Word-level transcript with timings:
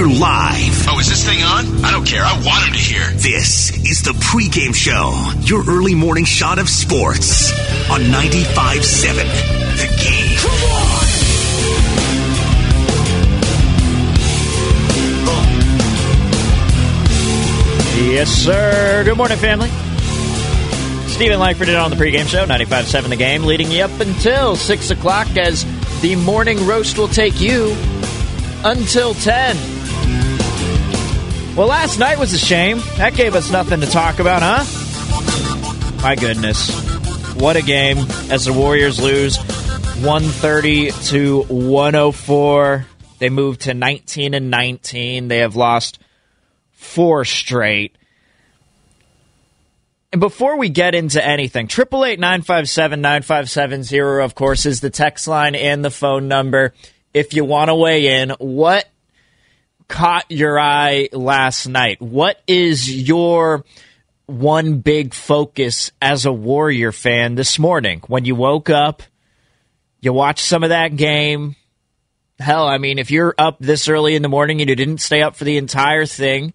hear 0.00 0.18
live. 0.18 0.88
Oh, 0.88 0.98
is 0.98 1.08
this 1.08 1.26
thing 1.26 1.42
on? 1.42 1.84
I 1.84 1.90
don't 1.90 2.06
care. 2.06 2.22
I 2.22 2.32
want 2.44 2.66
him 2.66 2.72
to 2.72 2.78
hear. 2.78 3.06
This 3.18 3.70
is 3.84 4.02
the 4.02 4.12
pregame 4.12 4.74
show, 4.74 5.30
your 5.44 5.62
early 5.68 5.94
morning 5.94 6.24
shot 6.24 6.58
of 6.58 6.68
sports 6.70 7.52
on 7.90 8.00
95.7 8.02 9.16
The 9.76 9.88
Game. 10.02 10.36
Come 10.38 10.64
on! 10.70 11.06
Yes, 18.10 18.30
sir. 18.30 19.02
Good 19.04 19.18
morning, 19.18 19.36
family. 19.36 19.68
Steven 21.08 21.38
Langford 21.38 21.68
in 21.68 21.76
on 21.76 21.90
the 21.90 21.96
pregame 21.96 22.26
show, 22.26 22.46
95.7 22.46 23.10
The 23.10 23.16
Game, 23.16 23.44
leading 23.44 23.70
you 23.70 23.84
up 23.84 24.00
until 24.00 24.56
6 24.56 24.90
o'clock 24.90 25.36
as 25.36 25.66
the 26.00 26.16
morning 26.16 26.66
roast 26.66 26.96
will 26.96 27.08
take 27.08 27.38
you 27.38 27.76
until 28.64 29.12
10. 29.12 29.79
Well, 31.56 31.66
last 31.66 31.98
night 31.98 32.18
was 32.18 32.32
a 32.32 32.38
shame. 32.38 32.78
That 32.96 33.14
gave 33.14 33.34
us 33.34 33.50
nothing 33.50 33.80
to 33.80 33.86
talk 33.86 34.18
about, 34.18 34.40
huh? 34.42 36.02
My 36.02 36.14
goodness. 36.14 36.70
What 37.34 37.56
a 37.56 37.62
game 37.62 37.98
as 38.30 38.44
the 38.44 38.52
Warriors 38.52 39.00
lose 39.00 39.36
130 39.36 40.90
to 40.90 41.42
104. 41.42 42.86
They 43.18 43.28
move 43.28 43.58
to 43.58 43.74
19 43.74 44.34
and 44.34 44.50
19. 44.50 45.28
They 45.28 45.38
have 45.38 45.56
lost 45.56 45.98
four 46.72 47.24
straight. 47.24 47.96
And 50.12 50.20
before 50.20 50.56
we 50.56 50.68
get 50.68 50.94
into 50.94 51.24
anything, 51.24 51.66
triple 51.66 52.04
eight 52.04 52.18
nine 52.18 52.42
five 52.42 52.68
seven 52.68 53.00
nine 53.00 53.22
five 53.22 53.50
seven 53.50 53.82
zero, 53.82 54.24
of 54.24 54.34
course, 54.34 54.66
is 54.66 54.80
the 54.80 54.90
text 54.90 55.28
line 55.28 55.54
and 55.54 55.84
the 55.84 55.90
phone 55.90 56.26
number. 56.28 56.74
If 57.12 57.34
you 57.34 57.44
want 57.44 57.68
to 57.68 57.74
weigh 57.74 58.20
in, 58.20 58.30
what 58.38 58.88
caught 59.90 60.30
your 60.30 60.58
eye 60.58 61.08
last 61.12 61.66
night? 61.66 62.00
What 62.00 62.40
is 62.46 62.90
your 62.90 63.64
one 64.26 64.78
big 64.78 65.12
focus 65.12 65.90
as 66.00 66.24
a 66.24 66.32
Warrior 66.32 66.92
fan 66.92 67.34
this 67.34 67.58
morning? 67.58 68.00
When 68.06 68.24
you 68.24 68.34
woke 68.34 68.70
up, 68.70 69.02
you 70.00 70.14
watched 70.14 70.46
some 70.46 70.62
of 70.62 70.70
that 70.70 70.96
game. 70.96 71.56
Hell, 72.38 72.66
I 72.66 72.78
mean, 72.78 72.98
if 72.98 73.10
you're 73.10 73.34
up 73.36 73.58
this 73.58 73.88
early 73.88 74.14
in 74.14 74.22
the 74.22 74.28
morning 74.28 74.62
and 74.62 74.70
you 74.70 74.76
didn't 74.76 74.98
stay 74.98 75.20
up 75.20 75.36
for 75.36 75.44
the 75.44 75.58
entire 75.58 76.06
thing, 76.06 76.54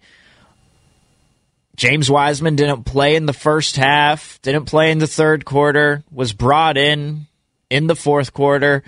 James 1.76 2.10
Wiseman 2.10 2.56
didn't 2.56 2.84
play 2.84 3.14
in 3.16 3.26
the 3.26 3.34
first 3.34 3.76
half, 3.76 4.40
didn't 4.42 4.64
play 4.64 4.90
in 4.90 4.98
the 4.98 5.06
third 5.06 5.44
quarter, 5.44 6.02
was 6.10 6.32
brought 6.32 6.78
in 6.78 7.26
in 7.68 7.86
the 7.86 7.94
fourth 7.94 8.32
quarter, 8.32 8.82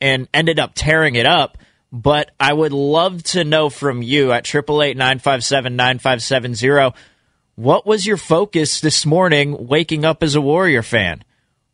and 0.00 0.26
ended 0.32 0.58
up 0.58 0.72
tearing 0.74 1.16
it 1.16 1.26
up. 1.26 1.58
But 1.92 2.30
I 2.38 2.52
would 2.52 2.72
love 2.72 3.24
to 3.24 3.42
know 3.42 3.68
from 3.68 4.00
you 4.02 4.30
at 4.32 4.44
888-957-9570, 4.44 6.94
what 7.56 7.84
was 7.84 8.06
your 8.06 8.16
focus 8.16 8.80
this 8.80 9.04
morning 9.04 9.66
waking 9.66 10.04
up 10.04 10.22
as 10.22 10.36
a 10.36 10.40
Warrior 10.40 10.82
fan? 10.82 11.24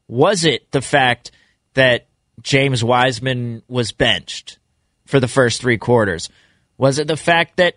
Was 0.08 0.44
it 0.44 0.72
the 0.72 0.80
fact 0.80 1.30
that 1.74 2.06
James 2.42 2.82
Wiseman 2.82 3.62
was 3.68 3.92
benched 3.92 4.58
for 5.04 5.20
the 5.20 5.28
first 5.28 5.60
three 5.60 5.78
quarters? 5.78 6.30
Was 6.78 6.98
it 6.98 7.08
the 7.08 7.16
fact 7.16 7.58
that 7.58 7.76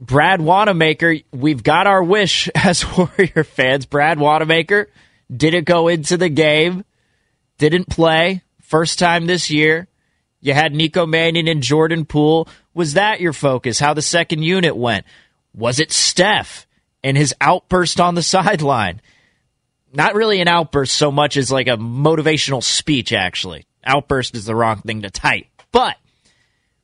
Brad 0.00 0.40
Wanamaker, 0.40 1.16
we've 1.30 1.62
got 1.62 1.86
our 1.86 2.02
wish 2.02 2.48
as 2.54 2.84
Warrior 2.96 3.44
fans. 3.44 3.86
Brad 3.86 4.18
Wanamaker 4.18 4.88
didn't 5.34 5.64
go 5.64 5.88
into 5.88 6.16
the 6.16 6.30
game, 6.30 6.84
didn't 7.58 7.88
play, 7.88 8.42
first 8.62 8.98
time 8.98 9.26
this 9.26 9.50
year. 9.50 9.86
You 10.40 10.54
had 10.54 10.74
Nico 10.74 11.06
Mannion 11.06 11.48
and 11.48 11.62
Jordan 11.62 12.04
Poole. 12.04 12.48
Was 12.74 12.94
that 12.94 13.20
your 13.20 13.32
focus? 13.32 13.78
How 13.78 13.94
the 13.94 14.02
second 14.02 14.42
unit 14.42 14.76
went? 14.76 15.04
Was 15.54 15.80
it 15.80 15.92
Steph 15.92 16.66
and 17.04 17.16
his 17.16 17.34
outburst 17.40 18.00
on 18.00 18.14
the 18.14 18.22
sideline? 18.34 19.00
Not 19.92 20.14
really 20.14 20.40
an 20.40 20.48
outburst 20.48 20.96
so 20.96 21.10
much 21.10 21.36
as 21.36 21.50
like 21.50 21.66
a 21.66 21.76
motivational 21.76 22.62
speech, 22.62 23.12
actually. 23.12 23.66
Outburst 23.84 24.34
is 24.36 24.44
the 24.44 24.54
wrong 24.54 24.80
thing 24.80 25.02
to 25.02 25.10
type. 25.10 25.46
But 25.72 25.96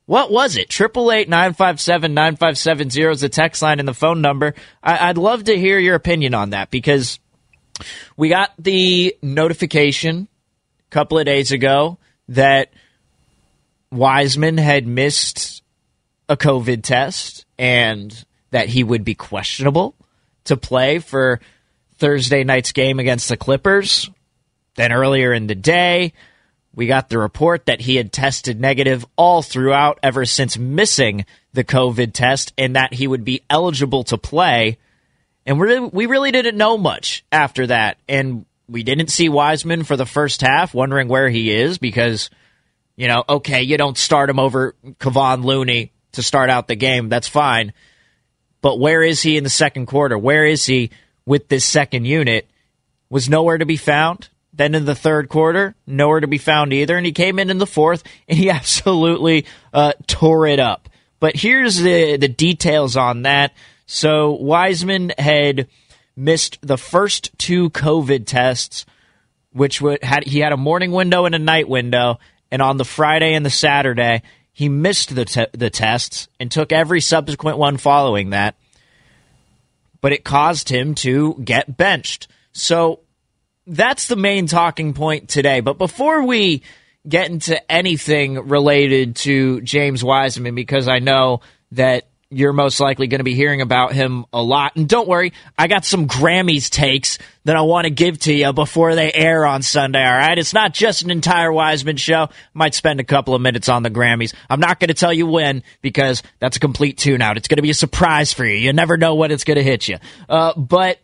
what 0.07 0.31
was 0.31 0.57
it? 0.57 0.69
Triple 0.69 1.11
eight 1.13 1.29
nine 1.29 1.55
five 1.55 1.81
seven 1.81 2.15
nine 2.15 2.37
five 2.37 2.59
seven 2.59 2.91
zero 2.91 3.13
is 3.13 3.21
the 3.21 3.29
text 3.29 3.63
line 3.63 3.79
and 3.79 3.89
the 3.89 3.95
phone 3.95 4.21
number. 4.21 4.55
I- 4.83 5.09
I'd 5.09 5.19
love 5.19 5.45
to 5.45 5.57
hear 5.59 5.79
your 5.79 5.95
opinion 5.95 6.35
on 6.35 6.51
that 6.51 6.71
because 6.71 7.19
we 8.17 8.29
got 8.29 8.53
the 8.59 9.17
notification 9.23 10.29
a 10.89 10.91
couple 10.91 11.19
of 11.19 11.27
days 11.27 11.53
ago 11.53 11.99
that 12.29 12.73
Wiseman 13.91 14.59
had 14.59 14.87
missed 14.87 15.63
a 16.29 16.37
COVID 16.37 16.83
test 16.83 17.47
and 17.59 18.25
that 18.51 18.69
he 18.69 18.83
would 18.83 19.05
be 19.05 19.15
questionable 19.15 19.95
to 20.45 20.57
play 20.57 20.99
for 20.99 21.41
Thursday 21.99 22.45
night's 22.45 22.73
game 22.73 22.99
against 22.99 23.29
the 23.29 23.37
Clippers. 23.37 24.11
Then 24.75 24.93
earlier 24.93 25.33
in 25.33 25.47
the 25.47 25.55
day, 25.55 26.13
we 26.75 26.87
got 26.87 27.09
the 27.09 27.19
report 27.19 27.67
that 27.67 27.81
he 27.81 27.97
had 27.97 28.13
tested 28.13 28.61
negative 28.61 29.07
all 29.17 29.41
throughout 29.43 29.99
ever 30.03 30.27
since 30.27 30.59
missing 30.59 31.25
the 31.55 31.65
COVID 31.65 32.13
test 32.13 32.53
and 32.59 32.77
that 32.77 32.93
he 32.93 33.07
would 33.07 33.25
be 33.25 33.43
eligible 33.49 34.05
to 34.05 34.19
play. 34.19 34.79
And 35.47 35.59
we 35.59 35.67
really, 35.69 35.89
we 35.89 36.07
really 36.07 36.33
didn't 36.33 36.59
know 36.59 36.77
much 36.77 37.25
after 37.33 37.67
that. 37.69 37.97
And 38.09 38.45
we 38.69 38.83
didn't 38.83 39.09
see 39.09 39.29
Wiseman 39.29 39.85
for 39.85 39.97
the 39.97 40.05
first 40.05 40.43
half, 40.43 40.75
wondering 40.75 41.09
where 41.09 41.31
he 41.31 41.51
is 41.51 41.79
because, 41.79 42.29
you 42.97 43.09
know, 43.09 43.25
okay, 43.29 43.63
you 43.63 43.77
don't 43.77 43.99
start 43.99 44.31
him 44.31 44.39
over 44.39 44.75
Kevon 44.99 45.45
Looney 45.45 45.93
to 46.13 46.23
start 46.23 46.51
out 46.51 46.67
the 46.67 46.77
game. 46.77 47.09
That's 47.09 47.29
fine. 47.29 47.73
But 48.63 48.81
where 48.81 49.03
is 49.03 49.23
he 49.23 49.37
in 49.37 49.45
the 49.45 49.51
second 49.51 49.87
quarter? 49.87 50.19
Where 50.19 50.47
is 50.47 50.67
he 50.67 50.91
with 51.25 51.49
this 51.49 51.65
second 51.65 52.07
unit? 52.07 52.49
Was 53.11 53.29
nowhere 53.29 53.59
to 53.59 53.67
be 53.67 53.77
found. 53.77 54.29
Then 54.53 54.75
in 54.75 54.87
the 54.87 54.95
third 54.95 55.29
quarter, 55.29 55.75
nowhere 55.87 56.21
to 56.21 56.27
be 56.27 56.39
found 56.39 56.73
either. 56.73 56.97
And 56.97 57.05
he 57.05 57.13
came 57.13 57.39
in 57.39 57.51
in 57.51 57.59
the 57.59 57.67
fourth 57.67 58.03
and 58.29 58.39
he 58.39 58.51
absolutely 58.51 59.45
uh, 59.73 59.93
tore 60.07 60.47
it 60.47 60.59
up. 60.59 60.89
But 61.21 61.37
here's 61.37 61.77
the, 61.77 62.17
the 62.17 62.29
details 62.29 62.97
on 62.97 63.23
that. 63.23 63.53
So 63.87 64.33
Wiseman 64.33 65.13
had 65.19 65.69
missed 66.17 66.59
the 66.63 66.79
first 66.79 67.39
two 67.39 67.71
COVID 67.71 68.27
tests, 68.27 68.87
which 69.53 69.81
would, 69.81 70.03
had 70.03 70.25
he 70.25 70.41
had 70.41 70.53
a 70.53 70.57
morning 70.57 70.93
window 70.93 71.27
and 71.27 71.35
a 71.35 71.39
night 71.39 71.69
window. 71.69 72.19
And 72.51 72.63
on 72.63 72.77
the 72.77 72.85
Friday 72.85 73.35
and 73.35 73.45
the 73.45 73.51
Saturday, 73.51 74.23
he 74.53 74.69
missed 74.69 75.15
the, 75.15 75.25
te- 75.25 75.47
the 75.53 75.71
tests 75.71 76.29
and 76.41 76.51
took 76.51 76.73
every 76.73 77.01
subsequent 77.01 77.59
one 77.59 77.77
following 77.77 78.31
that. 78.31 78.57
But 80.01 80.13
it 80.13 80.25
caused 80.25 80.69
him 80.69 80.95
to 80.97 81.35
get 81.45 81.77
benched. 81.77 82.29
So 82.53 83.01
that's 83.67 84.07
the 84.09 84.17
main 84.17 84.47
talking 84.47 84.95
point 84.95 85.29
today. 85.29 85.61
But 85.61 85.79
before 85.79 86.25
we 86.25 86.63
get 87.09 87.31
into 87.31 87.71
anything 87.71 88.49
related 88.49 89.17
to 89.17 89.61
James 89.61 90.03
Wiseman, 90.03 90.55
because 90.55 90.89
I 90.89 91.01
know 91.01 91.41
that 91.73 92.07
you're 92.29 92.53
most 92.53 92.81
likely 92.81 93.07
going 93.07 93.21
to 93.21 93.25
be 93.25 93.35
hearing 93.35 93.61
about 93.61 93.93
him 93.93 94.27
a 94.33 94.43
lot. 94.43 94.75
And 94.75 94.89
don't 94.89 95.07
worry, 95.07 95.33
I 95.57 95.69
got 95.69 95.85
some 95.85 96.09
Grammys 96.09 96.69
takes 96.69 97.19
that 97.45 97.55
I 97.55 97.61
want 97.61 97.85
to 97.85 97.91
give 97.91 98.19
to 98.21 98.33
you 98.33 98.53
before 98.53 98.97
they 98.97 99.13
air 99.13 99.47
on 99.47 99.63
Sunday, 99.63 100.05
all 100.05 100.19
right? 100.19 100.37
It's 100.37 100.53
not 100.53 100.75
just 100.75 101.03
an 101.03 101.11
entire 101.11 101.53
Wiseman 101.53 101.97
show. 101.97 102.29
Might 102.53 102.75
spend 102.75 102.99
a 102.99 103.05
couple 103.05 103.35
of 103.37 103.43
minutes 103.43 103.69
on 103.69 103.85
the 103.85 103.91
Grammys. 103.91 104.35
I'm 104.51 104.59
not 104.59 104.81
going 104.81 104.89
to 104.89 104.95
tell 104.95 105.13
you 105.13 105.27
when 105.27 105.63
because 105.83 106.23
that's 106.41 106.57
a 106.57 106.61
complete 106.61 106.99
tune 106.99 107.23
out. 107.23 107.37
It's 107.37 107.47
going 107.47 107.59
to 107.59 107.63
be 107.63 107.71
a 107.71 107.75
surprise 107.75 108.33
for 108.33 108.45
you. 108.45 108.57
You 108.57 108.73
never 108.73 108.97
know 108.97 109.15
when 109.15 109.31
it's 109.31 109.45
going 109.45 109.59
to 109.59 109.63
hit 109.63 109.87
you. 109.87 109.99
Uh, 110.29 110.53
but 110.57 110.99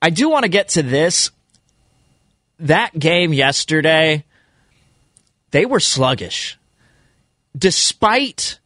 I 0.00 0.08
do 0.08 0.30
want 0.30 0.44
to 0.44 0.48
get 0.48 0.70
to 0.70 0.82
this. 0.82 1.30
That 2.60 2.98
game 2.98 3.34
yesterday, 3.34 4.24
they 5.50 5.66
were 5.66 5.80
sluggish. 5.80 6.58
Despite 7.56 8.60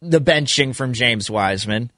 the 0.00 0.20
benching 0.20 0.74
from 0.74 0.92
James 0.92 1.30
Wiseman, 1.30 1.90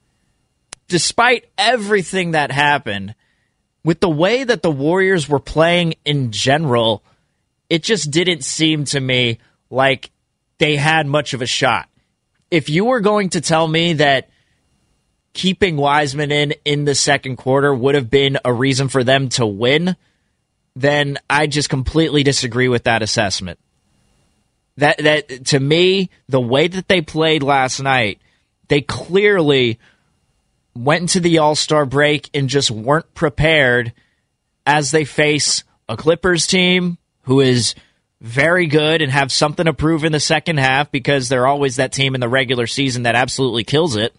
despite 0.88 1.46
everything 1.58 2.32
that 2.32 2.50
happened, 2.50 3.14
with 3.84 4.00
the 4.00 4.10
way 4.10 4.44
that 4.44 4.62
the 4.62 4.70
Warriors 4.70 5.28
were 5.28 5.40
playing 5.40 5.94
in 6.04 6.32
general, 6.32 7.02
it 7.68 7.82
just 7.82 8.10
didn't 8.10 8.44
seem 8.44 8.84
to 8.86 9.00
me 9.00 9.38
like 9.70 10.10
they 10.58 10.76
had 10.76 11.06
much 11.06 11.32
of 11.32 11.42
a 11.42 11.46
shot. 11.46 11.88
If 12.50 12.68
you 12.68 12.84
were 12.84 13.00
going 13.00 13.30
to 13.30 13.40
tell 13.40 13.66
me 13.66 13.94
that 13.94 14.28
keeping 15.32 15.76
Wiseman 15.76 16.32
in 16.32 16.54
in 16.64 16.84
the 16.84 16.94
second 16.94 17.36
quarter 17.36 17.72
would 17.72 17.94
have 17.94 18.10
been 18.10 18.38
a 18.44 18.52
reason 18.52 18.88
for 18.88 19.04
them 19.04 19.28
to 19.30 19.46
win, 19.46 19.96
then 20.74 21.18
I 21.28 21.46
just 21.46 21.70
completely 21.70 22.22
disagree 22.22 22.68
with 22.68 22.84
that 22.84 23.02
assessment. 23.02 23.58
That 24.80 24.98
that 24.98 25.44
to 25.46 25.60
me, 25.60 26.08
the 26.28 26.40
way 26.40 26.66
that 26.66 26.88
they 26.88 27.02
played 27.02 27.42
last 27.42 27.80
night, 27.80 28.18
they 28.68 28.80
clearly 28.80 29.78
went 30.74 31.02
into 31.02 31.20
the 31.20 31.38
All-Star 31.38 31.84
break 31.84 32.30
and 32.32 32.48
just 32.48 32.70
weren't 32.70 33.12
prepared 33.12 33.92
as 34.64 34.90
they 34.90 35.04
face 35.04 35.64
a 35.86 35.98
Clippers 35.98 36.46
team 36.46 36.96
who 37.24 37.40
is 37.40 37.74
very 38.22 38.66
good 38.66 39.02
and 39.02 39.12
have 39.12 39.30
something 39.30 39.66
to 39.66 39.74
prove 39.74 40.04
in 40.04 40.12
the 40.12 40.20
second 40.20 40.58
half 40.58 40.90
because 40.90 41.28
they're 41.28 41.46
always 41.46 41.76
that 41.76 41.92
team 41.92 42.14
in 42.14 42.20
the 42.22 42.28
regular 42.28 42.66
season 42.66 43.02
that 43.02 43.14
absolutely 43.14 43.64
kills 43.64 43.96
it. 43.96 44.14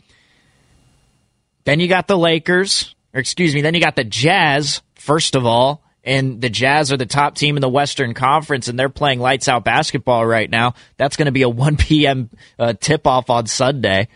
Then 1.64 1.80
you 1.80 1.88
got 1.88 2.08
the 2.08 2.18
Lakers, 2.18 2.94
or 3.16 3.20
excuse 3.20 3.56
me, 3.56 3.62
then 3.62 3.74
you 3.74 3.82
got 3.82 3.96
the 3.96 4.04
Jazz, 4.04 4.82
first 4.94 5.36
of 5.36 5.46
all, 5.46 5.84
and 6.04 6.42
the 6.42 6.50
Jazz 6.50 6.92
are 6.92 6.98
the 6.98 7.06
top 7.06 7.36
team 7.36 7.58
in 7.58 7.62
the 7.62 7.70
Western 7.70 8.14
Conference, 8.14 8.68
and 8.68 8.78
they're 8.78 8.90
playing 8.90 9.20
lights 9.20 9.48
out 9.48 9.64
basketball 9.64 10.26
right 10.26 10.50
now. 10.50 10.74
That's 10.98 11.16
going 11.16 11.28
to 11.28 11.32
be 11.32 11.44
a 11.44 11.50
1 11.50 11.78
p.m. 11.78 12.30
Uh, 12.58 12.74
tip 12.74 13.06
off 13.06 13.30
on 13.30 13.46
Sunday. 13.46 14.08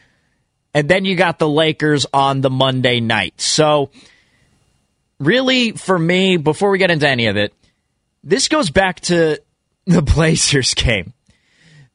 And 0.73 0.89
then 0.89 1.05
you 1.05 1.15
got 1.15 1.39
the 1.39 1.47
Lakers 1.47 2.05
on 2.11 2.41
the 2.41 2.49
Monday 2.49 2.99
night. 2.99 3.39
So, 3.39 3.91
really, 5.19 5.71
for 5.71 5.97
me, 5.97 6.37
before 6.37 6.69
we 6.69 6.79
get 6.79 6.91
into 6.91 7.07
any 7.07 7.27
of 7.27 7.37
it, 7.37 7.53
this 8.23 8.49
goes 8.49 8.69
back 8.69 8.99
to 9.01 9.41
the 9.85 10.01
Blazers 10.01 10.73
game. 10.73 11.13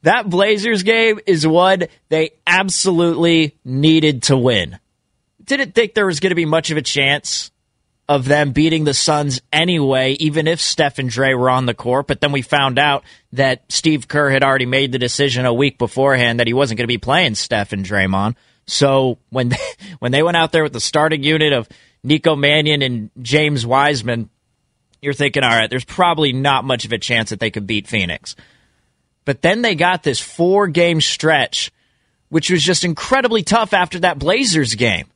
That 0.03 0.27
Blazers 0.27 0.81
game 0.81 1.19
is 1.27 1.45
one 1.45 1.83
they 2.09 2.31
absolutely 2.47 3.55
needed 3.63 4.23
to 4.23 4.37
win. 4.37 4.79
Didn't 5.43 5.75
think 5.75 5.93
there 5.93 6.07
was 6.07 6.19
going 6.19 6.31
to 6.31 6.35
be 6.35 6.45
much 6.45 6.71
of 6.71 6.77
a 6.77 6.81
chance 6.81 7.50
of 8.11 8.25
them 8.25 8.51
beating 8.51 8.83
the 8.83 8.93
Suns 8.93 9.39
anyway, 9.53 10.17
even 10.19 10.45
if 10.45 10.59
Steph 10.59 10.99
and 10.99 11.09
Dre 11.09 11.33
were 11.33 11.49
on 11.49 11.65
the 11.65 11.73
court. 11.73 12.07
But 12.07 12.19
then 12.19 12.33
we 12.33 12.41
found 12.41 12.77
out 12.77 13.05
that 13.31 13.63
Steve 13.69 14.09
Kerr 14.09 14.29
had 14.29 14.43
already 14.43 14.65
made 14.65 14.91
the 14.91 14.99
decision 14.99 15.45
a 15.45 15.53
week 15.53 15.77
beforehand 15.77 16.41
that 16.41 16.47
he 16.47 16.53
wasn't 16.53 16.77
going 16.77 16.83
to 16.83 16.93
be 16.93 16.97
playing 16.97 17.35
Steph 17.35 17.71
and 17.71 17.85
Draymond. 17.85 18.35
So 18.67 19.17
when 19.29 19.47
they, 19.49 19.57
when 19.99 20.11
they 20.11 20.23
went 20.23 20.35
out 20.35 20.51
there 20.51 20.63
with 20.63 20.73
the 20.73 20.81
starting 20.81 21.23
unit 21.23 21.53
of 21.53 21.69
Nico 22.03 22.35
Mannion 22.35 22.81
and 22.81 23.11
James 23.21 23.65
Wiseman, 23.65 24.29
you're 25.01 25.13
thinking, 25.13 25.43
all 25.43 25.49
right, 25.49 25.69
there's 25.69 25.85
probably 25.85 26.33
not 26.33 26.65
much 26.65 26.83
of 26.83 26.91
a 26.91 26.97
chance 26.97 27.29
that 27.29 27.39
they 27.39 27.49
could 27.49 27.65
beat 27.65 27.87
Phoenix. 27.87 28.35
But 29.23 29.41
then 29.41 29.61
they 29.61 29.73
got 29.73 30.03
this 30.03 30.19
four 30.19 30.67
game 30.67 30.99
stretch, 30.99 31.71
which 32.27 32.51
was 32.51 32.61
just 32.61 32.83
incredibly 32.83 33.43
tough 33.43 33.73
after 33.73 33.99
that 33.99 34.19
Blazers 34.19 34.75
game. 34.75 35.07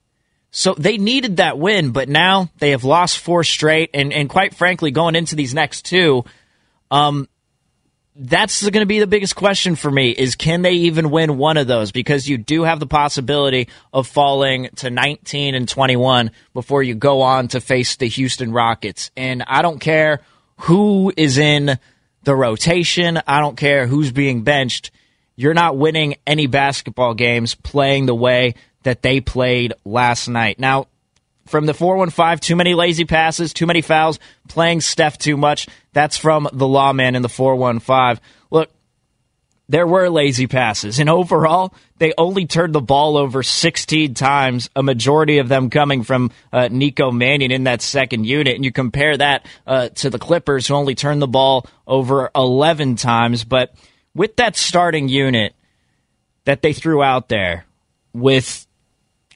So 0.58 0.74
they 0.74 0.98
needed 0.98 1.38
that 1.38 1.60
win, 1.60 1.92
but 1.92 2.08
now 2.08 2.50
they 2.60 2.72
have 2.72 2.86
lost 2.86 3.18
four 3.18 3.44
straight, 3.44 3.90
and, 3.94 4.14
and 4.14 4.30
quite 4.30 4.56
frankly, 4.56 4.90
going 4.90 5.14
into 5.14 5.36
these 5.36 5.54
next 5.54 5.84
two, 5.84 6.24
um, 6.90 7.28
that's 8.16 8.62
going 8.62 8.82
to 8.82 8.86
be 8.86 9.00
the 9.00 9.06
biggest 9.06 9.36
question 9.36 9.76
for 9.76 9.92
me 9.92 10.12
is 10.12 10.36
can 10.36 10.62
they 10.62 10.72
even 10.72 11.12
win 11.12 11.38
one 11.38 11.58
of 11.58 11.68
those? 11.68 11.92
Because 11.92 12.30
you 12.30 12.38
do 12.38 12.64
have 12.64 12.80
the 12.80 12.88
possibility 12.88 13.68
of 13.92 14.08
falling 14.08 14.70
to 14.78 14.90
19 14.90 15.56
and 15.56 15.68
21 15.68 16.32
before 16.54 16.82
you 16.82 16.96
go 16.96 17.22
on 17.22 17.50
to 17.50 17.60
face 17.60 17.98
the 17.98 18.08
Houston 18.08 18.54
Rockets. 18.54 19.12
And 19.18 19.44
I 19.46 19.62
don't 19.62 19.80
care 19.80 20.22
who 20.60 21.12
is 21.18 21.38
in 21.38 21.78
the 22.24 22.34
rotation. 22.34 23.20
I 23.28 23.42
don't 23.42 23.58
care 23.58 23.88
who's 23.88 24.14
being 24.14 24.44
benched. 24.44 24.92
You're 25.36 25.54
not 25.54 25.76
winning 25.76 26.16
any 26.26 26.48
basketball 26.48 27.14
games 27.14 27.56
playing 27.56 28.06
the 28.06 28.16
way 28.16 28.56
that 28.86 29.02
they 29.02 29.20
played 29.20 29.74
last 29.84 30.28
night 30.28 30.60
now 30.60 30.88
from 31.48 31.66
the 31.66 31.74
415, 31.74 32.40
too 32.40 32.56
many 32.56 32.74
lazy 32.74 33.06
passes, 33.06 33.54
too 33.54 33.66
many 33.66 33.82
fouls, 33.82 34.20
playing 34.48 34.82
Steph 34.82 35.18
too 35.18 35.38
much. 35.38 35.68
That's 35.94 36.18
from 36.18 36.48
the 36.52 36.68
lawman 36.68 37.16
in 37.16 37.22
the 37.22 37.30
415. 37.30 38.24
Look, 38.50 38.72
there 39.68 39.88
were 39.88 40.10
lazy 40.10 40.48
passes, 40.48 41.00
and 41.00 41.10
overall, 41.10 41.74
they 41.98 42.14
only 42.18 42.46
turned 42.46 42.74
the 42.74 42.82
ball 42.82 43.18
over 43.18 43.42
16 43.42 44.14
times, 44.14 44.70
a 44.76 44.84
majority 44.84 45.40
of 45.40 45.48
them 45.48 45.70
coming 45.70 46.04
from 46.04 46.32
uh, 46.52 46.68
Nico 46.72 47.12
Mannion 47.12 47.52
in 47.52 47.64
that 47.64 47.82
second 47.82 48.26
unit. 48.26 48.56
And 48.56 48.66
you 48.66 48.72
compare 48.72 49.18
that 49.18 49.46
uh, 49.66 49.90
to 49.90 50.10
the 50.10 50.20
Clippers, 50.20 50.68
who 50.68 50.76
only 50.76 50.94
turned 50.94 51.22
the 51.22 51.28
ball 51.28 51.66
over 51.88 52.30
11 52.36 52.96
times. 52.96 53.44
But 53.44 53.74
with 54.14 54.36
that 54.36 54.56
starting 54.56 55.10
unit 55.10 55.56
that 56.46 56.62
they 56.62 56.74
threw 56.74 57.02
out 57.02 57.30
there 57.30 57.66
with 58.14 58.68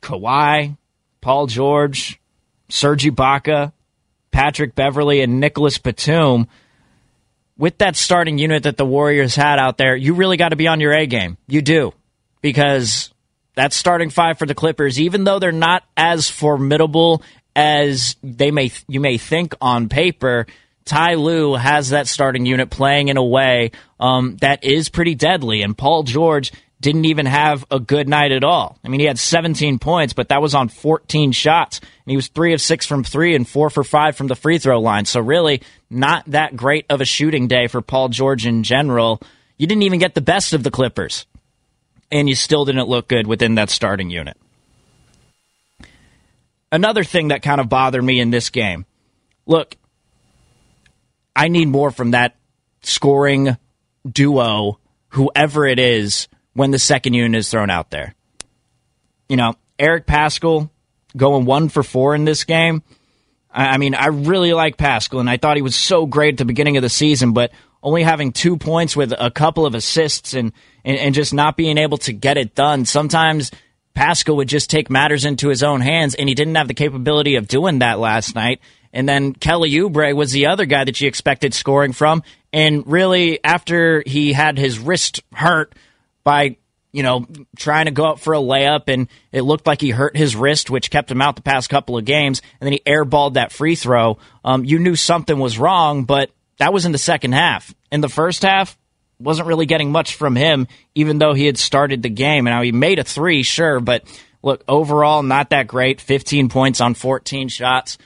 Kawhi, 0.02 0.78
Paul 1.22 1.48
George, 1.48 2.20
Serge 2.70 3.06
Ibaka, 3.06 3.74
Patrick 4.32 4.76
Beverley, 4.76 5.22
and 5.22 5.40
Nicholas 5.40 5.78
Batum. 5.78 6.48
With 7.58 7.78
that 7.80 7.96
starting 7.96 8.38
unit 8.38 8.64
that 8.64 8.78
the 8.78 8.86
Warriors 8.86 9.36
had 9.36 9.60
out 9.60 9.78
there, 9.78 9.96
you 9.96 10.14
really 10.14 10.38
got 10.38 10.50
to 10.50 10.56
be 10.56 10.68
on 10.68 10.80
your 10.80 10.94
A 10.94 11.06
game. 11.08 11.38
You 11.48 11.62
do. 11.62 11.94
Because 12.42 13.14
that 13.56 13.74
starting 13.74 14.10
five 14.10 14.40
for 14.40 14.46
the 14.46 14.56
Clippers, 14.56 15.00
even 15.00 15.26
though 15.26 15.40
they're 15.40 15.52
not 15.52 15.84
as 15.98 16.30
formidable 16.30 17.22
as 17.56 18.16
they 18.24 18.52
may 18.52 18.72
you 18.88 19.02
may 19.02 19.18
think 19.18 19.54
on 19.60 19.90
paper, 19.90 20.46
Ty 20.86 21.16
Lue 21.16 21.56
has 21.56 21.90
that 21.90 22.08
starting 22.08 22.46
unit 22.46 22.70
playing 22.70 23.10
in 23.10 23.18
a 23.18 23.24
way 23.24 23.72
um, 24.00 24.38
that 24.38 24.64
is 24.64 24.88
pretty 24.88 25.14
deadly. 25.14 25.62
And 25.62 25.78
Paul 25.78 26.04
George 26.04 26.54
didn't 26.82 27.06
even 27.06 27.26
have 27.26 27.66
a 27.70 27.80
good 27.80 28.08
night 28.08 28.32
at 28.32 28.44
all. 28.44 28.78
I 28.84 28.88
mean, 28.88 29.00
he 29.00 29.06
had 29.06 29.20
17 29.20 29.80
points, 29.80 30.14
but 30.14 30.30
that 30.30 30.42
was 30.42 30.56
on 30.56 30.70
14 30.70 31.34
shots. 31.34 31.80
And 31.80 32.12
he 32.12 32.16
was 32.16 32.30
three 32.30 32.54
of 32.54 32.62
six 32.62 32.86
from 32.86 33.04
three 33.04 33.36
and 33.36 33.48
four 33.48 33.70
for 33.70 33.84
five 33.84 34.16
from 34.16 34.28
the 34.28 34.36
free 34.36 34.60
throw 34.60 34.80
line. 34.80 35.06
So, 35.06 35.20
really, 35.20 35.62
not 35.90 36.24
that 36.28 36.56
great 36.56 36.86
of 36.90 37.02
a 37.02 37.06
shooting 37.06 37.48
day 37.48 37.68
for 37.68 37.82
Paul 37.82 38.10
George 38.10 38.46
in 38.46 38.64
general. 38.64 39.22
You 39.58 39.68
didn't 39.68 39.84
even 39.84 40.00
get 40.00 40.16
the 40.16 40.22
best 40.22 40.54
of 40.54 40.64
the 40.64 40.72
Clippers, 40.72 41.26
and 42.12 42.30
you 42.30 42.36
still 42.36 42.64
didn't 42.64 42.88
look 42.88 43.10
good 43.10 43.28
within 43.28 43.56
that 43.56 43.70
starting 43.70 44.10
unit. 44.10 44.38
Another 46.72 47.04
thing 47.04 47.30
that 47.30 47.42
kind 47.42 47.60
of 47.60 47.68
bothered 47.68 48.04
me 48.04 48.20
in 48.20 48.30
this 48.30 48.50
game 48.50 48.86
look, 49.46 49.76
I 51.36 51.50
need 51.50 51.68
more 51.68 51.92
from 51.92 52.12
that 52.12 52.36
scoring 52.84 53.58
duo, 54.10 54.80
whoever 55.10 55.66
it 55.66 55.80
is 55.80 56.30
when 56.54 56.72
the 56.72 56.80
second 56.80 57.14
unit 57.14 57.40
is 57.40 57.50
thrown 57.50 57.70
out 57.70 57.90
there. 57.90 58.16
You 59.28 59.38
know, 59.38 59.56
Eric 59.78 60.06
Paschall 60.06 60.70
going 61.16 61.46
one 61.46 61.70
for 61.70 61.84
four 61.84 62.16
in 62.16 62.26
this 62.26 62.44
game. 62.44 62.84
I 63.52 63.78
mean, 63.78 63.96
I 63.96 64.08
really 64.08 64.54
like 64.54 64.78
Paschall, 64.78 65.20
and 65.20 65.30
I 65.30 65.38
thought 65.38 65.56
he 65.56 65.64
was 65.64 65.76
so 65.76 66.06
great 66.06 66.36
at 66.36 66.38
the 66.38 66.46
beginning 66.46 66.78
of 66.78 66.84
the 66.84 66.90
season, 66.90 67.34
but 67.34 67.52
only 67.82 68.04
having 68.04 68.32
two 68.32 68.58
points 68.58 68.96
with 68.96 69.12
a 69.18 69.32
couple 69.32 69.66
of 69.66 69.74
assists 69.74 70.34
and, 70.34 70.52
and, 70.86 70.98
and 70.98 71.16
just 71.16 71.34
not 71.34 71.58
being 71.58 71.78
able 71.78 71.98
to 72.00 72.14
get 72.14 72.38
it 72.38 72.54
done. 72.54 72.86
Sometimes 72.86 73.52
Paschall 73.96 74.36
would 74.36 74.48
just 74.48 74.70
take 74.70 74.90
matters 74.90 75.26
into 75.26 75.50
his 75.50 75.64
own 75.64 75.82
hands, 75.82 76.14
and 76.14 76.30
he 76.30 76.36
didn't 76.36 76.56
have 76.56 76.68
the 76.68 76.74
capability 76.74 77.36
of 77.36 77.48
doing 77.48 77.80
that 77.80 77.98
last 78.00 78.36
night. 78.36 78.60
And 78.94 79.08
then 79.08 79.34
Kelly 79.34 79.72
Oubre 79.72 80.16
was 80.16 80.32
the 80.32 80.48
other 80.48 80.66
guy 80.66 80.84
that 80.84 81.00
you 81.00 81.08
expected 81.08 81.54
scoring 81.54 81.94
from. 81.94 82.24
And 82.52 82.86
really, 82.86 83.44
after 83.44 84.04
he 84.06 84.34
had 84.34 84.58
his 84.58 84.80
wrist 84.80 85.22
hurt, 85.34 85.74
by 86.24 86.58
you 86.92 87.04
know, 87.04 87.28
trying 87.56 87.86
to 87.86 87.92
go 87.92 88.06
up 88.06 88.20
for 88.20 88.34
a 88.34 88.40
layup, 88.40 88.88
and 88.88 89.08
it 89.32 89.42
looked 89.42 89.68
like 89.68 89.82
he 89.82 89.92
hurt 89.92 90.18
his 90.18 90.36
wrist, 90.36 90.70
which 90.70 90.90
kept 90.90 91.12
him 91.12 91.22
out 91.22 91.36
the 91.36 91.42
past 91.42 91.70
couple 91.70 91.98
of 91.98 92.06
games. 92.06 92.42
And 92.60 92.66
then 92.66 92.74
he 92.74 92.82
airballed 92.86 93.36
that 93.36 93.52
free 93.52 93.76
throw. 93.76 94.18
Um, 94.44 94.66
you 94.66 94.80
knew 94.80 94.96
something 94.96 95.38
was 95.38 95.60
wrong, 95.60 96.06
but 96.06 96.32
that 96.58 96.74
was 96.74 96.86
in 96.86 96.92
the 96.92 96.98
second 96.98 97.34
half. 97.34 97.74
In 97.92 98.02
the 98.02 98.10
first 98.10 98.42
half, 98.42 98.78
wasn't 99.20 99.48
really 99.48 99.66
getting 99.66 99.92
much 99.92 100.16
from 100.16 100.36
him, 100.36 100.68
even 100.96 101.20
though 101.20 101.34
he 101.34 101.46
had 101.46 101.58
started 101.58 102.02
the 102.02 102.10
game. 102.10 102.48
And 102.48 102.56
now 102.56 102.62
he 102.62 102.72
made 102.72 103.00
a 103.00 103.04
three, 103.04 103.44
sure, 103.44 103.80
but 103.80 104.04
look, 104.42 104.64
overall, 104.68 105.22
not 105.22 105.52
that 105.52 105.68
great. 105.68 106.02
15 106.02 106.50
points 106.50 106.82
on 106.82 106.94
14 106.94 107.50
shots. 107.50 107.98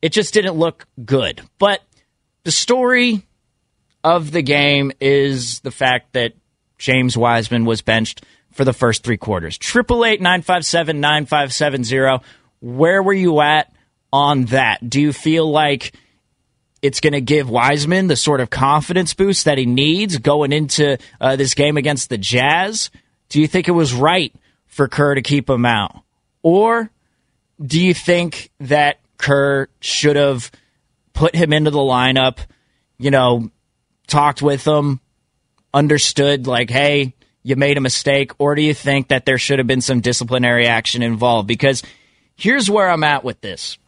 It 0.00 0.12
just 0.12 0.32
didn't 0.32 0.54
look 0.54 0.86
good. 1.04 1.42
But 1.58 1.82
the 2.44 2.52
story 2.52 3.26
of 4.04 4.30
the 4.30 4.42
game 4.42 4.92
is 5.00 5.60
the 5.60 5.72
fact 5.72 6.12
that 6.12 6.34
James 6.78 7.16
Wiseman 7.16 7.64
was 7.64 7.82
benched 7.82 8.24
for 8.52 8.64
the 8.64 8.72
first 8.72 9.04
three 9.04 9.16
quarters. 9.16 9.58
Triple 9.58 10.04
eight 10.04 10.20
nine 10.20 10.42
five 10.42 10.64
seven 10.64 11.00
nine 11.00 11.26
five 11.26 11.52
seven 11.52 11.84
zero. 11.84 12.22
Where 12.60 13.02
were 13.02 13.12
you 13.12 13.40
at 13.40 13.72
on 14.12 14.46
that? 14.46 14.88
Do 14.88 15.00
you 15.00 15.12
feel 15.12 15.50
like 15.50 15.92
it's 16.80 17.00
going 17.00 17.12
to 17.12 17.20
give 17.20 17.50
Wiseman 17.50 18.06
the 18.06 18.16
sort 18.16 18.40
of 18.40 18.50
confidence 18.50 19.14
boost 19.14 19.44
that 19.44 19.58
he 19.58 19.66
needs 19.66 20.18
going 20.18 20.52
into 20.52 20.98
uh, 21.20 21.36
this 21.36 21.54
game 21.54 21.76
against 21.76 22.08
the 22.08 22.18
Jazz? 22.18 22.90
Do 23.28 23.40
you 23.40 23.46
think 23.46 23.68
it 23.68 23.72
was 23.72 23.92
right 23.92 24.34
for 24.66 24.88
Kerr 24.88 25.14
to 25.14 25.22
keep 25.22 25.50
him 25.50 25.66
out? 25.66 26.02
Or 26.42 26.90
do 27.60 27.84
you 27.84 27.94
think 27.94 28.50
that 28.60 29.00
Kerr 29.18 29.68
should 29.80 30.16
have 30.16 30.50
put 31.12 31.34
him 31.34 31.52
into 31.52 31.70
the 31.70 31.78
lineup, 31.78 32.38
you 32.96 33.10
know, 33.10 33.50
talked 34.06 34.40
with 34.40 34.64
him, 34.64 35.00
understood 35.72 36.46
like, 36.46 36.70
hey, 36.70 37.14
you 37.42 37.56
made 37.56 37.78
a 37.78 37.80
mistake, 37.80 38.32
or 38.38 38.54
do 38.54 38.62
you 38.62 38.74
think 38.74 39.08
that 39.08 39.24
there 39.24 39.38
should 39.38 39.58
have 39.58 39.66
been 39.66 39.80
some 39.80 40.00
disciplinary 40.00 40.66
action 40.66 41.02
involved? 41.02 41.48
Because 41.48 41.82
here's 42.36 42.70
where 42.70 42.90
I'm 42.90 43.04
at 43.04 43.24
with 43.24 43.40
this. 43.40 43.78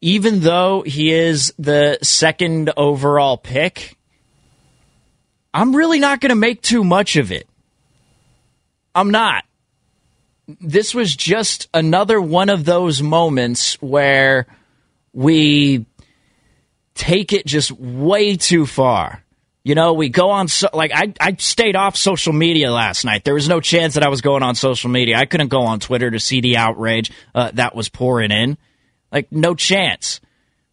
Even 0.00 0.40
though 0.40 0.82
he 0.82 1.12
is 1.12 1.52
the 1.58 1.98
second 2.02 2.72
overall 2.76 3.36
pick, 3.36 3.96
I'm 5.52 5.74
really 5.74 5.98
not 5.98 6.20
going 6.20 6.30
to 6.30 6.36
make 6.36 6.62
too 6.62 6.84
much 6.84 7.16
of 7.16 7.32
it. 7.32 7.48
I'm 8.94 9.10
not. 9.10 9.44
This 10.60 10.94
was 10.94 11.14
just 11.14 11.68
another 11.74 12.20
one 12.20 12.50
of 12.50 12.64
those 12.64 13.02
moments 13.02 13.74
where 13.82 14.46
we 15.12 15.86
take 16.94 17.32
it 17.32 17.46
just 17.46 17.72
way 17.72 18.36
too 18.36 18.64
far. 18.64 19.22
You 19.66 19.74
know, 19.74 19.94
we 19.94 20.10
go 20.10 20.30
on 20.30 20.46
so 20.46 20.68
like 20.72 20.92
I 20.94 21.12
I 21.20 21.34
stayed 21.40 21.74
off 21.74 21.96
social 21.96 22.32
media 22.32 22.70
last 22.70 23.04
night. 23.04 23.24
There 23.24 23.34
was 23.34 23.48
no 23.48 23.60
chance 23.60 23.94
that 23.94 24.04
I 24.04 24.08
was 24.08 24.20
going 24.20 24.44
on 24.44 24.54
social 24.54 24.90
media. 24.90 25.16
I 25.16 25.26
couldn't 25.26 25.48
go 25.48 25.62
on 25.62 25.80
Twitter 25.80 26.08
to 26.08 26.20
see 26.20 26.40
the 26.40 26.56
outrage 26.56 27.10
uh, 27.34 27.50
that 27.54 27.74
was 27.74 27.88
pouring 27.88 28.30
in. 28.30 28.58
Like 29.10 29.32
no 29.32 29.56
chance. 29.56 30.20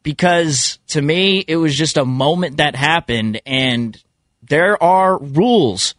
Because 0.03 0.77
to 0.89 1.01
me 1.01 1.39
it 1.39 1.55
was 1.55 1.75
just 1.75 1.97
a 1.97 2.05
moment 2.05 2.57
that 2.57 2.75
happened 2.75 3.41
and 3.47 3.99
there 4.43 4.81
are 4.83 5.17
rules 5.17 5.95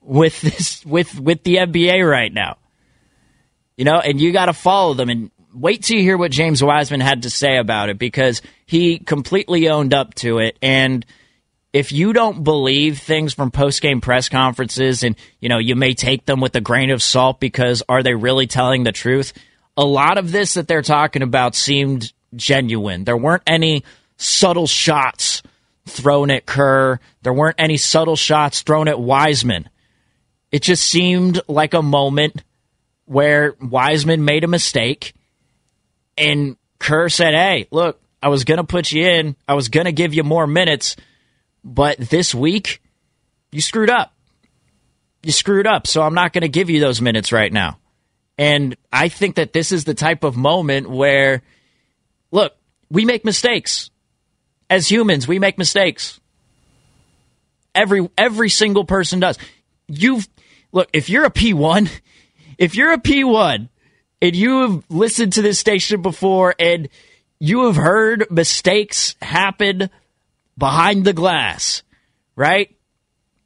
with 0.00 0.40
this 0.40 0.86
with 0.86 1.18
with 1.18 1.42
the 1.42 1.56
NBA 1.56 2.08
right 2.08 2.32
now. 2.32 2.58
You 3.76 3.84
know, 3.84 3.98
and 3.98 4.20
you 4.20 4.32
got 4.32 4.46
to 4.46 4.52
follow 4.52 4.94
them 4.94 5.08
and 5.08 5.32
wait 5.52 5.82
till 5.82 5.96
you 5.96 6.04
hear 6.04 6.16
what 6.16 6.30
James 6.30 6.62
Wiseman 6.62 7.00
had 7.00 7.24
to 7.24 7.30
say 7.30 7.56
about 7.56 7.88
it 7.88 7.98
because 7.98 8.42
he 8.64 9.00
completely 9.00 9.68
owned 9.68 9.92
up 9.92 10.14
to 10.14 10.38
it 10.38 10.56
and 10.62 11.04
if 11.72 11.92
you 11.92 12.12
don't 12.12 12.44
believe 12.44 12.98
things 12.98 13.34
from 13.34 13.50
post 13.50 13.82
game 13.82 14.00
press 14.00 14.28
conferences 14.28 15.02
and 15.02 15.16
you 15.40 15.48
know 15.48 15.58
you 15.58 15.76
may 15.76 15.94
take 15.94 16.24
them 16.24 16.40
with 16.40 16.54
a 16.56 16.60
grain 16.60 16.90
of 16.90 17.02
salt 17.02 17.40
because 17.40 17.82
are 17.88 18.02
they 18.02 18.14
really 18.14 18.46
telling 18.46 18.84
the 18.84 18.92
truth? 18.92 19.32
A 19.76 19.84
lot 19.84 20.18
of 20.18 20.32
this 20.32 20.54
that 20.54 20.66
they're 20.66 20.82
talking 20.82 21.22
about 21.22 21.54
seemed 21.54 22.12
genuine. 22.34 23.04
There 23.04 23.16
weren't 23.16 23.44
any 23.46 23.84
subtle 24.16 24.66
shots 24.66 25.42
thrown 25.86 26.30
at 26.30 26.46
Kerr. 26.46 27.00
There 27.22 27.32
weren't 27.32 27.56
any 27.58 27.76
subtle 27.76 28.16
shots 28.16 28.62
thrown 28.62 28.88
at 28.88 28.98
Wiseman. 28.98 29.68
It 30.50 30.62
just 30.62 30.84
seemed 30.84 31.40
like 31.46 31.74
a 31.74 31.82
moment 31.82 32.42
where 33.04 33.54
Wiseman 33.60 34.24
made 34.24 34.44
a 34.44 34.48
mistake 34.48 35.14
and 36.16 36.56
Kerr 36.78 37.08
said 37.08 37.34
hey 37.34 37.68
look 37.70 38.00
I 38.22 38.30
was 38.30 38.42
going 38.42 38.58
to 38.58 38.64
put 38.64 38.90
you 38.90 39.06
in. 39.06 39.36
I 39.46 39.54
was 39.54 39.68
going 39.68 39.86
to 39.86 39.92
give 39.92 40.12
you 40.12 40.24
more 40.24 40.46
minutes 40.46 40.96
but 41.64 41.98
this 41.98 42.34
week, 42.34 42.80
you 43.52 43.60
screwed 43.60 43.90
up. 43.90 44.12
You 45.22 45.32
screwed 45.32 45.66
up. 45.66 45.86
So 45.86 46.02
I'm 46.02 46.14
not 46.14 46.32
going 46.32 46.42
to 46.42 46.48
give 46.48 46.70
you 46.70 46.80
those 46.80 47.00
minutes 47.00 47.32
right 47.32 47.52
now. 47.52 47.78
And 48.36 48.76
I 48.92 49.08
think 49.08 49.34
that 49.36 49.52
this 49.52 49.72
is 49.72 49.84
the 49.84 49.94
type 49.94 50.22
of 50.22 50.36
moment 50.36 50.88
where, 50.88 51.42
look, 52.30 52.54
we 52.90 53.04
make 53.04 53.24
mistakes. 53.24 53.90
As 54.70 54.88
humans, 54.88 55.26
we 55.26 55.38
make 55.38 55.58
mistakes. 55.58 56.20
Every 57.74 58.08
every 58.16 58.48
single 58.48 58.84
person 58.84 59.18
does. 59.20 59.38
You've 59.88 60.28
look, 60.72 60.88
if 60.92 61.08
you're 61.08 61.24
a 61.24 61.30
P1, 61.30 61.90
if 62.58 62.74
you're 62.74 62.92
a 62.92 62.98
P1 62.98 63.68
and 64.20 64.36
you 64.36 64.60
have 64.60 64.84
listened 64.88 65.32
to 65.34 65.42
this 65.42 65.58
station 65.58 66.02
before 66.02 66.54
and 66.58 66.88
you 67.40 67.66
have 67.66 67.76
heard 67.76 68.26
mistakes 68.30 69.16
happen 69.22 69.90
behind 70.58 71.04
the 71.04 71.12
glass, 71.12 71.82
right? 72.36 72.76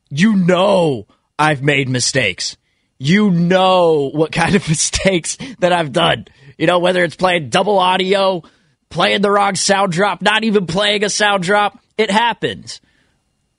You 0.08 0.34
know 0.34 1.06
I've 1.38 1.62
made 1.62 1.88
mistakes. 1.88 2.56
You 2.98 3.30
know 3.30 4.10
what 4.12 4.32
kind 4.32 4.54
of 4.54 4.68
mistakes 4.68 5.36
that 5.58 5.72
I've 5.72 5.92
done. 5.92 6.26
You 6.56 6.66
know, 6.66 6.78
whether 6.78 7.04
it's 7.04 7.16
playing 7.16 7.50
double 7.50 7.78
audio, 7.78 8.42
playing 8.88 9.22
the 9.22 9.30
wrong 9.30 9.54
sound 9.54 9.92
drop, 9.92 10.22
not 10.22 10.44
even 10.44 10.66
playing 10.66 11.04
a 11.04 11.10
sound 11.10 11.42
drop, 11.42 11.78
it 11.98 12.10
happens. 12.10 12.80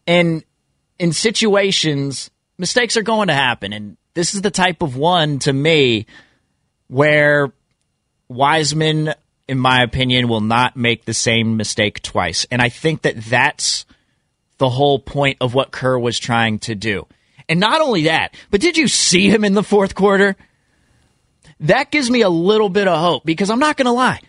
And 0.07 0.43
in 0.99 1.11
situations, 1.11 2.31
mistakes 2.57 2.97
are 2.97 3.03
going 3.03 3.27
to 3.27 3.33
happen. 3.33 3.73
And 3.73 3.97
this 4.13 4.33
is 4.33 4.41
the 4.41 4.51
type 4.51 4.81
of 4.81 4.95
one 4.95 5.39
to 5.39 5.53
me 5.53 6.05
where 6.87 7.51
Wiseman 8.29 9.13
in 9.47 9.57
my 9.57 9.83
opinion, 9.83 10.27
will 10.27 10.41
not 10.41 10.75
make 10.75 11.05
the 11.05 11.13
same 11.13 11.57
mistake 11.57 12.01
twice. 12.01 12.45
And 12.49 12.61
I 12.61 12.69
think 12.69 13.01
that 13.01 13.17
that's 13.17 13.85
the 14.57 14.69
whole 14.69 14.99
point 14.99 15.37
of 15.41 15.53
what 15.53 15.71
Kerr 15.71 15.97
was 15.99 16.19
trying 16.19 16.59
to 16.59 16.75
do. 16.75 17.07
And 17.49 17.59
not 17.59 17.81
only 17.81 18.03
that, 18.03 18.35
but 18.49 18.61
did 18.61 18.77
you 18.77 18.87
see 18.87 19.29
him 19.29 19.43
in 19.43 19.53
the 19.53 19.63
fourth 19.63 19.95
quarter? 19.95 20.35
That 21.59 21.91
gives 21.91 22.09
me 22.09 22.21
a 22.21 22.29
little 22.29 22.69
bit 22.69 22.87
of 22.87 22.99
hope 22.99 23.25
because 23.25 23.49
I'm 23.49 23.59
not 23.59 23.77
going 23.77 23.85
to 23.85 23.91
lie. 23.91 24.21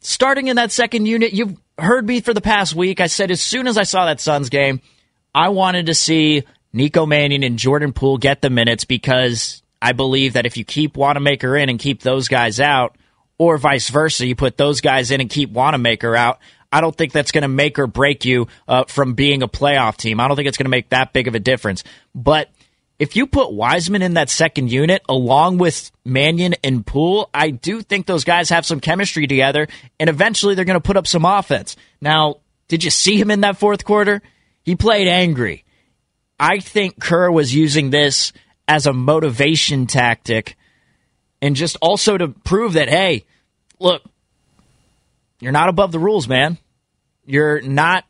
Starting 0.00 0.46
in 0.48 0.56
that 0.56 0.72
second 0.72 1.06
unit, 1.06 1.32
you've 1.32 1.56
heard 1.78 2.06
me 2.06 2.20
for 2.20 2.32
the 2.32 2.40
past 2.40 2.74
week. 2.74 3.00
I 3.00 3.08
said 3.08 3.30
as 3.30 3.40
soon 3.40 3.66
as 3.66 3.76
I 3.76 3.82
saw 3.82 4.06
that 4.06 4.20
Suns 4.20 4.48
game, 4.48 4.80
I 5.34 5.50
wanted 5.50 5.86
to 5.86 5.94
see 5.94 6.44
Nico 6.72 7.04
Mannion 7.04 7.42
and 7.42 7.58
Jordan 7.58 7.92
Poole 7.92 8.18
get 8.18 8.40
the 8.40 8.50
minutes 8.50 8.84
because 8.84 9.62
I 9.82 9.92
believe 9.92 10.34
that 10.34 10.46
if 10.46 10.56
you 10.56 10.64
keep 10.64 10.96
Wanamaker 10.96 11.56
in 11.56 11.68
and 11.68 11.78
keep 11.78 12.00
those 12.00 12.28
guys 12.28 12.60
out, 12.60 12.96
or 13.38 13.58
vice 13.58 13.88
versa. 13.88 14.26
You 14.26 14.34
put 14.34 14.56
those 14.56 14.80
guys 14.80 15.10
in 15.10 15.20
and 15.20 15.30
keep 15.30 15.50
Wanamaker 15.50 16.16
out. 16.16 16.38
I 16.72 16.80
don't 16.80 16.96
think 16.96 17.12
that's 17.12 17.32
going 17.32 17.42
to 17.42 17.48
make 17.48 17.78
or 17.78 17.86
break 17.86 18.24
you 18.24 18.48
uh, 18.66 18.84
from 18.84 19.14
being 19.14 19.42
a 19.42 19.48
playoff 19.48 19.96
team. 19.96 20.20
I 20.20 20.28
don't 20.28 20.36
think 20.36 20.48
it's 20.48 20.58
going 20.58 20.66
to 20.66 20.70
make 20.70 20.90
that 20.90 21.12
big 21.12 21.28
of 21.28 21.34
a 21.34 21.38
difference. 21.38 21.84
But 22.14 22.50
if 22.98 23.14
you 23.14 23.26
put 23.26 23.52
Wiseman 23.52 24.02
in 24.02 24.14
that 24.14 24.30
second 24.30 24.72
unit 24.72 25.02
along 25.08 25.58
with 25.58 25.90
Mannion 26.04 26.54
and 26.64 26.84
Poole, 26.84 27.28
I 27.32 27.50
do 27.50 27.82
think 27.82 28.06
those 28.06 28.24
guys 28.24 28.48
have 28.50 28.66
some 28.66 28.80
chemistry 28.80 29.26
together, 29.26 29.68
and 30.00 30.08
eventually 30.08 30.54
they're 30.54 30.64
going 30.64 30.80
to 30.80 30.86
put 30.86 30.96
up 30.96 31.06
some 31.06 31.24
offense. 31.24 31.76
Now, 32.00 32.36
did 32.68 32.84
you 32.84 32.90
see 32.90 33.18
him 33.18 33.30
in 33.30 33.42
that 33.42 33.58
fourth 33.58 33.84
quarter? 33.84 34.22
He 34.62 34.76
played 34.76 35.08
angry. 35.08 35.64
I 36.40 36.58
think 36.58 37.00
Kerr 37.00 37.30
was 37.30 37.54
using 37.54 37.90
this 37.90 38.32
as 38.66 38.86
a 38.86 38.92
motivation 38.92 39.86
tactic 39.86 40.56
and 41.40 41.56
just 41.56 41.76
also 41.80 42.16
to 42.16 42.28
prove 42.28 42.74
that, 42.74 42.88
hey, 42.88 43.24
look, 43.78 44.02
you're 45.40 45.52
not 45.52 45.68
above 45.68 45.92
the 45.92 45.98
rules, 45.98 46.28
man. 46.28 46.58
You're 47.24 47.60
not 47.60 48.04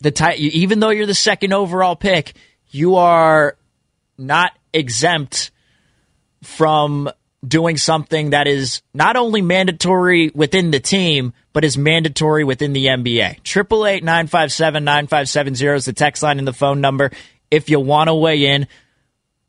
the 0.00 0.10
type, 0.10 0.38
even 0.38 0.80
though 0.80 0.90
you're 0.90 1.06
the 1.06 1.14
second 1.14 1.52
overall 1.52 1.96
pick, 1.96 2.34
you 2.68 2.96
are 2.96 3.56
not 4.18 4.52
exempt 4.72 5.50
from 6.42 7.10
doing 7.46 7.76
something 7.76 8.30
that 8.30 8.46
is 8.46 8.82
not 8.92 9.16
only 9.16 9.42
mandatory 9.42 10.30
within 10.34 10.70
the 10.70 10.80
team, 10.80 11.32
but 11.52 11.64
is 11.64 11.76
mandatory 11.76 12.44
within 12.44 12.72
the 12.72 12.86
NBA. 12.86 13.42
Triple 13.42 13.86
eight 13.86 14.04
nine 14.04 14.26
five 14.26 14.52
seven 14.52 14.84
nine 14.84 15.06
five 15.06 15.28
seven 15.28 15.54
zero 15.54 15.76
is 15.76 15.84
the 15.84 15.92
text 15.92 16.22
line 16.22 16.38
and 16.38 16.48
the 16.48 16.52
phone 16.52 16.80
number. 16.80 17.10
If 17.50 17.70
you 17.70 17.80
want 17.80 18.08
to 18.08 18.14
weigh 18.14 18.46
in, 18.46 18.66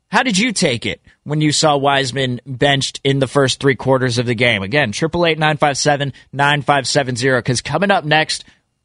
how 0.08 0.22
did 0.22 0.38
you 0.38 0.52
take 0.52 0.86
it 0.86 1.00
when 1.26 1.40
you 1.40 1.50
saw 1.50 1.76
Wiseman 1.76 2.40
benched 2.46 3.00
in 3.02 3.18
the 3.18 3.26
first 3.26 3.58
three 3.58 3.74
quarters 3.74 4.18
of 4.18 4.26
the 4.26 4.34
game? 4.34 4.62
Again, 4.62 4.92
triple 4.92 5.26
eight 5.26 5.40
nine 5.40 5.56
five 5.56 5.76
seven 5.76 6.12
nine 6.32 6.62
five 6.62 6.86
seven 6.86 7.16
zero. 7.16 7.40
Because 7.40 7.60
coming 7.60 7.90
up 7.90 8.04
next, 8.04 8.44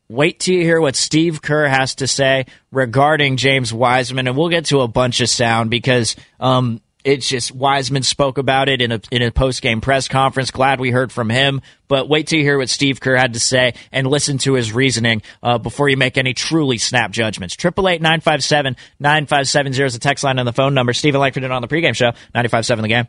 wait 0.10 0.40
till 0.40 0.56
you 0.56 0.64
hear 0.64 0.82
what 0.82 0.96
Steve 0.96 1.44
Kerr 1.44 1.68
has 1.68 1.96
to 1.96 2.08
say 2.08 2.48
regarding 2.72 3.38
James 3.38 3.72
Wiseman, 3.72 4.28
and 4.28 4.36
we'll 4.36 4.50
get 4.50 4.66
to 4.66 4.82
a 4.82 4.88
bunch 4.88 5.22
of 5.22 5.30
sound 5.30 5.70
because 5.70 6.16
um, 6.40 6.82
it's 7.04 7.28
just 7.28 7.52
Wiseman 7.52 8.04
spoke 8.04 8.38
about 8.38 8.70
it 8.70 8.82
in 8.82 8.92
a 8.92 9.02
in 9.12 9.22
a 9.22 9.32
post 9.32 9.62
game 9.62 9.82
press 9.82 10.08
conference. 10.08 10.52
Glad 10.52 10.80
we 10.80 10.92
heard 10.92 11.12
from 11.12 11.30
him, 11.30 11.62
but 11.88 12.10
wait 12.10 12.28
till 12.28 12.40
you 12.40 12.46
hear 12.46 12.58
what 12.58 12.70
Steve 12.70 13.00
Kerr 13.00 13.16
had 13.16 13.34
to 13.34 13.40
say 13.40 13.74
and 13.92 14.08
listen 14.08 14.38
to 14.40 14.54
his 14.54 14.74
reasoning 14.74 15.22
uh, 15.44 15.58
before 15.58 15.90
you 15.90 15.98
make 15.98 16.18
any 16.18 16.34
truly 16.34 16.78
snap 16.78 17.12
judgments. 17.12 17.56
Triple 17.56 17.90
eight 17.90 18.02
nine 18.02 18.22
five 18.22 18.44
seven 18.44 18.76
nine 19.00 19.26
five 19.26 19.48
seven 19.48 19.74
zero 19.74 19.88
is 19.88 19.94
the 19.94 20.00
text 20.00 20.24
line 20.24 20.40
and 20.40 20.48
the 20.48 20.54
phone 20.54 20.74
number. 20.74 20.94
Steven 20.94 21.20
Langford 21.22 21.44
on 21.44 21.62
the 21.62 21.68
pregame 21.68 21.96
show 21.96 22.12
ninety 22.34 22.50
five 22.50 22.66
seven 22.66 22.84
the 22.84 22.90
game. 22.90 23.08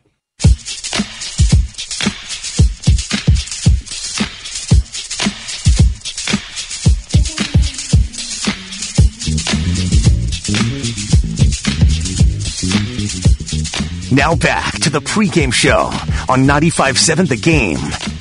Now 14.13 14.35
back 14.35 14.73
to 14.81 14.91
the 14.91 14.99
pregame 14.99 15.51
show 15.51 15.85
on 16.29 16.45
95.7 16.45 17.29
The 17.29 17.35
Game. 17.35 17.79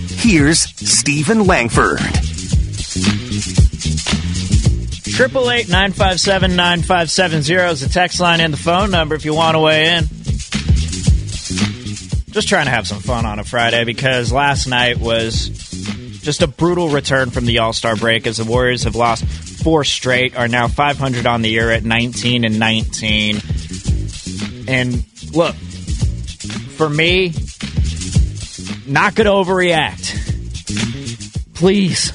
Here's 0.09 0.61
Steven 0.61 1.47
Langford. 1.47 1.99
Triple 5.15 5.51
eight 5.51 5.69
nine 5.69 5.93
five 5.93 6.19
seven 6.19 6.57
nine 6.57 6.81
five 6.81 7.11
seven 7.11 7.43
zero 7.43 7.69
is 7.69 7.83
the 7.83 7.91
text 7.91 8.21
line 8.21 8.41
and 8.41 8.55
the 8.55 8.59
phone 8.59 8.91
number 8.91 9.15
if 9.15 9.27
you 9.27 9.35
want 9.35 9.55
to 9.55 9.61
weigh 9.61 9.97
in. 9.97 10.05
Just 12.33 12.49
trying 12.49 12.65
to 12.65 12.71
have 12.71 12.89
some 12.89 13.01
fun 13.01 13.27
on 13.27 13.39
a 13.39 13.45
Friday 13.45 13.85
because 13.85 14.33
last 14.33 14.67
night 14.69 14.97
was 14.97 15.49
just 16.23 16.41
a 16.41 16.47
brutal 16.47 16.89
return 16.89 17.29
from 17.29 17.45
the 17.45 17.59
All 17.59 17.75
Star 17.75 17.97
break 17.97 18.27
as 18.27 18.39
the 18.39 18.45
Warriors 18.45 18.85
have 18.85 18.97
lost 18.97 19.27
four 19.27 19.85
straight, 19.85 20.37
are 20.37 20.49
now 20.49 20.69
500 20.69 21.27
on 21.27 21.43
the 21.43 21.51
year 21.51 21.71
at 21.71 21.85
19 21.85 22.45
and 22.45 22.59
19. 22.59 23.43
And 24.67 25.05
look, 25.35 25.55
for 26.83 26.91
me, 26.91 27.33
not 28.89 29.15
going 29.15 29.27
to 29.27 29.31
overreact. 29.31 31.55
Please, 31.55 32.12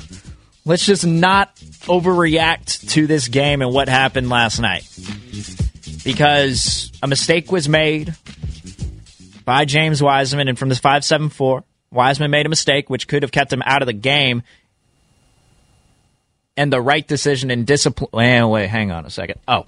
let's 0.65 0.85
just 0.85 1.05
not 1.05 1.55
overreact 1.85 2.89
to 2.89 3.07
this 3.07 3.29
game 3.29 3.61
and 3.61 3.73
what 3.73 3.87
happened 3.87 4.27
last 4.27 4.59
night. 4.59 4.85
Because 6.03 6.91
a 7.01 7.07
mistake 7.07 7.49
was 7.49 7.69
made 7.69 8.13
by 9.45 9.63
James 9.63 10.03
Wiseman, 10.03 10.49
and 10.49 10.59
from 10.59 10.67
the 10.67 10.75
574, 10.75 11.63
Wiseman 11.89 12.29
made 12.29 12.45
a 12.45 12.49
mistake 12.49 12.89
which 12.89 13.07
could 13.07 13.23
have 13.23 13.31
kept 13.31 13.53
him 13.53 13.63
out 13.65 13.81
of 13.81 13.85
the 13.85 13.93
game. 13.93 14.43
and 16.57 16.73
the 16.73 16.81
right 16.81 17.07
decision 17.07 17.51
in 17.51 17.63
discipline. 17.63 18.09
Wait, 18.11 18.43
wait, 18.43 18.67
hang 18.67 18.91
on 18.91 19.05
a 19.05 19.09
second. 19.09 19.39
Oh, 19.47 19.65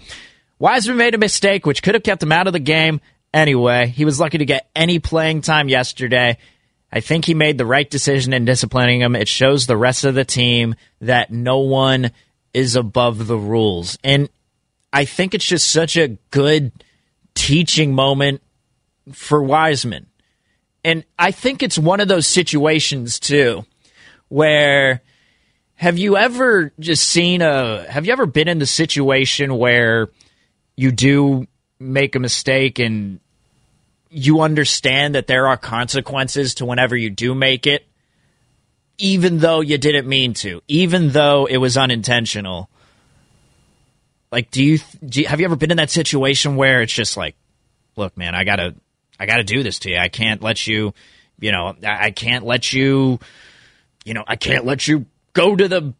Wiseman 0.57 0.97
made 0.97 1.15
a 1.15 1.19
mistake, 1.19 1.65
which 1.65 1.83
could 1.83 1.93
have 1.93 2.03
kept 2.03 2.21
him 2.21 2.33
out 2.33 2.47
of 2.47 2.53
the 2.53 2.59
game 2.59 2.99
anyway. 3.33 3.87
He 3.87 4.05
was 4.05 4.19
lucky 4.19 4.39
to 4.39 4.45
get 4.45 4.69
any 4.75 4.99
playing 4.99 5.41
time 5.41 5.69
yesterday. 5.69 6.37
I 6.91 7.01
think 7.01 7.25
he 7.25 7.33
made 7.33 7.57
the 7.57 7.65
right 7.65 7.89
decision 7.89 8.33
in 8.33 8.45
disciplining 8.45 9.01
him. 9.01 9.15
It 9.15 9.27
shows 9.27 9.67
the 9.67 9.77
rest 9.77 10.05
of 10.05 10.15
the 10.15 10.25
team 10.25 10.75
that 11.01 11.31
no 11.31 11.59
one 11.59 12.11
is 12.53 12.75
above 12.75 13.27
the 13.27 13.37
rules. 13.37 13.97
And 14.03 14.29
I 14.91 15.05
think 15.05 15.33
it's 15.33 15.45
just 15.45 15.71
such 15.71 15.97
a 15.97 16.17
good 16.31 16.71
teaching 17.35 17.93
moment 17.93 18.41
for 19.13 19.41
Wiseman. 19.43 20.07
And 20.83 21.03
I 21.17 21.31
think 21.31 21.61
it's 21.61 21.77
one 21.77 21.99
of 21.99 22.07
those 22.07 22.25
situations, 22.25 23.19
too, 23.19 23.65
where 24.29 25.01
have 25.75 25.97
you 25.97 26.17
ever 26.17 26.73
just 26.79 27.07
seen 27.07 27.41
a, 27.41 27.85
have 27.89 28.05
you 28.05 28.13
ever 28.13 28.25
been 28.25 28.47
in 28.47 28.59
the 28.59 28.65
situation 28.65 29.57
where 29.57 30.09
you 30.75 30.91
do 30.91 31.47
make 31.79 32.15
a 32.15 32.19
mistake 32.19 32.79
and 32.79 33.19
you 34.09 34.41
understand 34.41 35.15
that 35.15 35.27
there 35.27 35.47
are 35.47 35.57
consequences 35.57 36.55
to 36.55 36.65
whenever 36.65 36.95
you 36.95 37.09
do 37.09 37.33
make 37.35 37.67
it, 37.67 37.85
even 38.97 39.39
though 39.39 39.61
you 39.61 39.77
didn't 39.77 40.07
mean 40.07 40.33
to, 40.33 40.61
even 40.67 41.09
though 41.09 41.45
it 41.45 41.57
was 41.57 41.77
unintentional. 41.77 42.69
Like, 44.31 44.51
do 44.51 44.63
you, 44.63 44.79
do 45.05 45.21
you 45.21 45.27
have 45.27 45.39
you 45.39 45.45
ever 45.45 45.55
been 45.55 45.71
in 45.71 45.77
that 45.77 45.89
situation 45.89 46.55
where 46.55 46.81
it's 46.81 46.93
just 46.93 47.15
like, 47.17 47.35
look, 47.95 48.17
man, 48.17 48.35
I 48.35 48.43
gotta, 48.43 48.75
I 49.19 49.25
gotta 49.25 49.43
do 49.43 49.63
this 49.63 49.79
to 49.79 49.91
you. 49.91 49.97
I 49.97 50.09
can't 50.09 50.41
let 50.41 50.67
you, 50.67 50.93
you 51.39 51.51
know, 51.51 51.75
I 51.83 52.11
can't 52.11 52.45
let 52.45 52.73
you, 52.73 53.19
you 54.05 54.13
know, 54.13 54.23
I 54.27 54.35
can't 54.35 54.65
let 54.65 54.87
you 54.87 55.05
go 55.33 55.55
to 55.55 55.67
the 55.67 55.93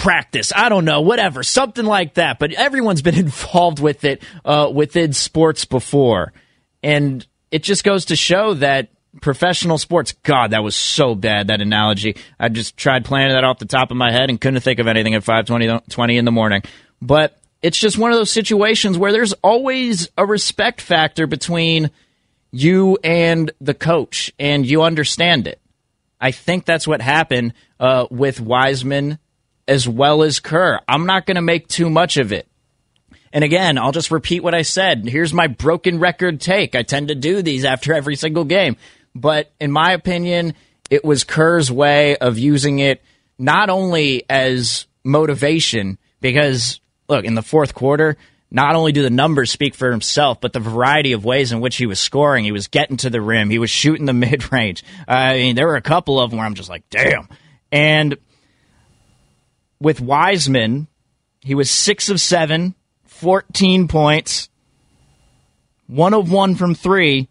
practice. 0.00 0.52
I 0.54 0.70
don't 0.70 0.86
know, 0.86 1.02
whatever, 1.02 1.42
something 1.42 1.84
like 1.84 2.14
that. 2.14 2.38
But 2.38 2.52
everyone's 2.52 3.02
been 3.02 3.14
involved 3.18 3.80
with 3.80 4.04
it 4.04 4.22
uh, 4.44 4.70
within 4.72 5.12
sports 5.12 5.64
before, 5.64 6.32
and 6.82 7.24
it 7.50 7.62
just 7.62 7.84
goes 7.84 8.06
to 8.06 8.16
show 8.16 8.54
that 8.54 8.88
professional 9.20 9.76
sports. 9.78 10.12
God, 10.22 10.52
that 10.52 10.62
was 10.62 10.74
so 10.74 11.14
bad 11.14 11.48
that 11.48 11.60
analogy. 11.60 12.16
I 12.38 12.48
just 12.48 12.76
tried 12.76 13.04
playing 13.04 13.30
that 13.30 13.44
off 13.44 13.58
the 13.58 13.66
top 13.66 13.90
of 13.90 13.96
my 13.96 14.10
head 14.10 14.30
and 14.30 14.40
couldn't 14.40 14.60
think 14.60 14.78
of 14.78 14.86
anything 14.86 15.14
at 15.14 15.22
five 15.22 15.46
twenty 15.46 16.16
in 16.16 16.24
the 16.24 16.32
morning. 16.32 16.62
But 17.02 17.38
it's 17.62 17.78
just 17.78 17.98
one 17.98 18.10
of 18.10 18.16
those 18.16 18.30
situations 18.30 18.96
where 18.96 19.12
there's 19.12 19.34
always 19.34 20.08
a 20.16 20.24
respect 20.24 20.80
factor 20.80 21.26
between 21.26 21.90
you 22.52 22.98
and 23.04 23.52
the 23.60 23.74
coach, 23.74 24.32
and 24.38 24.66
you 24.66 24.82
understand 24.82 25.46
it. 25.46 25.60
I 26.20 26.32
think 26.32 26.64
that's 26.64 26.86
what 26.86 27.00
happened 27.00 27.54
uh, 27.78 28.06
with 28.10 28.40
Wiseman 28.40 29.18
as 29.70 29.88
well 29.88 30.24
as 30.24 30.40
Kerr. 30.40 30.80
I'm 30.88 31.06
not 31.06 31.26
going 31.26 31.36
to 31.36 31.42
make 31.42 31.68
too 31.68 31.88
much 31.88 32.16
of 32.16 32.32
it. 32.32 32.48
And 33.32 33.44
again, 33.44 33.78
I'll 33.78 33.92
just 33.92 34.10
repeat 34.10 34.42
what 34.42 34.52
I 34.52 34.62
said. 34.62 35.08
Here's 35.08 35.32
my 35.32 35.46
broken 35.46 36.00
record 36.00 36.40
take. 36.40 36.74
I 36.74 36.82
tend 36.82 37.08
to 37.08 37.14
do 37.14 37.40
these 37.40 37.64
after 37.64 37.94
every 37.94 38.16
single 38.16 38.44
game. 38.44 38.76
But 39.14 39.52
in 39.60 39.70
my 39.70 39.92
opinion, 39.92 40.54
it 40.90 41.04
was 41.04 41.22
Kerr's 41.22 41.70
way 41.70 42.16
of 42.16 42.36
using 42.36 42.80
it 42.80 43.00
not 43.38 43.70
only 43.70 44.24
as 44.28 44.86
motivation, 45.04 45.98
because 46.20 46.80
look, 47.08 47.24
in 47.24 47.36
the 47.36 47.42
fourth 47.42 47.72
quarter, 47.72 48.16
not 48.50 48.74
only 48.74 48.90
do 48.90 49.04
the 49.04 49.10
numbers 49.10 49.52
speak 49.52 49.76
for 49.76 49.92
himself, 49.92 50.40
but 50.40 50.52
the 50.52 50.58
variety 50.58 51.12
of 51.12 51.24
ways 51.24 51.52
in 51.52 51.60
which 51.60 51.76
he 51.76 51.86
was 51.86 52.00
scoring. 52.00 52.44
He 52.44 52.50
was 52.50 52.66
getting 52.66 52.96
to 52.98 53.10
the 53.10 53.20
rim. 53.20 53.50
He 53.50 53.60
was 53.60 53.70
shooting 53.70 54.06
the 54.06 54.12
mid 54.26 54.52
range. 54.52 54.82
I 55.06 55.34
mean, 55.34 55.54
there 55.54 55.68
were 55.68 55.76
a 55.76 55.80
couple 55.80 56.18
of 56.18 56.30
them 56.30 56.38
where 56.38 56.46
I'm 56.46 56.54
just 56.54 56.68
like, 56.68 56.90
damn. 56.90 57.28
And 57.70 58.18
with 59.80 60.00
Wiseman, 60.00 60.86
he 61.40 61.54
was 61.54 61.70
six 61.70 62.08
of 62.08 62.20
seven, 62.20 62.74
14 63.04 63.88
points, 63.88 64.48
one 65.86 66.14
of 66.14 66.30
one 66.30 66.54
from 66.54 66.74
three 66.74 67.28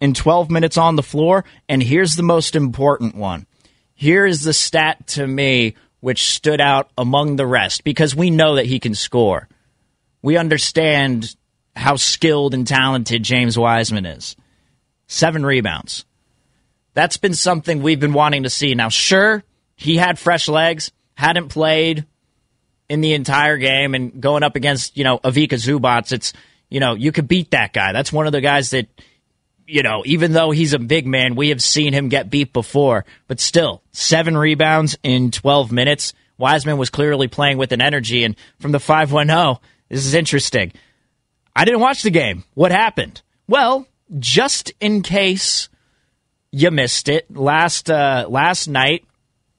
in 0.00 0.14
12 0.14 0.50
minutes 0.50 0.76
on 0.76 0.96
the 0.96 1.02
floor. 1.02 1.44
And 1.68 1.82
here's 1.82 2.16
the 2.16 2.22
most 2.22 2.54
important 2.54 3.14
one. 3.14 3.46
Here 3.94 4.26
is 4.26 4.42
the 4.42 4.52
stat 4.52 5.06
to 5.08 5.26
me 5.26 5.74
which 6.00 6.28
stood 6.28 6.60
out 6.60 6.90
among 6.98 7.36
the 7.36 7.46
rest 7.46 7.82
because 7.82 8.14
we 8.14 8.28
know 8.28 8.56
that 8.56 8.66
he 8.66 8.78
can 8.78 8.94
score. 8.94 9.48
We 10.20 10.36
understand 10.36 11.34
how 11.74 11.96
skilled 11.96 12.52
and 12.52 12.66
talented 12.66 13.22
James 13.22 13.58
Wiseman 13.58 14.04
is. 14.04 14.36
Seven 15.06 15.46
rebounds. 15.46 16.04
That's 16.92 17.16
been 17.16 17.34
something 17.34 17.82
we've 17.82 18.00
been 18.00 18.12
wanting 18.12 18.42
to 18.42 18.50
see. 18.50 18.74
Now, 18.74 18.90
sure, 18.90 19.42
he 19.76 19.96
had 19.96 20.18
fresh 20.18 20.48
legs 20.48 20.92
hadn't 21.14 21.48
played 21.48 22.06
in 22.88 23.00
the 23.00 23.14
entire 23.14 23.56
game 23.56 23.94
and 23.94 24.20
going 24.20 24.42
up 24.42 24.56
against, 24.56 24.96
you 24.96 25.04
know, 25.04 25.18
Ivica 25.24 25.56
Zubac, 25.56 26.12
it's, 26.12 26.32
you 26.68 26.80
know, 26.80 26.94
you 26.94 27.12
could 27.12 27.28
beat 27.28 27.50
that 27.52 27.72
guy. 27.72 27.92
That's 27.92 28.12
one 28.12 28.26
of 28.26 28.32
the 28.32 28.40
guys 28.40 28.70
that, 28.70 28.88
you 29.66 29.82
know, 29.82 30.02
even 30.04 30.32
though 30.32 30.50
he's 30.50 30.74
a 30.74 30.78
big 30.78 31.06
man, 31.06 31.36
we 31.36 31.48
have 31.48 31.62
seen 31.62 31.92
him 31.92 32.08
get 32.08 32.30
beat 32.30 32.52
before. 32.52 33.04
But 33.26 33.40
still, 33.40 33.82
seven 33.92 34.36
rebounds 34.36 34.98
in 35.02 35.30
12 35.30 35.72
minutes. 35.72 36.12
Wiseman 36.36 36.76
was 36.76 36.90
clearly 36.90 37.28
playing 37.28 37.58
with 37.58 37.72
an 37.72 37.80
energy. 37.80 38.24
And 38.24 38.36
from 38.58 38.72
the 38.72 38.80
510, 38.80 39.60
this 39.88 40.04
is 40.04 40.14
interesting. 40.14 40.72
I 41.56 41.64
didn't 41.64 41.80
watch 41.80 42.02
the 42.02 42.10
game. 42.10 42.44
What 42.54 42.72
happened? 42.72 43.22
Well, 43.46 43.86
just 44.18 44.72
in 44.80 45.02
case 45.02 45.68
you 46.50 46.70
missed 46.70 47.08
it, 47.08 47.30
last 47.34 47.90
uh, 47.90 48.26
last 48.28 48.68
night 48.68 49.04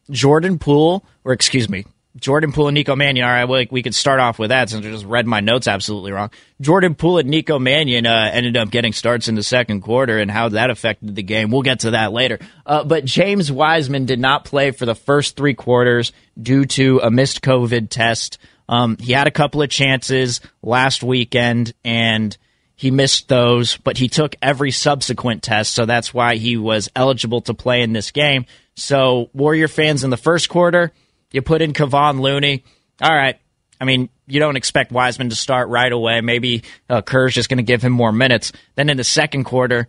Jordan 0.09 0.59
Poole, 0.59 1.03
or 1.23 1.33
excuse 1.33 1.69
me, 1.69 1.85
Jordan 2.17 2.53
Poole 2.53 2.69
and 2.69 2.75
Nico 2.75 2.95
Mannion. 2.95 3.25
All 3.25 3.31
right, 3.31 3.45
we, 3.45 3.67
we 3.69 3.83
could 3.83 3.95
start 3.95 4.19
off 4.19 4.39
with 4.39 4.49
that 4.49 4.69
since 4.69 4.85
I 4.85 4.89
just 4.89 5.05
read 5.05 5.27
my 5.27 5.41
notes 5.41 5.67
absolutely 5.67 6.13
wrong. 6.13 6.31
Jordan 6.61 6.95
Poole 6.95 7.17
and 7.17 7.29
Nico 7.29 7.59
Mannion 7.59 8.05
uh, 8.05 8.29
ended 8.31 8.55
up 8.55 8.71
getting 8.71 8.93
starts 8.93 9.27
in 9.27 9.35
the 9.35 9.43
second 9.43 9.81
quarter, 9.81 10.17
and 10.17 10.31
how 10.31 10.49
that 10.49 10.69
affected 10.69 11.15
the 11.15 11.23
game. 11.23 11.51
We'll 11.51 11.61
get 11.61 11.81
to 11.81 11.91
that 11.91 12.13
later. 12.13 12.39
Uh, 12.65 12.83
but 12.83 13.03
James 13.03 13.51
Wiseman 13.51 14.05
did 14.05 14.19
not 14.19 14.45
play 14.45 14.71
for 14.71 14.85
the 14.85 14.95
first 14.95 15.35
three 15.35 15.55
quarters 15.55 16.13
due 16.41 16.65
to 16.65 16.99
a 16.99 17.11
missed 17.11 17.41
COVID 17.41 17.89
test. 17.89 18.37
Um, 18.69 18.97
he 18.97 19.11
had 19.11 19.27
a 19.27 19.31
couple 19.31 19.61
of 19.61 19.69
chances 19.69 20.39
last 20.63 21.03
weekend, 21.03 21.73
and 21.83 22.35
he 22.75 22.91
missed 22.91 23.27
those, 23.27 23.77
but 23.77 23.97
he 23.97 24.07
took 24.07 24.35
every 24.41 24.71
subsequent 24.71 25.43
test, 25.43 25.73
so 25.73 25.85
that's 25.85 26.13
why 26.13 26.35
he 26.35 26.57
was 26.57 26.89
eligible 26.95 27.41
to 27.41 27.53
play 27.53 27.81
in 27.81 27.93
this 27.93 28.11
game. 28.11 28.45
So, 28.75 29.29
Warrior 29.33 29.67
fans 29.67 30.03
in 30.03 30.09
the 30.09 30.17
first 30.17 30.49
quarter, 30.49 30.91
you 31.31 31.41
put 31.41 31.61
in 31.61 31.73
Kevon 31.73 32.19
Looney. 32.19 32.63
All 33.01 33.13
right. 33.15 33.39
I 33.79 33.85
mean, 33.85 34.09
you 34.27 34.39
don't 34.39 34.55
expect 34.55 34.91
Wiseman 34.91 35.29
to 35.29 35.35
start 35.35 35.69
right 35.69 35.91
away. 35.91 36.21
Maybe 36.21 36.63
uh, 36.89 37.01
Kerr's 37.01 37.33
just 37.33 37.49
going 37.49 37.57
to 37.57 37.63
give 37.63 37.81
him 37.81 37.91
more 37.91 38.11
minutes. 38.11 38.51
Then 38.75 38.89
in 38.89 38.97
the 38.97 39.03
second 39.03 39.43
quarter, 39.43 39.87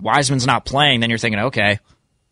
Wiseman's 0.00 0.46
not 0.46 0.64
playing. 0.64 1.00
Then 1.00 1.10
you're 1.10 1.18
thinking, 1.18 1.40
okay, 1.40 1.78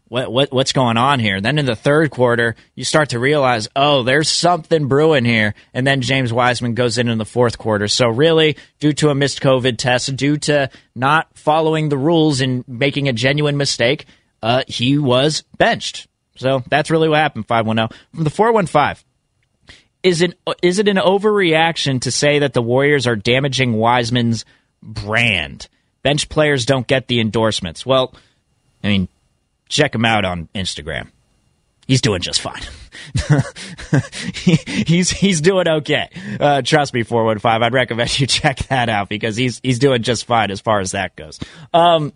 what, 0.09 0.31
what 0.31 0.53
what's 0.53 0.73
going 0.73 0.97
on 0.97 1.19
here? 1.19 1.41
Then 1.41 1.59
in 1.59 1.67
the 1.67 1.77
third 1.77 2.11
quarter, 2.11 2.55
you 2.75 2.85
start 2.85 3.11
to 3.11 3.19
realize, 3.19 3.69
oh, 3.75 4.05
there's 4.05 4.29
something 4.29 4.87
brewing 4.87 5.25
here. 5.25 5.55
And 5.75 5.87
then 5.87 6.01
James 6.01 6.33
Wiseman 6.33 6.75
goes 6.75 6.97
in 6.97 7.09
in 7.09 7.19
the 7.19 7.25
fourth 7.25 7.59
quarter. 7.59 7.89
So 7.89 8.09
really, 8.09 8.57
due 8.79 8.93
to 8.95 9.11
a 9.11 9.15
missed 9.15 9.41
COVID 9.41 9.79
test, 9.79 10.15
due 10.15 10.37
to 10.39 10.71
not 10.95 11.29
following 11.37 11.89
the 11.89 11.99
rules 11.99 12.41
and 12.41 12.67
making 12.69 13.09
a 13.09 13.13
genuine 13.13 13.57
mistake, 13.57 14.07
uh, 14.47 14.63
he 14.69 14.97
was 14.97 15.43
benched. 15.59 16.07
So 16.37 16.63
that's 16.69 16.89
really 16.89 17.09
what 17.09 17.19
happened. 17.19 17.49
Five 17.49 17.67
one 17.67 17.79
zero 17.79 17.89
from 18.15 18.23
the 18.23 18.31
four 18.31 18.53
one 18.53 18.67
five. 18.67 19.05
Is 20.05 20.23
it 20.23 20.39
is 20.63 20.79
it 20.79 20.87
an 20.87 20.99
overreaction 20.99 22.01
to 22.03 22.13
say 22.13 22.39
that 22.39 22.53
the 22.53 22.63
Warriors 22.63 23.09
are 23.09 23.17
damaging 23.17 23.73
Wiseman's 23.73 24.45
brand? 24.81 25.67
Bench 26.05 26.29
players 26.29 26.65
don't 26.65 26.87
get 26.87 27.09
the 27.09 27.19
endorsements. 27.19 27.85
Well, 27.85 28.15
I 28.85 28.89
mean, 28.89 29.09
check 29.69 29.93
him 29.93 30.05
out 30.05 30.25
on 30.25 30.49
Instagram. 30.55 31.11
He's 31.89 32.01
doing 32.01 32.21
just 32.21 32.41
fine. 32.41 32.63
he, 34.33 34.55
he's 34.87 35.11
he's 35.11 35.41
doing 35.41 35.67
okay. 35.67 36.09
Uh, 36.39 36.63
trust 36.63 36.95
me, 36.95 37.03
four 37.03 37.25
one 37.25 37.41
five. 37.41 37.63
I'd 37.63 37.73
recommend 37.73 38.21
you 38.21 38.27
check 38.29 38.59
that 38.69 38.89
out 38.89 39.09
because 39.09 39.37
he's 39.37 39.61
he's 39.65 39.81
doing 39.81 40.05
just 40.05 40.25
fine 40.25 40.53
as 40.53 40.61
far 40.61 40.79
as 40.79 40.93
that 40.93 41.17
goes. 41.17 41.41
Um, 41.75 42.13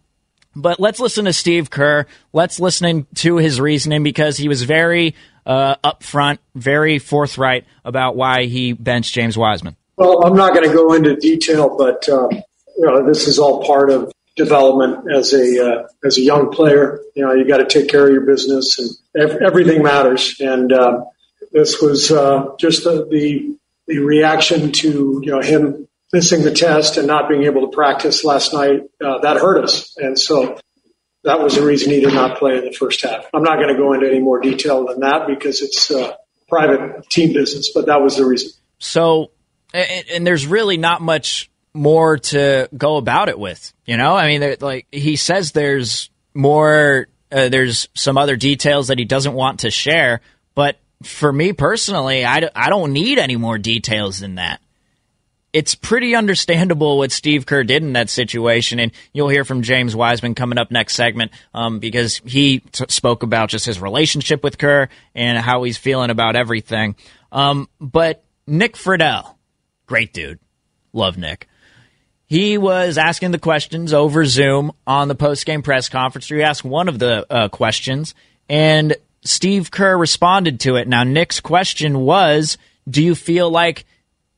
but 0.55 0.81
let's 0.81 1.01
listen 1.01 1.25
to 1.27 1.33
Steve 1.33 1.71
Kerr. 1.71 2.07
Let's 2.33 2.61
listen 2.61 3.07
to 3.17 3.37
his 3.37 3.61
reasoning 3.61 4.03
because 4.03 4.37
he 4.37 4.49
was 4.49 4.63
very 4.63 5.15
uh, 5.47 5.77
upfront, 5.77 6.39
very 6.55 6.99
forthright 6.99 7.65
about 7.85 8.17
why 8.17 8.45
he 8.45 8.73
benched 8.73 9.15
James 9.15 9.37
Wiseman. 9.37 9.77
Well, 9.97 10.25
I'm 10.25 10.35
not 10.35 10.55
going 10.55 10.69
to 10.69 10.75
go 10.75 10.93
into 10.93 11.17
detail, 11.17 11.77
but 11.77 12.09
um, 12.09 12.31
you 12.33 12.87
know 12.87 13.07
this 13.07 13.29
is 13.29 13.39
all 13.39 13.65
part 13.65 13.91
of 13.91 14.13
development 14.37 15.13
as 15.13 15.35
a 15.35 15.67
uh, 15.67 15.89
as 16.05 16.19
a 16.19 16.23
young 16.23 16.51
player. 16.51 17.01
You 17.15 17.27
know, 17.27 17.35
you 17.35 17.47
got 17.47 17.59
to 17.59 17.67
take 17.67 17.91
care 17.91 18.07
of 18.07 18.13
your 18.13 18.23
business, 18.23 18.79
and 18.79 18.91
ev- 19.23 19.43
everything 19.43 19.83
matters. 19.83 20.37
And 20.41 20.73
uh, 20.73 21.05
this 21.53 21.81
was 21.81 22.11
uh, 22.11 22.47
just 22.59 22.85
the, 22.85 23.07
the 23.11 23.57
the 23.87 23.99
reaction 23.99 24.73
to 24.73 25.21
you 25.23 25.31
know 25.33 25.41
him 25.41 25.87
missing 26.13 26.43
the 26.43 26.53
test 26.53 26.97
and 26.97 27.07
not 27.07 27.29
being 27.29 27.45
able 27.45 27.63
to 27.63 27.75
practice 27.75 28.25
last 28.25 28.53
night, 28.53 28.83
uh, 29.05 29.19
that 29.21 29.37
hurt 29.37 29.65
us. 29.65 29.95
And 29.97 30.19
so 30.19 30.59
that 31.25 31.41
was 31.41 31.55
the 31.55 31.65
reason 31.65 31.91
he 31.91 32.01
did 32.01 32.15
not 32.15 32.39
play 32.39 32.59
in 32.59 32.65
the 32.65 32.73
first 32.73 33.03
half. 33.03 33.27
I'm 33.33 33.43
not 33.43 33.57
going 33.57 33.69
to 33.69 33.77
go 33.77 33.93
into 33.93 34.09
any 34.09 34.21
more 34.21 34.41
detail 34.41 34.87
than 34.87 35.01
that 35.01 35.27
because 35.27 35.61
it's 35.63 35.91
uh, 35.91 36.15
private 36.49 37.09
team 37.11 37.33
business, 37.33 37.71
but 37.75 37.87
that 37.87 38.01
was 38.01 38.17
the 38.17 38.25
reason. 38.25 38.51
So, 38.79 39.31
and, 39.73 40.05
and 40.11 40.27
there's 40.27 40.47
really 40.47 40.77
not 40.77 41.01
much 41.01 41.51
more 41.73 42.19
to 42.19 42.69
go 42.77 42.97
about 42.97 43.29
it 43.29 43.39
with. 43.39 43.73
You 43.85 43.97
know, 43.97 44.17
I 44.17 44.27
mean, 44.27 44.57
like 44.61 44.87
he 44.91 45.17
says, 45.17 45.53
there's 45.53 46.11
more. 46.35 47.09
Uh, 47.33 47.49
there's 47.49 47.89
some 47.95 48.19
other 48.19 48.35
details 48.35 48.89
that 48.89 48.99
he 48.99 49.05
doesn't 49.05 49.35
want 49.35 49.61
to 49.61 49.71
share, 49.71 50.21
but 50.57 50.81
for 51.05 51.33
me 51.33 51.53
personally, 51.53 52.25
I, 52.25 52.51
I 52.57 52.71
don't 52.71 52.93
need 52.93 53.21
any 53.21 53.37
more 53.37 53.57
details 53.57 54.19
than 54.19 54.35
that. 54.35 54.61
It's 55.53 55.75
pretty 55.75 56.15
understandable 56.15 56.99
what 56.99 57.11
Steve 57.11 57.45
Kerr 57.45 57.65
did 57.65 57.83
in 57.83 57.95
that 57.95 58.09
situation, 58.09 58.79
and 58.79 58.93
you'll 59.13 59.29
hear 59.29 59.45
from 59.45 59.63
James 59.63 59.97
Wiseman 59.97 60.37
coming 60.37 60.59
up 60.59 60.71
next 60.71 60.95
segment 60.95 61.33
um, 61.53 61.81
because 61.81 62.19
he 62.25 62.61
t- 62.61 62.85
spoke 62.89 63.25
about 63.25 63.49
just 63.49 63.67
his 63.67 63.81
relationship 63.81 64.45
with 64.45 64.59
Kerr 64.59 64.89
and 65.15 65.39
how 65.39 65.65
he's 65.65 65.77
feeling 65.77 66.11
about 66.11 66.37
everything. 66.37 66.95
Um, 67.33 67.69
but 67.81 68.23
Nick 68.47 68.75
Friedell, 68.75 69.35
great 69.87 70.13
dude, 70.13 70.39
love 70.93 71.19
Nick. 71.19 71.49
He 72.27 72.57
was 72.57 72.97
asking 72.97 73.33
the 73.33 73.41
questions 73.41 73.93
over 73.93 74.25
Zoom 74.25 74.71
on 74.87 75.09
the 75.09 75.17
post 75.17 75.45
game 75.47 75.63
press 75.63 75.89
conference. 75.89 76.29
He 76.29 76.43
asked 76.43 76.65
one 76.65 76.89
of 76.89 77.01
the 77.01 77.27
uh, 77.29 77.49
questions, 77.49 78.15
and 78.49 78.95
Steve 79.25 79.73
Kerr 79.73 79.99
responded 79.99 80.61
to 80.61 80.77
it. 80.77 80.87
Now, 80.87 81.03
Nick's 81.03 81.41
question 81.41 81.99
was 82.01 82.57
Do 82.89 83.03
you 83.03 83.17
feel 83.17 83.51
like 83.51 83.85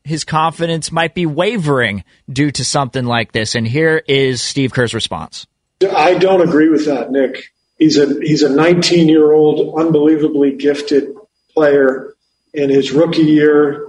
his 0.05 0.25
confidence 0.25 0.93
might 0.93 1.15
be 1.15 1.27
wavering 1.27 2.05
due 2.31 2.51
to 2.53 2.65
something 2.65 3.05
like 3.05 3.33
this? 3.33 3.55
And 3.55 3.67
here 3.67 4.03
is 4.07 4.43
Steve 4.43 4.73
Kerr's 4.73 4.95
response. 4.95 5.47
I 5.95 6.15
don't 6.15 6.43
agree 6.43 6.69
with 6.69 6.87
that, 6.87 7.11
Nick. 7.11 7.53
He's 7.79 7.99
a 7.99 8.07
he's 8.21 8.43
a 8.43 8.49
19 8.49 9.09
year 9.09 9.33
old, 9.33 9.79
unbelievably 9.79 10.57
gifted 10.57 11.15
player. 11.53 12.15
In 12.55 12.69
his 12.69 12.93
rookie 12.93 13.23
year, 13.23 13.89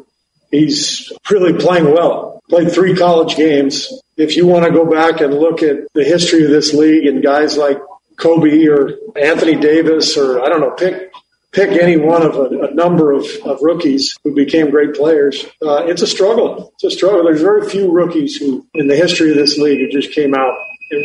he's 0.49 1.11
really 1.29 1.53
playing 1.53 1.91
well 1.93 2.33
played 2.49 2.71
three 2.71 2.95
college 2.95 3.35
games. 3.35 3.91
If 4.17 4.37
you 4.37 4.45
want 4.45 4.65
to 4.65 4.71
go 4.71 4.85
back 4.85 5.21
and 5.21 5.33
look 5.33 5.63
at 5.63 5.87
the 5.93 6.03
history 6.03 6.43
of 6.43 6.51
this 6.51 6.73
league 6.73 7.07
and 7.07 7.23
guys 7.23 7.57
like 7.57 7.79
Kobe 8.15 8.67
or 8.67 8.91
Anthony 9.15 9.55
Davis 9.55 10.17
or 10.17 10.43
I 10.43 10.49
don't 10.49 10.61
know, 10.61 10.71
pick 10.71 11.11
pick 11.53 11.69
any 11.81 11.97
one 11.97 12.23
of 12.23 12.35
a, 12.35 12.67
a 12.67 12.73
number 12.73 13.11
of, 13.11 13.25
of, 13.45 13.61
rookies 13.61 14.15
who 14.23 14.33
became 14.33 14.71
great 14.71 14.95
players. 14.95 15.45
Uh, 15.61 15.85
it's 15.85 16.01
a 16.01 16.07
struggle. 16.07 16.73
It's 16.75 16.83
a 16.83 16.91
struggle. 16.91 17.23
There's 17.23 17.41
very 17.41 17.69
few 17.69 17.91
rookies 17.91 18.35
who, 18.35 18.67
in 18.73 18.87
the 18.87 18.95
history 18.95 19.29
of 19.29 19.37
this 19.37 19.57
league, 19.57 19.79
who 19.79 19.89
just 19.89 20.13
came 20.13 20.33
out 20.33 20.53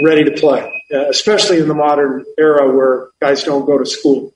ready 0.03 0.25
to 0.25 0.33
play, 0.33 0.83
uh, 0.93 1.09
especially 1.09 1.59
in 1.61 1.69
the 1.69 1.75
modern 1.75 2.25
era 2.39 2.75
where 2.75 3.09
guys 3.21 3.45
don't 3.45 3.67
go 3.67 3.79
to 3.79 3.87
school 3.87 4.35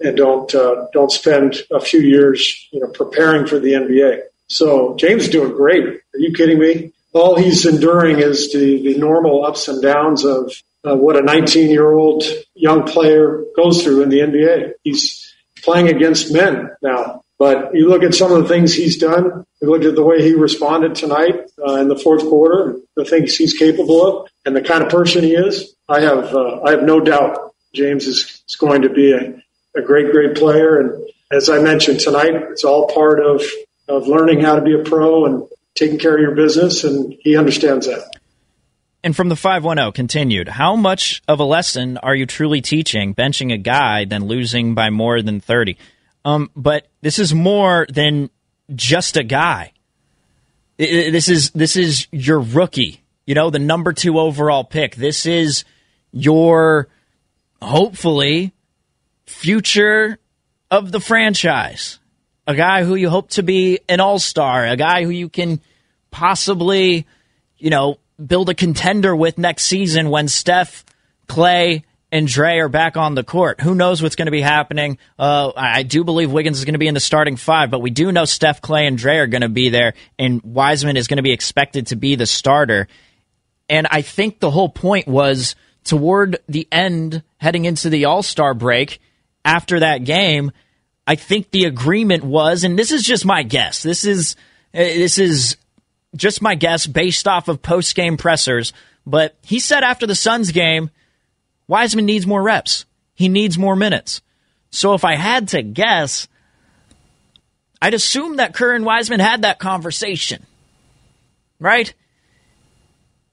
and 0.00 0.16
don't 0.16 0.54
uh, 0.54 0.86
don't 0.92 1.10
spend 1.10 1.62
a 1.70 1.80
few 1.80 2.00
years, 2.00 2.68
you 2.72 2.80
know, 2.80 2.88
preparing 2.88 3.46
for 3.46 3.58
the 3.58 3.72
NBA. 3.72 4.20
So 4.48 4.96
James 4.96 5.24
is 5.24 5.30
doing 5.30 5.52
great. 5.52 5.84
Are 5.84 6.18
you 6.18 6.32
kidding 6.32 6.58
me? 6.58 6.92
All 7.14 7.36
he's 7.36 7.66
enduring 7.66 8.20
is 8.20 8.52
the, 8.52 8.82
the 8.82 8.98
normal 8.98 9.44
ups 9.44 9.68
and 9.68 9.82
downs 9.82 10.24
of 10.24 10.52
what 10.82 11.16
a 11.16 11.22
19 11.22 11.70
year 11.70 11.90
old 11.90 12.24
young 12.54 12.84
player 12.84 13.44
goes 13.56 13.82
through 13.82 14.02
in 14.02 14.08
the 14.08 14.20
NBA. 14.20 14.72
He's 14.82 15.21
playing 15.62 15.88
against 15.88 16.32
men 16.32 16.70
now. 16.82 17.22
But 17.38 17.74
you 17.74 17.88
look 17.88 18.04
at 18.04 18.14
some 18.14 18.30
of 18.30 18.42
the 18.42 18.48
things 18.48 18.72
he's 18.72 18.98
done. 18.98 19.44
You 19.60 19.70
look 19.70 19.82
at 19.82 19.96
the 19.96 20.04
way 20.04 20.22
he 20.22 20.34
responded 20.34 20.94
tonight 20.94 21.50
uh, 21.66 21.74
in 21.74 21.88
the 21.88 21.98
fourth 21.98 22.22
quarter, 22.22 22.76
the 22.94 23.04
things 23.04 23.36
he's 23.36 23.54
capable 23.54 24.06
of, 24.06 24.28
and 24.44 24.54
the 24.54 24.62
kind 24.62 24.82
of 24.84 24.90
person 24.90 25.24
he 25.24 25.34
is. 25.34 25.74
I 25.88 26.00
have 26.00 26.34
uh, 26.34 26.60
I 26.62 26.70
have 26.70 26.84
no 26.84 27.00
doubt 27.00 27.52
James 27.74 28.06
is, 28.06 28.42
is 28.48 28.56
going 28.56 28.82
to 28.82 28.90
be 28.90 29.12
a, 29.12 29.42
a 29.76 29.82
great 29.82 30.12
great 30.12 30.36
player. 30.36 30.78
And 30.78 31.04
as 31.32 31.48
I 31.48 31.58
mentioned 31.58 32.00
tonight, 32.00 32.34
it's 32.50 32.64
all 32.64 32.86
part 32.86 33.18
of 33.18 33.42
of 33.88 34.06
learning 34.06 34.40
how 34.40 34.54
to 34.54 34.62
be 34.62 34.74
a 34.74 34.84
pro 34.84 35.26
and 35.26 35.48
taking 35.74 35.98
care 35.98 36.14
of 36.14 36.20
your 36.20 36.36
business, 36.36 36.84
and 36.84 37.16
he 37.20 37.36
understands 37.36 37.86
that. 37.86 38.08
And 39.04 39.16
from 39.16 39.28
the 39.28 39.36
510 39.36 39.92
continued, 39.92 40.48
how 40.48 40.76
much 40.76 41.22
of 41.26 41.40
a 41.40 41.44
lesson 41.44 41.98
are 41.98 42.14
you 42.14 42.26
truly 42.26 42.60
teaching 42.60 43.14
benching 43.14 43.52
a 43.52 43.58
guy 43.58 44.04
than 44.04 44.26
losing 44.26 44.74
by 44.74 44.90
more 44.90 45.22
than 45.22 45.40
30? 45.40 45.76
Um, 46.24 46.50
but 46.54 46.86
this 47.00 47.18
is 47.18 47.34
more 47.34 47.86
than 47.92 48.30
just 48.74 49.16
a 49.16 49.24
guy. 49.24 49.72
This 50.78 51.28
is 51.28 51.50
this 51.50 51.76
is 51.76 52.06
your 52.10 52.40
rookie, 52.40 53.02
you 53.26 53.34
know, 53.34 53.50
the 53.50 53.58
number 53.58 53.92
2 53.92 54.18
overall 54.18 54.64
pick. 54.64 54.96
This 54.96 55.26
is 55.26 55.64
your 56.12 56.88
hopefully 57.60 58.52
future 59.26 60.18
of 60.70 60.92
the 60.92 61.00
franchise 61.00 61.98
a 62.46 62.54
guy 62.54 62.84
who 62.84 62.94
you 62.94 63.08
hope 63.08 63.30
to 63.30 63.42
be 63.42 63.80
an 63.88 64.00
all 64.00 64.18
star, 64.18 64.66
a 64.66 64.76
guy 64.76 65.04
who 65.04 65.10
you 65.10 65.28
can 65.28 65.60
possibly, 66.10 67.06
you 67.58 67.70
know, 67.70 67.98
build 68.24 68.48
a 68.48 68.54
contender 68.54 69.14
with 69.14 69.38
next 69.38 69.64
season 69.64 70.10
when 70.10 70.28
Steph, 70.28 70.84
Clay, 71.26 71.84
and 72.10 72.26
Dre 72.26 72.58
are 72.58 72.68
back 72.68 72.96
on 72.96 73.14
the 73.14 73.24
court. 73.24 73.60
Who 73.60 73.74
knows 73.74 74.02
what's 74.02 74.16
going 74.16 74.26
to 74.26 74.32
be 74.32 74.42
happening? 74.42 74.98
Uh, 75.18 75.52
I 75.56 75.82
do 75.82 76.04
believe 76.04 76.30
Wiggins 76.30 76.58
is 76.58 76.64
going 76.64 76.74
to 76.74 76.78
be 76.78 76.88
in 76.88 76.94
the 76.94 77.00
starting 77.00 77.36
five, 77.36 77.70
but 77.70 77.80
we 77.80 77.90
do 77.90 78.12
know 78.12 78.24
Steph, 78.24 78.60
Clay, 78.60 78.86
and 78.86 78.98
Dre 78.98 79.16
are 79.16 79.26
going 79.26 79.42
to 79.42 79.48
be 79.48 79.70
there, 79.70 79.94
and 80.18 80.42
Wiseman 80.42 80.96
is 80.96 81.08
going 81.08 81.16
to 81.16 81.22
be 81.22 81.32
expected 81.32 81.88
to 81.88 81.96
be 81.96 82.14
the 82.14 82.26
starter. 82.26 82.88
And 83.68 83.86
I 83.90 84.02
think 84.02 84.40
the 84.40 84.50
whole 84.50 84.68
point 84.68 85.08
was 85.08 85.56
toward 85.84 86.38
the 86.48 86.68
end, 86.70 87.22
heading 87.38 87.64
into 87.64 87.88
the 87.88 88.04
All 88.04 88.22
Star 88.22 88.52
break 88.52 89.00
after 89.44 89.80
that 89.80 90.04
game 90.04 90.52
I 91.06 91.16
think 91.16 91.50
the 91.50 91.64
agreement 91.64 92.24
was, 92.24 92.64
and 92.64 92.78
this 92.78 92.92
is 92.92 93.02
just 93.02 93.24
my 93.24 93.42
guess. 93.42 93.82
This 93.82 94.04
is 94.04 94.36
uh, 94.74 94.78
this 94.78 95.18
is 95.18 95.56
just 96.14 96.42
my 96.42 96.54
guess 96.54 96.86
based 96.86 97.26
off 97.26 97.48
of 97.48 97.62
post 97.62 97.94
game 97.94 98.16
pressers. 98.16 98.72
But 99.06 99.36
he 99.42 99.58
said 99.58 99.82
after 99.82 100.06
the 100.06 100.14
Suns 100.14 100.52
game, 100.52 100.90
Wiseman 101.66 102.06
needs 102.06 102.26
more 102.26 102.42
reps. 102.42 102.84
He 103.14 103.28
needs 103.28 103.58
more 103.58 103.76
minutes. 103.76 104.20
So 104.70 104.94
if 104.94 105.04
I 105.04 105.16
had 105.16 105.48
to 105.48 105.62
guess, 105.62 106.28
I'd 107.80 107.94
assume 107.94 108.36
that 108.36 108.54
Kerr 108.54 108.74
and 108.74 108.84
Wiseman 108.84 109.20
had 109.20 109.42
that 109.42 109.58
conversation, 109.58 110.46
right? 111.58 111.92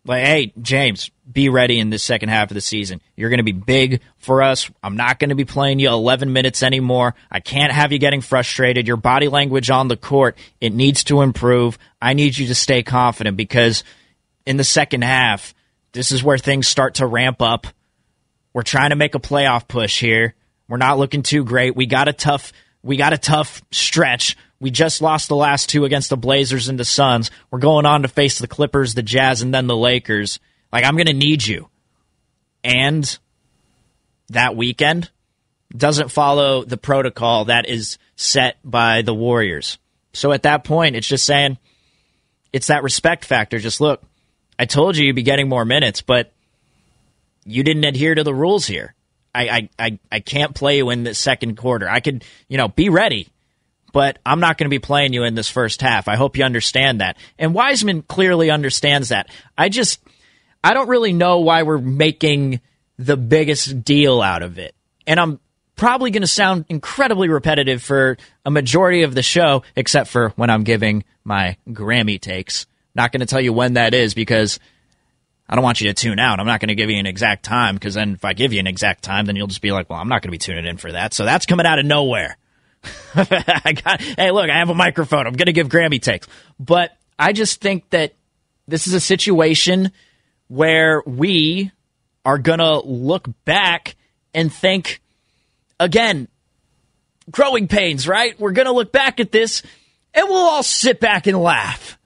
Like, 0.06 0.26
hey, 0.26 0.54
James, 0.62 1.12
be 1.32 1.50
ready 1.50 1.80
in 1.80 1.90
the 1.90 2.00
second 2.00 2.30
half 2.30 2.50
of 2.50 2.56
the 2.56 2.62
season. 2.62 3.02
You're 3.16 3.30
going 3.30 3.38
to 3.40 3.44
be 3.44 3.52
big 3.52 4.02
for 4.18 4.42
us. 4.42 4.70
I'm 4.82 4.96
not 4.96 5.20
going 5.20 5.30
to 5.30 5.36
be 5.36 5.46
playing 5.46 5.80
you 5.80 5.90
11 5.90 6.34
minutes 6.34 6.64
anymore. 6.64 7.16
I 7.30 7.40
can't 7.40 7.72
have 7.72 7.92
you 7.92 8.00
getting 8.00 8.22
frustrated. 8.22 8.88
Your 8.88 8.98
body 8.98 9.28
language 9.28 9.70
on 9.70 9.88
the 9.88 9.98
court, 9.98 10.38
it 10.60 10.74
needs 10.74 11.04
to 11.06 11.22
improve. 11.22 11.78
I 12.02 12.14
need 12.14 12.38
you 12.38 12.48
to 12.48 12.56
stay 12.56 12.84
confident 12.84 13.38
because 13.38 13.84
in 14.46 14.58
the 14.58 14.64
second 14.64 15.04
half, 15.04 15.54
this 15.92 16.12
is 16.12 16.24
where 16.24 16.38
things 16.38 16.68
start 16.68 16.96
to 16.96 17.06
ramp 17.06 17.42
up. 17.42 17.68
We're 18.54 18.64
trying 18.64 18.90
to 18.90 18.96
make 18.96 19.16
a 19.16 19.20
playoff 19.20 19.68
push 19.68 20.00
here. 20.00 20.34
We're 20.68 20.78
not 20.78 20.98
looking 20.98 21.24
too 21.24 21.44
great. 21.44 21.76
We 21.76 21.86
got 21.86 22.08
a 22.08 22.14
tough 22.14 22.52
we 22.82 22.98
got 22.98 23.14
a 23.14 23.18
tough 23.18 23.62
stretch. 23.72 24.38
We 24.60 24.72
just 24.72 25.02
lost 25.02 25.28
the 25.28 25.36
last 25.36 25.70
two 25.70 25.86
against 25.86 26.10
the 26.10 26.18
Blazers 26.18 26.70
and 26.70 26.80
the 26.80 26.86
Suns. 26.86 27.32
We're 27.52 27.60
going 27.60 27.86
on 27.86 28.04
to 28.04 28.08
face 28.08 28.40
the 28.40 28.48
Clippers, 28.48 28.94
the 28.94 29.04
Jazz, 29.04 29.42
and 29.42 29.54
then 29.54 29.68
the 29.68 29.76
Lakers. 29.76 30.40
Like, 30.72 30.84
I'm 30.84 30.96
going 30.96 31.08
to 31.08 31.14
need 31.14 31.46
you. 31.46 31.70
And 32.64 33.18
that 34.30 34.56
weekend 34.56 35.10
doesn't 35.76 36.10
follow 36.10 36.64
the 36.64 36.78
protocol 36.78 37.46
that 37.46 37.68
is 37.68 37.98
set 38.16 38.58
by 38.64 39.02
the 39.02 39.14
Warriors. 39.14 39.78
So 40.14 40.32
at 40.32 40.44
that 40.44 40.64
point, 40.64 40.96
it's 40.96 41.08
just 41.08 41.26
saying, 41.26 41.58
it's 42.52 42.68
that 42.68 42.84
respect 42.84 43.26
factor. 43.26 43.60
Just 43.60 43.80
look, 43.80 44.02
I 44.58 44.66
told 44.66 44.98
you 44.98 45.06
you'd 45.06 45.16
be 45.16 45.24
getting 45.24 45.48
more 45.48 45.66
minutes, 45.66 46.02
but 46.02 46.34
you 47.46 47.64
didn't 47.64 47.84
adhere 47.84 48.16
to 48.16 48.24
the 48.24 48.34
rules 48.34 48.66
here. 48.66 48.96
I, 49.34 49.50
I, 49.50 49.70
I, 49.78 50.00
I 50.12 50.20
can't 50.20 50.56
play 50.56 50.78
you 50.78 50.90
in 50.90 51.04
the 51.04 51.14
second 51.14 51.56
quarter. 51.56 51.88
I 51.88 52.00
could, 52.00 52.24
you 52.48 52.58
know, 52.58 52.68
be 52.68 52.90
ready, 52.90 53.30
but 53.94 54.18
I'm 54.26 54.40
not 54.40 54.58
going 54.58 54.66
to 54.66 54.74
be 54.74 54.80
playing 54.80 55.14
you 55.14 55.24
in 55.24 55.36
this 55.36 55.50
first 55.50 55.82
half. 55.82 56.08
I 56.08 56.16
hope 56.16 56.38
you 56.38 56.44
understand 56.44 57.02
that. 57.02 57.18
And 57.38 57.54
Wiseman 57.54 58.02
clearly 58.02 58.50
understands 58.50 59.10
that. 59.10 59.30
I 59.58 59.70
just, 59.70 60.00
I 60.64 60.74
don't 60.74 60.90
really 60.90 61.14
know 61.14 61.40
why 61.40 61.64
we're 61.64 61.78
making 61.78 62.62
the 62.98 63.18
biggest 63.18 63.84
deal 63.84 64.22
out 64.22 64.44
of 64.44 64.60
it. 64.60 64.76
And 65.08 65.20
I'm 65.20 65.40
probably 65.76 66.12
going 66.12 66.22
to 66.22 66.28
sound 66.28 66.66
incredibly 66.68 67.30
repetitive 67.30 67.82
for 67.82 68.18
a 68.46 68.52
majority 68.52 69.04
of 69.04 69.16
the 69.16 69.24
show, 69.24 69.64
except 69.76 70.10
for 70.10 70.30
when 70.36 70.50
I'm 70.50 70.64
giving 70.64 71.06
my 71.24 71.56
Grammy 71.70 72.20
takes. 72.20 72.66
Not 72.94 73.12
going 73.12 73.22
to 73.22 73.26
tell 73.26 73.40
you 73.40 73.54
when 73.54 73.74
that 73.74 73.94
is 73.94 74.14
because 74.14 74.60
I 75.48 75.56
don't 75.56 75.64
want 75.64 75.80
you 75.80 75.88
to 75.88 75.94
tune 75.94 76.20
out. 76.20 76.40
I'm 76.40 76.46
not 76.46 76.60
going 76.60 76.68
to 76.68 76.76
give 76.76 76.90
you 76.90 76.98
an 76.98 77.06
exact 77.06 77.44
time 77.44 77.76
because 77.76 77.94
then 77.94 78.14
if 78.14 78.26
I 78.26 78.34
give 78.34 78.52
you 78.52 78.60
an 78.60 78.68
exact 78.68 79.04
time, 79.04 79.26
then 79.26 79.38
you'll 79.38 79.48
just 79.48 79.62
be 79.62 79.72
like, 79.72 79.90
well, 79.90 80.00
I'm 80.00 80.10
not 80.10 80.22
going 80.22 80.30
to 80.30 80.32
be 80.32 80.38
tuning 80.38 80.66
in 80.66 80.78
for 80.78 80.92
that. 80.92 81.14
So 81.14 81.24
that's 81.24 81.46
coming 81.46 81.66
out 81.66 81.80
of 81.80 81.86
nowhere. 81.86 82.38
I 83.16 83.74
got, 83.84 84.02
hey, 84.02 84.32
look, 84.32 84.50
I 84.50 84.58
have 84.58 84.70
a 84.70 84.76
microphone. 84.76 85.26
I'm 85.26 85.34
going 85.34 85.48
to 85.48 85.54
give 85.54 85.70
Grammy 85.70 86.02
takes. 86.02 86.28
But 86.60 86.92
I 87.18 87.32
just 87.32 87.62
think 87.62 87.90
that 87.92 88.14
this 88.68 88.86
is 88.86 88.94
a 88.94 89.00
situation 89.00 89.92
where 90.50 91.02
we 91.06 91.72
are 92.26 92.38
going 92.38 92.60
to 92.60 92.80
look 92.80 93.30
back 93.46 93.96
and 94.34 94.52
think, 94.52 95.02
again, 95.80 96.28
growing 97.32 97.68
pains, 97.68 98.08
right? 98.08 98.38
We're 98.40 98.52
going 98.52 98.66
to 98.66 98.74
look 98.74 98.92
back 98.92 99.20
at 99.20 99.32
this 99.32 99.64
and 100.14 100.28
we'll 100.28 100.38
all 100.38 100.64
sit 100.64 101.00
back 101.00 101.28
and 101.28 101.42
laugh. 101.42 101.98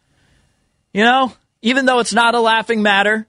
You 0.93 1.03
know, 1.03 1.33
even 1.61 1.85
though 1.85 1.99
it's 1.99 2.13
not 2.13 2.35
a 2.35 2.39
laughing 2.39 2.83
matter, 2.83 3.25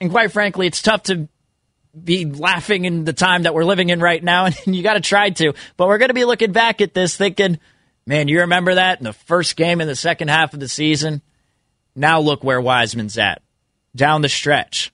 and 0.00 0.10
quite 0.10 0.32
frankly, 0.32 0.66
it's 0.66 0.80
tough 0.80 1.04
to 1.04 1.28
be 2.02 2.24
laughing 2.24 2.86
in 2.86 3.04
the 3.04 3.12
time 3.12 3.42
that 3.42 3.52
we're 3.52 3.64
living 3.64 3.90
in 3.90 4.00
right 4.00 4.22
now, 4.22 4.46
and 4.66 4.74
you 4.74 4.82
got 4.82 4.94
to 4.94 5.00
try 5.00 5.30
to. 5.30 5.52
But 5.76 5.88
we're 5.88 5.98
going 5.98 6.08
to 6.08 6.14
be 6.14 6.24
looking 6.24 6.52
back 6.52 6.80
at 6.80 6.94
this 6.94 7.16
thinking, 7.16 7.58
man, 8.06 8.28
you 8.28 8.40
remember 8.40 8.76
that 8.76 8.98
in 8.98 9.04
the 9.04 9.12
first 9.12 9.56
game 9.56 9.80
in 9.80 9.88
the 9.88 9.96
second 9.96 10.28
half 10.28 10.54
of 10.54 10.60
the 10.60 10.68
season? 10.68 11.20
Now 11.94 12.20
look 12.20 12.42
where 12.42 12.60
Wiseman's 12.60 13.18
at 13.18 13.42
down 13.94 14.22
the 14.22 14.28
stretch. 14.28 14.92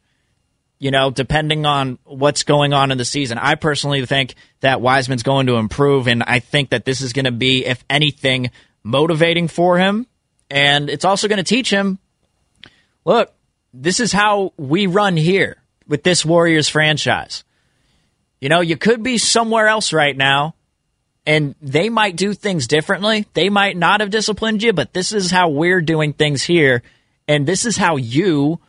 You 0.78 0.92
know, 0.92 1.10
depending 1.10 1.66
on 1.66 1.98
what's 2.04 2.44
going 2.44 2.72
on 2.72 2.92
in 2.92 2.98
the 2.98 3.04
season, 3.04 3.36
I 3.38 3.56
personally 3.56 4.04
think 4.06 4.36
that 4.60 4.80
Wiseman's 4.80 5.24
going 5.24 5.46
to 5.48 5.56
improve, 5.56 6.06
and 6.06 6.22
I 6.22 6.38
think 6.38 6.70
that 6.70 6.84
this 6.84 7.00
is 7.00 7.12
going 7.12 7.24
to 7.24 7.32
be, 7.32 7.64
if 7.64 7.84
anything, 7.90 8.50
motivating 8.84 9.48
for 9.48 9.76
him. 9.78 10.06
And 10.50 10.88
it's 10.88 11.04
also 11.04 11.26
going 11.28 11.38
to 11.38 11.42
teach 11.42 11.70
him 11.70 11.98
look, 13.04 13.32
this 13.72 14.00
is 14.00 14.12
how 14.12 14.52
we 14.56 14.86
run 14.86 15.16
here 15.16 15.56
with 15.86 16.02
this 16.02 16.24
Warriors 16.24 16.68
franchise. 16.68 17.44
You 18.40 18.48
know, 18.48 18.60
you 18.60 18.76
could 18.76 19.02
be 19.02 19.18
somewhere 19.18 19.66
else 19.66 19.92
right 19.92 20.16
now, 20.16 20.54
and 21.26 21.54
they 21.60 21.88
might 21.88 22.16
do 22.16 22.34
things 22.34 22.66
differently. 22.66 23.26
They 23.34 23.48
might 23.48 23.76
not 23.76 24.00
have 24.00 24.10
disciplined 24.10 24.62
you, 24.62 24.72
but 24.72 24.92
this 24.92 25.12
is 25.12 25.30
how 25.30 25.48
we're 25.48 25.80
doing 25.80 26.12
things 26.12 26.42
here. 26.42 26.82
And 27.26 27.46
this 27.46 27.66
is 27.66 27.76
how 27.76 27.96
you 27.96 28.60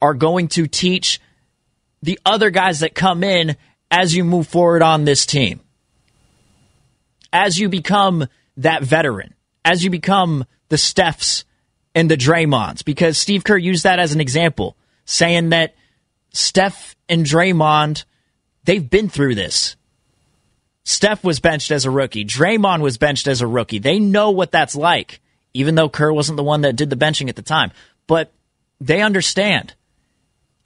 are 0.00 0.14
going 0.14 0.48
to 0.48 0.66
teach 0.66 1.20
the 2.02 2.18
other 2.24 2.50
guys 2.50 2.80
that 2.80 2.94
come 2.94 3.24
in 3.24 3.56
as 3.90 4.14
you 4.14 4.24
move 4.24 4.46
forward 4.46 4.82
on 4.82 5.04
this 5.04 5.26
team. 5.26 5.60
As 7.32 7.58
you 7.58 7.68
become 7.68 8.26
that 8.56 8.82
veteran, 8.82 9.34
as 9.64 9.84
you 9.84 9.90
become 9.90 10.44
the 10.68 10.76
Stephs 10.76 11.44
and 11.94 12.10
the 12.10 12.16
Draymonds, 12.16 12.84
because 12.84 13.18
Steve 13.18 13.44
Kerr 13.44 13.56
used 13.56 13.84
that 13.84 13.98
as 13.98 14.12
an 14.12 14.20
example, 14.20 14.76
saying 15.04 15.50
that 15.50 15.74
Steph 16.32 16.96
and 17.08 17.24
Draymond, 17.24 18.04
they've 18.64 18.88
been 18.88 19.08
through 19.08 19.34
this. 19.34 19.76
Steph 20.84 21.24
was 21.24 21.40
benched 21.40 21.70
as 21.70 21.84
a 21.84 21.90
rookie. 21.90 22.24
Draymond 22.24 22.80
was 22.80 22.98
benched 22.98 23.26
as 23.26 23.40
a 23.40 23.46
rookie. 23.46 23.80
They 23.80 23.98
know 23.98 24.30
what 24.30 24.52
that's 24.52 24.76
like, 24.76 25.20
even 25.52 25.74
though 25.74 25.88
Kerr 25.88 26.12
wasn't 26.12 26.36
the 26.36 26.44
one 26.44 26.60
that 26.60 26.76
did 26.76 26.90
the 26.90 26.96
benching 26.96 27.28
at 27.28 27.36
the 27.36 27.42
time. 27.42 27.72
But 28.06 28.32
they 28.80 29.02
understand. 29.02 29.74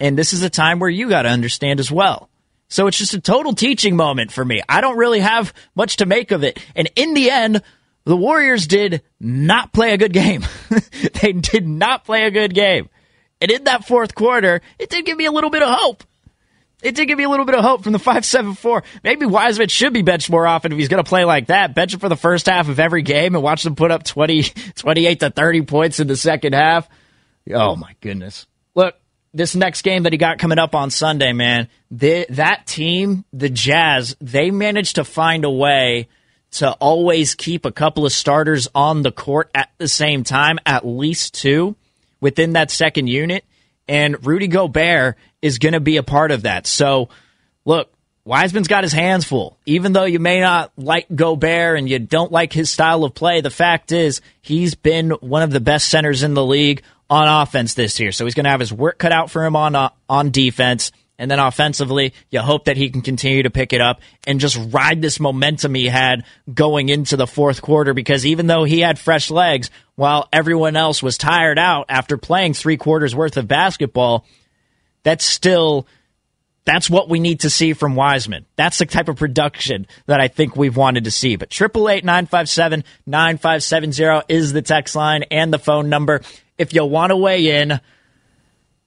And 0.00 0.18
this 0.18 0.32
is 0.32 0.42
a 0.42 0.50
time 0.50 0.80
where 0.80 0.90
you 0.90 1.08
got 1.08 1.22
to 1.22 1.28
understand 1.28 1.78
as 1.78 1.90
well. 1.90 2.30
So 2.68 2.86
it's 2.86 2.98
just 2.98 3.14
a 3.14 3.20
total 3.20 3.52
teaching 3.52 3.96
moment 3.96 4.32
for 4.32 4.44
me. 4.44 4.62
I 4.68 4.80
don't 4.80 4.96
really 4.96 5.20
have 5.20 5.52
much 5.74 5.96
to 5.96 6.06
make 6.06 6.30
of 6.30 6.42
it. 6.42 6.58
And 6.74 6.90
in 6.96 7.14
the 7.14 7.30
end, 7.30 7.62
the 8.04 8.16
Warriors 8.16 8.66
did 8.66 9.02
not 9.18 9.72
play 9.72 9.92
a 9.92 9.98
good 9.98 10.12
game. 10.12 10.44
they 11.20 11.32
did 11.32 11.66
not 11.66 12.04
play 12.04 12.24
a 12.24 12.30
good 12.30 12.54
game. 12.54 12.88
And 13.40 13.50
in 13.50 13.64
that 13.64 13.86
fourth 13.86 14.14
quarter, 14.14 14.60
it 14.78 14.88
did 14.88 15.04
give 15.04 15.18
me 15.18 15.24
a 15.26 15.32
little 15.32 15.50
bit 15.50 15.62
of 15.62 15.68
hope. 15.68 16.04
It 16.82 16.94
did 16.94 17.06
give 17.06 17.18
me 17.18 17.24
a 17.24 17.28
little 17.28 17.44
bit 17.44 17.54
of 17.54 17.62
hope 17.62 17.82
from 17.82 17.92
the 17.92 17.98
5-7-4. 18.00 18.84
Maybe 19.02 19.26
Wiseman 19.26 19.68
should 19.68 19.92
be 19.92 20.02
benched 20.02 20.30
more 20.30 20.46
often 20.46 20.72
if 20.72 20.78
he's 20.78 20.88
going 20.88 21.02
to 21.02 21.08
play 21.08 21.24
like 21.24 21.48
that. 21.48 21.74
Bench 21.74 21.92
him 21.92 22.00
for 22.00 22.08
the 22.08 22.16
first 22.16 22.46
half 22.46 22.68
of 22.68 22.80
every 22.80 23.02
game 23.02 23.34
and 23.34 23.42
watch 23.42 23.64
them 23.64 23.74
put 23.74 23.90
up 23.90 24.04
20, 24.04 24.42
28 24.76 25.20
to 25.20 25.30
30 25.30 25.62
points 25.62 26.00
in 26.00 26.06
the 26.06 26.16
second 26.16 26.54
half. 26.54 26.88
Oh, 27.52 27.76
my 27.76 27.94
goodness. 28.00 28.46
Look, 28.74 28.94
this 29.32 29.54
next 29.54 29.82
game 29.82 30.02
that 30.04 30.12
he 30.12 30.18
got 30.18 30.38
coming 30.38 30.58
up 30.58 30.74
on 30.74 30.90
Sunday, 30.90 31.32
man, 31.32 31.68
that 31.90 32.66
team, 32.66 33.24
the 33.32 33.48
Jazz, 33.48 34.16
they 34.20 34.50
managed 34.50 34.96
to 34.96 35.04
find 35.04 35.44
a 35.44 35.50
way 35.50 36.08
to 36.52 36.72
always 36.72 37.34
keep 37.34 37.64
a 37.64 37.72
couple 37.72 38.04
of 38.04 38.12
starters 38.12 38.68
on 38.74 39.02
the 39.02 39.12
court 39.12 39.50
at 39.54 39.70
the 39.78 39.86
same 39.86 40.24
time, 40.24 40.58
at 40.66 40.84
least 40.84 41.34
two 41.34 41.76
within 42.20 42.54
that 42.54 42.70
second 42.70 43.06
unit. 43.06 43.44
And 43.86 44.24
Rudy 44.26 44.48
Gobert 44.48 45.16
is 45.42 45.58
going 45.58 45.72
to 45.72 45.80
be 45.80 45.96
a 45.96 46.02
part 46.02 46.32
of 46.32 46.42
that. 46.42 46.66
So, 46.66 47.08
look, 47.64 47.92
Wiseman's 48.24 48.68
got 48.68 48.84
his 48.84 48.92
hands 48.92 49.24
full. 49.24 49.58
Even 49.64 49.92
though 49.92 50.04
you 50.04 50.18
may 50.18 50.40
not 50.40 50.72
like 50.76 51.06
Gobert 51.14 51.78
and 51.78 51.88
you 51.88 51.98
don't 51.98 52.30
like 52.30 52.52
his 52.52 52.70
style 52.70 53.04
of 53.04 53.14
play, 53.14 53.40
the 53.40 53.50
fact 53.50 53.92
is 53.92 54.20
he's 54.42 54.74
been 54.74 55.10
one 55.10 55.42
of 55.42 55.50
the 55.50 55.60
best 55.60 55.88
centers 55.88 56.22
in 56.22 56.34
the 56.34 56.44
league 56.44 56.82
on 57.10 57.42
offense 57.42 57.74
this 57.74 57.98
year. 57.98 58.12
So 58.12 58.24
he's 58.24 58.34
going 58.34 58.44
to 58.44 58.50
have 58.50 58.60
his 58.60 58.72
work 58.72 58.98
cut 58.98 59.12
out 59.12 59.30
for 59.30 59.44
him 59.44 59.56
on 59.56 59.74
uh, 59.74 59.90
on 60.08 60.30
defense. 60.30 60.92
And 61.18 61.30
then 61.30 61.38
offensively, 61.38 62.14
you 62.30 62.40
hope 62.40 62.64
that 62.64 62.78
he 62.78 62.88
can 62.88 63.02
continue 63.02 63.42
to 63.42 63.50
pick 63.50 63.74
it 63.74 63.82
up 63.82 64.00
and 64.26 64.40
just 64.40 64.58
ride 64.72 65.02
this 65.02 65.20
momentum 65.20 65.74
he 65.74 65.86
had 65.86 66.24
going 66.52 66.88
into 66.88 67.18
the 67.18 67.26
fourth 67.26 67.60
quarter 67.60 67.92
because 67.92 68.24
even 68.24 68.46
though 68.46 68.64
he 68.64 68.80
had 68.80 68.98
fresh 68.98 69.30
legs 69.30 69.70
while 69.96 70.30
everyone 70.32 70.76
else 70.76 71.02
was 71.02 71.18
tired 71.18 71.58
out 71.58 71.84
after 71.90 72.16
playing 72.16 72.54
three 72.54 72.78
quarters 72.78 73.14
worth 73.14 73.36
of 73.36 73.46
basketball, 73.46 74.24
that's 75.02 75.26
still 75.26 75.86
that's 76.64 76.88
what 76.88 77.08
we 77.08 77.20
need 77.20 77.40
to 77.40 77.50
see 77.50 77.72
from 77.72 77.96
Wiseman. 77.96 78.46
That's 78.56 78.78
the 78.78 78.86
type 78.86 79.08
of 79.08 79.16
production 79.16 79.86
that 80.06 80.20
I 80.20 80.28
think 80.28 80.56
we've 80.56 80.76
wanted 80.76 81.04
to 81.04 81.10
see. 81.10 81.36
But 81.36 81.50
triple 81.50 81.90
eight 81.90 82.04
nine 82.04 82.26
five 82.26 82.48
seven 82.48 82.84
nine 83.04 83.36
five 83.36 83.62
seven 83.62 83.92
zero 83.92 84.22
is 84.28 84.52
the 84.52 84.62
text 84.62 84.94
line 84.96 85.24
and 85.30 85.52
the 85.52 85.58
phone 85.58 85.90
number 85.90 86.22
if 86.60 86.74
you 86.74 86.84
want 86.84 87.10
to 87.10 87.16
weigh 87.16 87.60
in. 87.60 87.80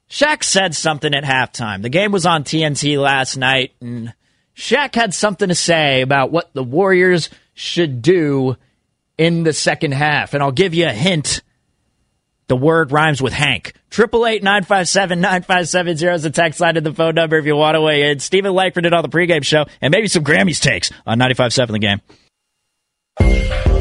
Shaq 0.08 0.44
said 0.44 0.76
something 0.76 1.14
at 1.14 1.24
halftime. 1.24 1.82
The 1.82 1.90
game 1.90 2.12
was 2.12 2.28
on 2.28 2.44
TNT 2.44 3.02
last 3.02 3.36
night, 3.36 3.74
and 3.82 4.14
Shaq 4.56 4.94
had 4.94 5.14
something 5.14 5.50
to 5.50 5.56
say 5.56 6.02
about 6.02 6.32
what 6.32 6.54
the 6.54 6.64
Warriors 6.64 7.32
should 7.56 8.04
do 8.04 8.56
in 9.18 9.42
the 9.42 9.54
second 9.54 9.94
half. 9.94 10.36
And 10.36 10.44
I'll 10.44 10.52
give 10.52 10.76
you 10.76 10.86
a 10.86 10.94
hint. 10.94 11.42
The 12.48 12.56
word 12.56 12.92
rhymes 12.92 13.22
with 13.24 13.34
Hank. 13.34 13.74
Triple 13.90 14.28
eight 14.28 14.44
nine 14.44 14.64
five 14.64 14.88
seven 14.88 15.20
nine 15.20 15.42
five 15.42 15.68
seven 15.68 15.98
zero 15.98 16.14
is 16.14 16.24
the 16.24 16.30
text 16.30 16.60
line 16.60 16.76
to 16.76 16.82
the 16.82 16.94
phone 16.94 17.16
number 17.16 17.38
if 17.38 17.46
you 17.46 17.56
want 17.56 17.74
to 17.76 17.82
weigh 17.82 18.12
in. 18.12 18.20
Steven 18.20 18.54
Langford 18.54 18.84
did 18.84 18.94
all 18.94 19.02
the 19.02 19.10
pregame 19.10 19.44
show, 19.44 19.66
and 19.82 19.92
maybe 19.92 20.08
some 20.08 20.24
Grammys 20.24 20.62
takes 20.62 20.92
on 21.08 21.18
95.7 21.18 21.68
The 21.72 21.80
Game. 21.80 23.73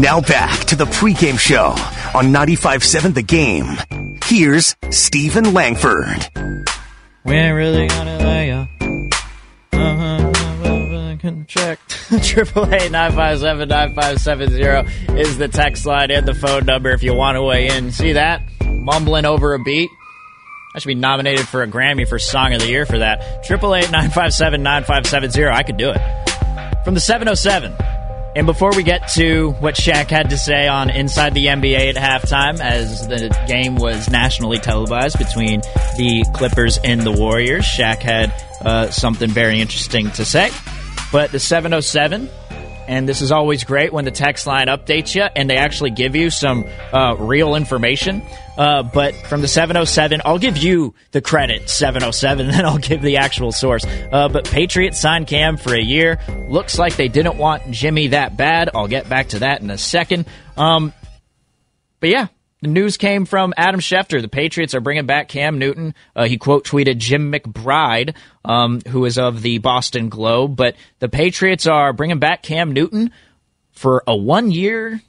Now 0.00 0.18
back 0.22 0.64
to 0.68 0.76
the 0.76 0.86
pregame 0.86 1.38
show 1.38 1.72
on 2.14 2.32
95.7 2.32 3.12
The 3.12 3.20
Game. 3.20 4.16
Here's 4.24 4.74
Steven 4.88 5.52
Langford. 5.52 6.26
We 7.26 7.34
ain't 7.34 7.54
really 7.54 7.86
gonna 7.86 8.18
lay 8.18 8.48
ya. 8.48 8.66
Uh-huh. 9.74 11.46
Check. 11.46 11.80
Triple 12.22 12.72
eight 12.72 12.90
nine 12.90 13.12
five 13.12 13.40
seven 13.40 13.68
nine 13.68 13.94
five 13.94 14.18
seven 14.22 14.48
zero 14.48 14.86
is 15.08 15.36
the 15.36 15.48
text 15.48 15.84
line 15.84 16.10
and 16.10 16.26
the 16.26 16.32
phone 16.32 16.64
number 16.64 16.92
if 16.92 17.02
you 17.02 17.12
want 17.12 17.36
to 17.36 17.42
weigh 17.42 17.68
in. 17.68 17.92
See 17.92 18.14
that? 18.14 18.40
Mumbling 18.64 19.26
over 19.26 19.52
a 19.52 19.58
beat. 19.58 19.90
I 20.74 20.78
should 20.78 20.88
be 20.88 20.94
nominated 20.94 21.46
for 21.46 21.62
a 21.62 21.68
Grammy 21.68 22.08
for 22.08 22.18
Song 22.18 22.54
of 22.54 22.60
the 22.60 22.68
Year 22.68 22.86
for 22.86 23.00
that. 23.00 23.44
Triple 23.44 23.74
eight 23.74 23.90
nine 23.90 24.08
five 24.08 24.32
seven 24.32 24.62
nine 24.62 24.84
five 24.84 25.04
seven 25.06 25.30
zero. 25.30 25.52
I 25.52 25.62
could 25.62 25.76
do 25.76 25.90
it. 25.90 26.00
From 26.84 26.94
the 26.94 27.00
seven 27.00 27.28
oh 27.28 27.34
seven. 27.34 27.74
And 28.36 28.46
before 28.46 28.70
we 28.76 28.84
get 28.84 29.08
to 29.14 29.50
what 29.58 29.74
Shaq 29.74 30.08
had 30.08 30.30
to 30.30 30.38
say 30.38 30.68
on 30.68 30.88
Inside 30.88 31.34
the 31.34 31.46
NBA 31.46 31.94
at 31.94 31.96
halftime, 31.96 32.60
as 32.60 33.08
the 33.08 33.36
game 33.48 33.74
was 33.74 34.08
nationally 34.08 34.58
televised 34.58 35.18
between 35.18 35.62
the 35.96 36.24
Clippers 36.34 36.78
and 36.84 37.00
the 37.00 37.10
Warriors, 37.10 37.64
Shaq 37.64 37.98
had 37.98 38.32
uh, 38.64 38.88
something 38.90 39.28
very 39.28 39.60
interesting 39.60 40.12
to 40.12 40.24
say. 40.24 40.50
But 41.10 41.32
the 41.32 41.40
707, 41.40 42.30
and 42.90 43.08
this 43.08 43.22
is 43.22 43.30
always 43.30 43.62
great 43.62 43.92
when 43.92 44.04
the 44.04 44.10
text 44.10 44.48
line 44.48 44.66
updates 44.66 45.14
you 45.14 45.22
and 45.22 45.48
they 45.48 45.56
actually 45.56 45.90
give 45.90 46.16
you 46.16 46.28
some 46.28 46.64
uh, 46.92 47.14
real 47.20 47.54
information. 47.54 48.20
Uh, 48.58 48.82
but 48.82 49.14
from 49.14 49.42
the 49.42 49.46
707, 49.46 50.20
I'll 50.24 50.40
give 50.40 50.58
you 50.58 50.92
the 51.12 51.20
credit, 51.20 51.70
707, 51.70 52.46
then 52.50 52.66
I'll 52.66 52.78
give 52.78 53.00
the 53.00 53.18
actual 53.18 53.52
source. 53.52 53.84
Uh, 53.86 54.28
but 54.28 54.44
Patriots 54.50 55.00
signed 55.00 55.28
Cam 55.28 55.56
for 55.56 55.72
a 55.72 55.80
year. 55.80 56.18
Looks 56.48 56.80
like 56.80 56.96
they 56.96 57.06
didn't 57.06 57.36
want 57.36 57.70
Jimmy 57.70 58.08
that 58.08 58.36
bad. 58.36 58.70
I'll 58.74 58.88
get 58.88 59.08
back 59.08 59.28
to 59.28 59.38
that 59.38 59.62
in 59.62 59.70
a 59.70 59.78
second. 59.78 60.26
Um, 60.56 60.92
but 62.00 62.10
yeah, 62.10 62.26
the 62.62 62.68
news 62.68 62.96
came 62.96 63.24
from 63.24 63.54
Adam 63.56 63.80
Schefter. 63.80 64.20
The 64.20 64.28
Patriots 64.28 64.74
are 64.74 64.80
bringing 64.80 65.06
back 65.06 65.28
Cam 65.28 65.58
Newton. 65.58 65.94
Uh, 66.14 66.26
he 66.26 66.36
quote 66.36 66.64
tweeted 66.64 66.98
Jim 66.98 67.32
McBride, 67.32 68.14
um, 68.44 68.80
who 68.88 69.04
is 69.04 69.18
of 69.18 69.42
the 69.42 69.58
Boston 69.58 70.08
Globe. 70.08 70.56
But 70.56 70.76
the 70.98 71.08
Patriots 71.08 71.66
are 71.66 71.92
bringing 71.92 72.18
back 72.18 72.42
Cam 72.42 72.72
Newton 72.72 73.12
for 73.72 74.04
a 74.06 74.14
one 74.14 74.50
year 74.50 75.00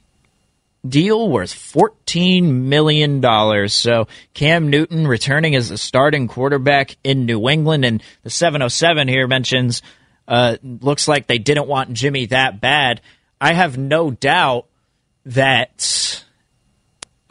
deal 0.86 1.28
worth 1.28 1.52
$14 1.52 2.44
million. 2.44 3.68
So 3.68 4.08
Cam 4.34 4.70
Newton 4.70 5.06
returning 5.06 5.54
as 5.54 5.70
a 5.70 5.78
starting 5.78 6.28
quarterback 6.28 6.96
in 7.04 7.26
New 7.26 7.48
England. 7.48 7.84
And 7.84 8.02
the 8.22 8.30
707 8.30 9.08
here 9.08 9.28
mentions 9.28 9.82
uh, 10.26 10.56
looks 10.62 11.06
like 11.06 11.26
they 11.26 11.38
didn't 11.38 11.68
want 11.68 11.92
Jimmy 11.92 12.26
that 12.26 12.60
bad. 12.60 13.00
I 13.40 13.52
have 13.52 13.76
no 13.76 14.10
doubt 14.10 14.66
that 15.26 16.24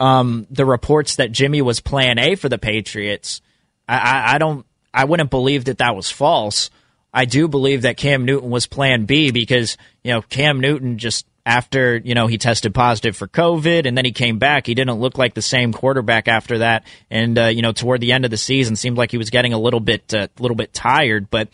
um, 0.02 0.46
the 0.50 0.66
reports 0.66 1.16
that 1.16 1.32
Jimmy 1.32 1.62
was 1.62 1.80
plan 1.80 2.18
A 2.18 2.34
for 2.34 2.48
the 2.48 2.58
Patriots 2.58 3.40
I, 3.88 3.96
I, 3.96 4.34
I 4.34 4.38
don't. 4.38 4.66
I 4.94 5.04
wouldn't 5.04 5.30
believe 5.30 5.66
that 5.66 5.78
that 5.78 5.96
was 5.96 6.10
false. 6.10 6.70
I 7.14 7.24
do 7.24 7.48
believe 7.48 7.82
that 7.82 7.96
Cam 7.96 8.24
Newton 8.24 8.50
was 8.50 8.66
Plan 8.66 9.04
B 9.04 9.30
because 9.30 9.76
you 10.02 10.12
know 10.12 10.22
Cam 10.22 10.60
Newton 10.60 10.98
just 10.98 11.26
after 11.44 11.96
you 11.96 12.14
know 12.14 12.26
he 12.26 12.38
tested 12.38 12.74
positive 12.74 13.16
for 13.16 13.26
COVID 13.26 13.86
and 13.86 13.96
then 13.96 14.04
he 14.04 14.12
came 14.12 14.38
back. 14.38 14.66
He 14.66 14.74
didn't 14.74 15.00
look 15.00 15.18
like 15.18 15.34
the 15.34 15.42
same 15.42 15.72
quarterback 15.72 16.28
after 16.28 16.58
that, 16.58 16.84
and 17.10 17.38
uh, 17.38 17.46
you 17.46 17.62
know 17.62 17.72
toward 17.72 18.00
the 18.00 18.12
end 18.12 18.24
of 18.24 18.30
the 18.30 18.36
season 18.36 18.76
seemed 18.76 18.96
like 18.96 19.10
he 19.10 19.18
was 19.18 19.30
getting 19.30 19.52
a 19.52 19.58
little 19.58 19.80
bit 19.80 20.12
a 20.12 20.22
uh, 20.22 20.26
little 20.38 20.56
bit 20.56 20.72
tired. 20.72 21.30
But 21.30 21.48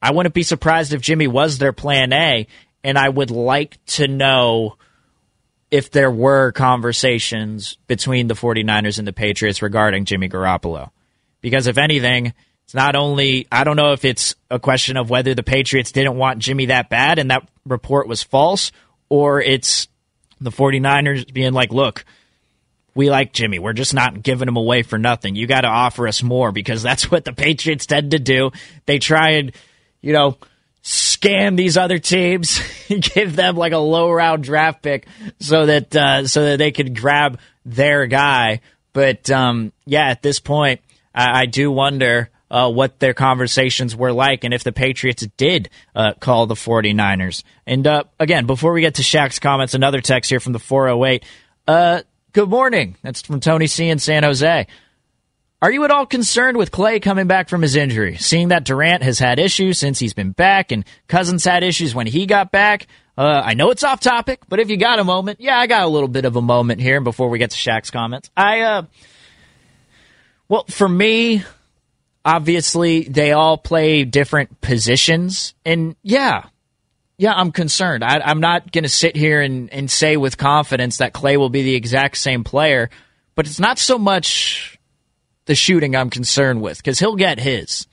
I 0.00 0.12
wouldn't 0.12 0.34
be 0.34 0.42
surprised 0.42 0.92
if 0.92 1.00
Jimmy 1.00 1.26
was 1.26 1.58
their 1.58 1.72
Plan 1.72 2.12
A, 2.12 2.46
and 2.84 2.98
I 2.98 3.08
would 3.08 3.30
like 3.30 3.84
to 3.86 4.08
know 4.08 4.76
if 5.72 5.90
there 5.90 6.10
were 6.10 6.52
conversations 6.52 7.78
between 7.86 8.26
the 8.28 8.34
49ers 8.34 8.98
and 8.98 9.08
the 9.08 9.12
Patriots 9.12 9.62
regarding 9.62 10.04
Jimmy 10.04 10.28
Garoppolo. 10.28 10.90
Because 11.40 11.66
if 11.66 11.78
anything, 11.78 12.34
it's 12.64 12.74
not 12.74 12.94
only, 12.94 13.48
I 13.50 13.64
don't 13.64 13.76
know 13.76 13.92
if 13.92 14.04
it's 14.04 14.34
a 14.50 14.60
question 14.60 14.98
of 14.98 15.08
whether 15.08 15.34
the 15.34 15.42
Patriots 15.42 15.90
didn't 15.90 16.16
want 16.16 16.40
Jimmy 16.40 16.66
that 16.66 16.90
bad 16.90 17.18
and 17.18 17.30
that 17.30 17.48
report 17.64 18.06
was 18.06 18.22
false, 18.22 18.70
or 19.08 19.40
it's 19.40 19.88
the 20.42 20.50
49ers 20.50 21.32
being 21.32 21.54
like, 21.54 21.72
look, 21.72 22.04
we 22.94 23.08
like 23.08 23.32
Jimmy. 23.32 23.58
We're 23.58 23.72
just 23.72 23.94
not 23.94 24.22
giving 24.22 24.48
him 24.48 24.58
away 24.58 24.82
for 24.82 24.98
nothing. 24.98 25.36
You 25.36 25.46
got 25.46 25.62
to 25.62 25.68
offer 25.68 26.06
us 26.06 26.22
more 26.22 26.52
because 26.52 26.82
that's 26.84 27.10
what 27.10 27.24
the 27.24 27.32
Patriots 27.32 27.86
tend 27.86 28.10
to 28.10 28.18
do. 28.18 28.50
They 28.84 28.98
try 28.98 29.30
and, 29.30 29.52
you 30.02 30.12
know, 30.12 30.36
scam 30.82 31.56
these 31.56 31.76
other 31.76 31.98
teams, 31.98 32.60
give 32.88 33.36
them 33.36 33.56
like 33.56 33.72
a 33.72 33.78
low 33.78 34.10
round 34.10 34.44
draft 34.44 34.82
pick 34.82 35.06
so 35.40 35.66
that 35.66 35.94
uh, 35.94 36.26
so 36.26 36.44
that 36.44 36.58
they 36.58 36.72
could 36.72 36.98
grab 36.98 37.38
their 37.64 38.06
guy. 38.06 38.60
But 38.92 39.30
um, 39.30 39.72
yeah, 39.86 40.08
at 40.08 40.22
this 40.22 40.40
point, 40.40 40.80
I, 41.14 41.42
I 41.42 41.46
do 41.46 41.70
wonder 41.70 42.30
uh, 42.52 42.70
what 42.70 42.98
their 42.98 43.14
conversations 43.14 43.96
were 43.96 44.12
like 44.12 44.44
and 44.44 44.52
if 44.52 44.62
the 44.62 44.72
Patriots 44.72 45.26
did 45.38 45.70
uh, 45.96 46.12
call 46.20 46.46
the 46.46 46.54
49ers. 46.54 47.44
And 47.66 47.86
uh, 47.86 48.04
again, 48.20 48.46
before 48.46 48.72
we 48.72 48.82
get 48.82 48.96
to 48.96 49.02
Shaq's 49.02 49.38
comments, 49.38 49.72
another 49.72 50.02
text 50.02 50.28
here 50.28 50.40
from 50.40 50.52
the 50.52 50.58
408. 50.58 51.24
Uh, 51.66 52.02
good 52.32 52.50
morning. 52.50 52.96
That's 53.02 53.22
from 53.22 53.40
Tony 53.40 53.66
C 53.66 53.88
in 53.88 53.98
San 53.98 54.22
Jose. 54.22 54.66
Are 55.62 55.70
you 55.70 55.84
at 55.84 55.92
all 55.92 56.06
concerned 56.06 56.56
with 56.56 56.72
Klay 56.72 57.00
coming 57.00 57.28
back 57.28 57.48
from 57.48 57.62
his 57.62 57.76
injury? 57.76 58.16
Seeing 58.16 58.48
that 58.48 58.64
Durant 58.64 59.04
has 59.04 59.20
had 59.20 59.38
issues 59.38 59.78
since 59.78 60.00
he's 60.00 60.12
been 60.12 60.32
back 60.32 60.72
and 60.72 60.84
Cousins 61.06 61.44
had 61.44 61.62
issues 61.62 61.94
when 61.94 62.08
he 62.08 62.26
got 62.26 62.50
back. 62.50 62.88
Uh, 63.16 63.40
I 63.44 63.54
know 63.54 63.70
it's 63.70 63.84
off 63.84 64.00
topic, 64.00 64.40
but 64.48 64.58
if 64.58 64.70
you 64.70 64.76
got 64.76 64.98
a 64.98 65.04
moment, 65.04 65.40
yeah, 65.40 65.56
I 65.56 65.68
got 65.68 65.84
a 65.84 65.86
little 65.86 66.08
bit 66.08 66.24
of 66.24 66.34
a 66.34 66.42
moment 66.42 66.80
here 66.80 67.00
before 67.00 67.28
we 67.28 67.38
get 67.38 67.52
to 67.52 67.56
Shaq's 67.56 67.92
comments. 67.92 68.28
I, 68.36 68.60
uh, 68.62 68.82
well, 70.48 70.64
for 70.68 70.88
me, 70.88 71.44
obviously 72.24 73.04
they 73.04 73.30
all 73.30 73.56
play 73.56 74.04
different 74.04 74.60
positions 74.60 75.54
and 75.64 75.94
yeah, 76.02 76.46
yeah, 77.18 77.34
I'm 77.34 77.52
concerned. 77.52 78.02
I, 78.02 78.32
am 78.32 78.40
not 78.40 78.72
going 78.72 78.82
to 78.82 78.90
sit 78.90 79.14
here 79.14 79.40
and, 79.40 79.72
and 79.72 79.88
say 79.88 80.16
with 80.16 80.36
confidence 80.36 80.96
that 80.96 81.12
Klay 81.12 81.36
will 81.36 81.50
be 81.50 81.62
the 81.62 81.76
exact 81.76 82.16
same 82.16 82.42
player, 82.42 82.90
but 83.36 83.46
it's 83.46 83.60
not 83.60 83.78
so 83.78 83.96
much 83.96 84.71
the 85.52 85.56
shooting 85.56 85.94
I'm 85.94 86.08
concerned 86.08 86.62
with 86.62 86.78
because 86.78 86.98
he'll 86.98 87.14
get 87.14 87.38
his. 87.38 87.86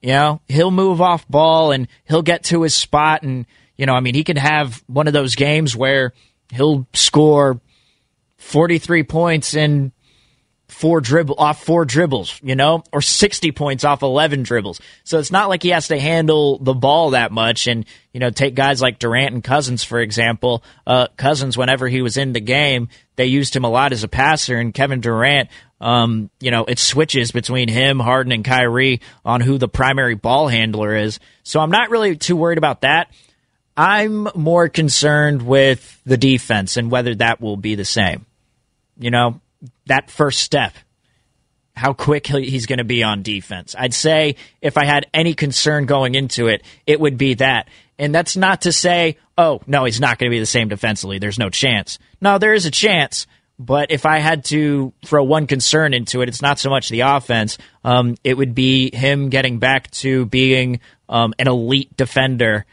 You 0.00 0.08
know, 0.08 0.40
he'll 0.48 0.70
move 0.70 1.02
off 1.02 1.28
ball 1.28 1.70
and 1.70 1.86
he'll 2.06 2.22
get 2.22 2.44
to 2.44 2.62
his 2.62 2.74
spot. 2.74 3.22
And, 3.22 3.44
you 3.76 3.84
know, 3.84 3.92
I 3.92 4.00
mean, 4.00 4.14
he 4.14 4.24
could 4.24 4.38
have 4.38 4.82
one 4.86 5.06
of 5.06 5.12
those 5.12 5.34
games 5.34 5.76
where 5.76 6.14
he'll 6.50 6.86
score 6.94 7.60
43 8.38 9.02
points 9.02 9.52
in 9.52 9.92
four 10.76 11.00
dribble 11.00 11.36
off 11.38 11.64
four 11.64 11.86
dribbles, 11.86 12.38
you 12.42 12.54
know, 12.54 12.84
or 12.92 13.00
60 13.00 13.50
points 13.52 13.82
off 13.82 14.02
11 14.02 14.42
dribbles. 14.42 14.78
So 15.04 15.18
it's 15.18 15.30
not 15.30 15.48
like 15.48 15.62
he 15.62 15.70
has 15.70 15.88
to 15.88 15.98
handle 15.98 16.58
the 16.58 16.74
ball 16.74 17.10
that 17.10 17.32
much. 17.32 17.66
And, 17.66 17.86
you 18.12 18.20
know, 18.20 18.28
take 18.28 18.54
guys 18.54 18.82
like 18.82 18.98
Durant 18.98 19.32
and 19.32 19.42
Cousins, 19.42 19.82
for 19.82 20.00
example. 20.00 20.62
Uh, 20.86 21.06
Cousins, 21.16 21.56
whenever 21.56 21.88
he 21.88 22.02
was 22.02 22.18
in 22.18 22.34
the 22.34 22.40
game, 22.40 22.90
they 23.16 23.24
used 23.24 23.56
him 23.56 23.64
a 23.64 23.70
lot 23.70 23.92
as 23.92 24.04
a 24.04 24.08
passer. 24.08 24.58
And 24.58 24.74
Kevin 24.74 25.00
Durant, 25.00 25.48
um, 25.80 26.28
you 26.40 26.50
know, 26.50 26.66
it 26.66 26.78
switches 26.78 27.32
between 27.32 27.68
him, 27.68 27.98
Harden, 27.98 28.32
and 28.32 28.44
Kyrie 28.44 29.00
on 29.24 29.40
who 29.40 29.56
the 29.56 29.68
primary 29.68 30.14
ball 30.14 30.48
handler 30.48 30.94
is. 30.94 31.20
So 31.42 31.58
I'm 31.58 31.70
not 31.70 31.88
really 31.88 32.16
too 32.16 32.36
worried 32.36 32.58
about 32.58 32.82
that. 32.82 33.10
I'm 33.78 34.28
more 34.34 34.68
concerned 34.68 35.40
with 35.40 36.02
the 36.04 36.18
defense 36.18 36.76
and 36.76 36.90
whether 36.90 37.14
that 37.14 37.40
will 37.40 37.56
be 37.56 37.76
the 37.76 37.86
same. 37.86 38.26
You 38.98 39.10
know, 39.10 39.40
that 39.86 40.10
first 40.10 40.40
step, 40.40 40.74
how 41.74 41.92
quick 41.92 42.26
he's 42.26 42.66
going 42.66 42.78
to 42.78 42.84
be 42.84 43.02
on 43.02 43.22
defense. 43.22 43.74
I'd 43.78 43.94
say 43.94 44.36
if 44.60 44.78
I 44.78 44.84
had 44.84 45.06
any 45.12 45.34
concern 45.34 45.86
going 45.86 46.14
into 46.14 46.48
it, 46.48 46.62
it 46.86 47.00
would 47.00 47.18
be 47.18 47.34
that. 47.34 47.68
And 47.98 48.14
that's 48.14 48.36
not 48.36 48.62
to 48.62 48.72
say, 48.72 49.18
oh, 49.36 49.60
no, 49.66 49.84
he's 49.84 50.00
not 50.00 50.18
going 50.18 50.30
to 50.30 50.34
be 50.34 50.40
the 50.40 50.46
same 50.46 50.68
defensively. 50.68 51.18
There's 51.18 51.38
no 51.38 51.50
chance. 51.50 51.98
No, 52.20 52.38
there 52.38 52.54
is 52.54 52.66
a 52.66 52.70
chance 52.70 53.26
but 53.58 53.90
if 53.90 54.04
I 54.04 54.18
had 54.18 54.44
to 54.46 54.92
throw 55.04 55.24
one 55.24 55.46
concern 55.46 55.94
into 55.94 56.20
it, 56.20 56.28
it's 56.28 56.42
not 56.42 56.58
so 56.58 56.68
much 56.68 56.88
the 56.88 57.00
offense. 57.00 57.56
Um, 57.84 58.16
it 58.22 58.36
would 58.36 58.54
be 58.54 58.94
him 58.94 59.30
getting 59.30 59.58
back 59.58 59.90
to 59.92 60.26
being 60.26 60.80
um, 61.08 61.32
an 61.38 61.48
elite 61.48 61.96
defender 61.96 62.66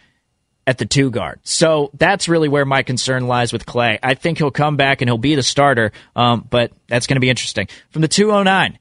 at 0.65 0.78
the 0.78 0.86
two 0.86 1.12
guard. 1.12 1.39
So 1.43 1.91
that's 1.93 2.30
really 2.30 2.47
where 2.47 2.65
my 2.65 2.84
concern 2.84 3.28
lies 3.28 3.52
with 3.52 3.65
Klay. 3.65 3.99
I 4.02 4.13
think 4.13 4.38
he'll 4.38 4.52
come 4.52 4.78
back 4.78 5.02
and 5.02 5.10
he'll 5.10 5.17
be 5.17 5.36
the 5.36 5.43
starter, 5.43 5.91
um, 6.15 6.47
but 6.49 6.71
that's 6.88 7.08
going 7.08 7.17
to 7.17 7.21
be 7.21 7.30
interesting. 7.30 7.67
From 7.89 8.02
the 8.02 8.08
209, 8.08 8.80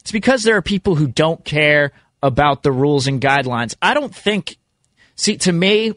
it's 0.00 0.12
because 0.12 0.42
there 0.42 0.56
are 0.56 0.62
people 0.62 0.94
who 0.94 1.06
don't 1.06 1.44
care 1.44 1.92
about 2.22 2.62
the 2.62 2.72
rules 2.72 3.06
and 3.06 3.20
guidelines. 3.20 3.74
I 3.80 3.94
don't 3.94 4.14
think, 4.14 4.56
see, 5.16 5.36
to 5.38 5.52
me, 5.52 5.94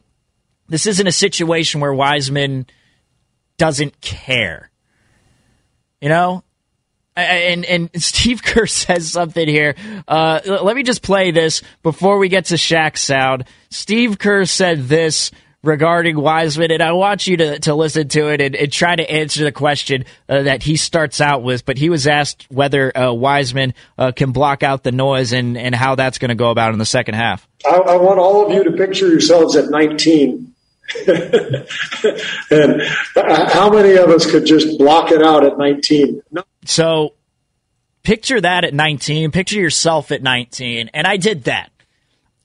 this 0.69 0.87
isn't 0.87 1.07
a 1.07 1.11
situation 1.11 1.81
where 1.81 1.93
Wiseman– 1.93 2.67
doesn't 3.57 4.01
care. 4.01 4.69
You 6.01 6.09
know? 6.09 6.43
And 7.15 7.65
and 7.65 7.89
Steve 8.03 8.43
Kerr 8.43 8.67
says 8.67 9.11
something 9.11 9.47
here. 9.47 9.75
Uh, 10.07 10.41
let 10.45 10.75
me 10.75 10.83
just 10.83 11.01
play 11.01 11.31
this 11.31 11.61
before 11.83 12.17
we 12.17 12.29
get 12.29 12.45
to 12.45 12.55
Shaq 12.55 12.97
sound. 12.97 13.45
Steve 13.69 14.19
Kerr 14.19 14.45
said 14.45 14.87
this 14.87 15.31
regarding 15.65 16.15
Wiseman, 16.19 16.71
and 16.71 16.81
I 16.81 16.91
want 16.93 17.27
you 17.27 17.37
to, 17.37 17.59
to 17.59 17.73
listen 17.73 18.07
to 18.09 18.29
it 18.29 18.39
and, 18.39 18.55
and 18.55 18.71
try 18.71 18.95
to 18.95 19.09
answer 19.09 19.43
the 19.43 19.51
question 19.51 20.05
uh, 20.29 20.43
that 20.43 20.63
he 20.63 20.77
starts 20.77 21.19
out 21.19 21.43
with. 21.43 21.65
But 21.65 21.77
he 21.77 21.89
was 21.89 22.07
asked 22.07 22.45
whether 22.49 22.95
uh, 22.95 23.11
Wiseman 23.11 23.73
uh, 23.97 24.11
can 24.11 24.31
block 24.31 24.63
out 24.63 24.83
the 24.83 24.91
noise 24.91 25.33
and, 25.33 25.57
and 25.57 25.75
how 25.75 25.95
that's 25.95 26.17
going 26.17 26.29
to 26.29 26.35
go 26.35 26.51
about 26.51 26.73
in 26.73 26.79
the 26.79 26.85
second 26.85 27.15
half. 27.15 27.47
I, 27.65 27.77
I, 27.77 27.95
want 27.97 28.19
all 28.19 28.45
of 28.45 28.53
you 28.53 28.63
to 28.63 28.71
picture 28.71 29.07
yourselves 29.07 29.55
at 29.55 29.69
19 29.69 30.54
and 32.51 32.81
how 33.27 33.69
many 33.69 33.95
of 33.95 34.09
us 34.09 34.29
could 34.29 34.45
just 34.45 34.77
block 34.77 35.11
it 35.11 35.21
out 35.21 35.43
at 35.43 35.57
19? 35.57 36.21
No. 36.31 36.43
So 36.65 37.13
picture 38.03 38.39
that 38.39 38.63
at 38.63 38.73
19, 38.73 39.31
picture 39.31 39.59
yourself 39.59 40.11
at 40.11 40.21
19, 40.21 40.91
and 40.93 41.07
I 41.07 41.17
did 41.17 41.45
that. 41.45 41.71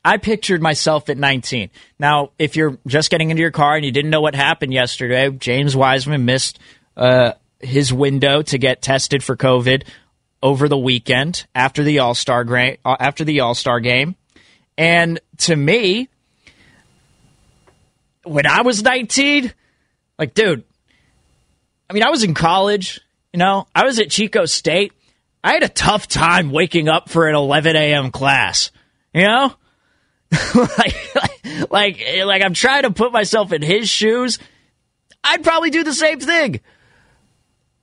I 0.02 0.16
pictured 0.16 0.62
myself 0.62 1.10
at 1.10 1.18
19. 1.18 1.70
Now, 1.98 2.30
if 2.38 2.56
you're 2.56 2.78
just 2.86 3.10
getting 3.10 3.30
into 3.30 3.42
your 3.42 3.50
car 3.50 3.76
and 3.76 3.84
you 3.84 3.92
didn't 3.92 4.10
know 4.10 4.22
what 4.22 4.34
happened 4.34 4.72
yesterday, 4.72 5.30
James 5.30 5.76
Wiseman 5.76 6.24
missed 6.24 6.58
uh, 6.96 7.32
his 7.60 7.92
window 7.92 8.40
to 8.42 8.56
get 8.56 8.80
tested 8.80 9.22
for 9.22 9.36
COVID 9.36 9.84
over 10.42 10.68
the 10.68 10.78
weekend 10.78 11.46
after 11.54 11.84
the 11.84 11.98
All 11.98 12.14
Star 12.14 12.46
uh, 12.50 12.96
after 12.98 13.24
the 13.24 13.40
All 13.40 13.54
Star 13.54 13.78
game, 13.80 14.16
and 14.78 15.20
to 15.38 15.54
me, 15.54 16.08
when 18.24 18.46
I 18.46 18.62
was 18.62 18.82
19, 18.82 19.52
like, 20.18 20.34
dude, 20.34 20.64
I 21.88 21.92
mean, 21.92 22.02
I 22.02 22.10
was 22.10 22.22
in 22.22 22.34
college, 22.34 23.00
you 23.32 23.38
know, 23.38 23.66
I 23.74 23.84
was 23.84 23.98
at 23.98 24.10
Chico 24.10 24.44
State. 24.44 24.92
I 25.42 25.54
had 25.54 25.62
a 25.62 25.68
tough 25.68 26.06
time 26.06 26.50
waking 26.50 26.88
up 26.88 27.08
for 27.08 27.28
an 27.28 27.34
11 27.34 27.74
a.m. 27.76 28.10
class, 28.10 28.70
you 29.14 29.22
know? 29.22 29.54
like, 30.54 31.70
like, 31.70 32.04
like, 32.24 32.42
I'm 32.42 32.54
trying 32.54 32.82
to 32.82 32.90
put 32.90 33.12
myself 33.12 33.52
in 33.52 33.62
his 33.62 33.88
shoes. 33.88 34.38
I'd 35.24 35.42
probably 35.42 35.70
do 35.70 35.82
the 35.82 35.94
same 35.94 36.20
thing. 36.20 36.60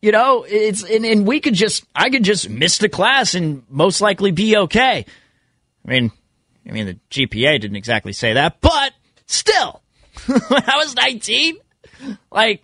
You 0.02 0.12
know, 0.12 0.46
it's, 0.48 0.84
and, 0.84 1.06
and 1.06 1.26
we 1.28 1.40
could 1.40 1.56
just, 1.56 1.84
I 1.96 2.10
could 2.10 2.24
just 2.24 2.50
miss 2.50 2.78
the 2.78 2.90
class 2.90 3.34
and 3.34 3.64
most 3.70 4.00
likely 4.00 4.32
be 4.32 4.56
okay. 4.56 5.06
I 5.86 5.90
mean, 5.90 6.12
I 6.68 6.72
mean, 6.72 6.86
the 6.86 7.00
GPA 7.10 7.60
didn't 7.60 7.78
exactly 7.78 8.14
say 8.14 8.34
that, 8.34 8.62
but 8.62 8.94
still, 9.26 9.82
when 10.26 10.64
I 10.68 10.78
was 10.78 10.96
19, 10.96 11.58
like, 12.32 12.64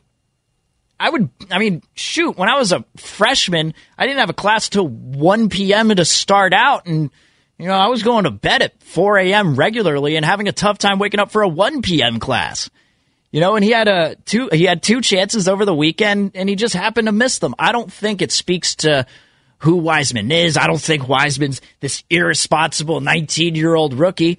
I 1.00 1.10
would, 1.10 1.30
I 1.52 1.60
mean, 1.60 1.82
shoot, 1.96 2.38
when 2.38 2.50
I 2.50 2.58
was 2.58 2.72
a 2.72 2.86
freshman, 2.98 3.74
I 3.98 4.06
didn't 4.06 4.20
have 4.20 4.30
a 4.30 4.34
class 4.34 4.70
till 4.70 4.88
1 4.88 5.50
p.m. 5.50 5.90
to 5.90 6.06
start 6.06 6.54
out. 6.54 6.86
And, 6.86 7.10
you 7.58 7.68
know, 7.68 7.74
I 7.74 7.88
was 7.88 8.04
going 8.04 8.24
to 8.24 8.32
bed 8.32 8.62
at 8.62 8.82
4 8.84 9.18
a.m. 9.18 9.56
regularly 9.56 10.16
and 10.16 10.26
having 10.26 10.48
a 10.48 10.54
tough 10.54 10.78
time 10.78 11.00
waking 11.00 11.20
up 11.20 11.32
for 11.32 11.42
a 11.42 11.48
1 11.48 11.82
p.m. 11.82 12.20
class. 12.20 12.70
You 13.32 13.42
know, 13.42 13.56
and 13.56 13.66
he 13.66 13.72
had 13.72 13.88
a 13.88 14.16
two, 14.26 14.48
he 14.54 14.64
had 14.64 14.84
two 14.84 15.02
chances 15.02 15.48
over 15.48 15.66
the 15.66 15.74
weekend 15.74 16.34
and 16.36 16.48
he 16.48 16.56
just 16.56 16.76
happened 16.76 17.08
to 17.08 17.12
miss 17.12 17.40
them. 17.40 17.56
I 17.58 17.72
don't 17.72 17.92
think 17.92 18.22
it 18.22 18.32
speaks 18.32 18.76
to 18.76 19.08
who 19.58 19.78
Wiseman 19.78 20.32
is. 20.32 20.56
I 20.56 20.68
don't 20.68 20.80
think 20.80 21.08
Wiseman's 21.08 21.60
this 21.80 22.04
irresponsible 22.12 23.02
19 23.02 23.56
year 23.56 23.74
old 23.74 23.96
rookie. 23.96 24.38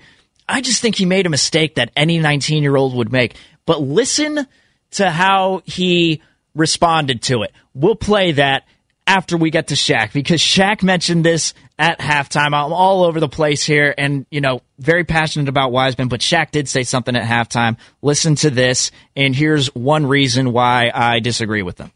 I 0.48 0.60
just 0.60 0.82
think 0.82 0.96
he 0.96 1.06
made 1.06 1.26
a 1.26 1.30
mistake 1.30 1.76
that 1.76 1.90
any 1.96 2.18
19 2.18 2.62
year 2.62 2.76
old 2.76 2.94
would 2.94 3.12
make. 3.12 3.36
But 3.66 3.80
listen 3.80 4.46
to 4.92 5.10
how 5.10 5.62
he 5.64 6.22
responded 6.54 7.22
to 7.22 7.42
it. 7.42 7.52
We'll 7.74 7.96
play 7.96 8.32
that 8.32 8.64
after 9.06 9.36
we 9.36 9.50
get 9.50 9.68
to 9.68 9.74
Shaq 9.74 10.12
because 10.12 10.40
Shaq 10.40 10.82
mentioned 10.82 11.24
this 11.24 11.54
at 11.78 11.98
halftime. 11.98 12.54
I'm 12.54 12.72
all 12.72 13.04
over 13.04 13.20
the 13.20 13.28
place 13.28 13.64
here 13.64 13.94
and, 13.96 14.26
you 14.30 14.40
know, 14.40 14.62
very 14.78 15.04
passionate 15.04 15.48
about 15.48 15.72
Wiseman, 15.72 16.08
but 16.08 16.20
Shaq 16.20 16.50
did 16.50 16.68
say 16.68 16.84
something 16.84 17.14
at 17.16 17.24
halftime. 17.24 17.76
Listen 18.02 18.34
to 18.36 18.50
this, 18.50 18.90
and 19.16 19.34
here's 19.34 19.74
one 19.74 20.06
reason 20.06 20.52
why 20.52 20.90
I 20.94 21.20
disagree 21.20 21.62
with 21.62 21.76
them. 21.76 21.92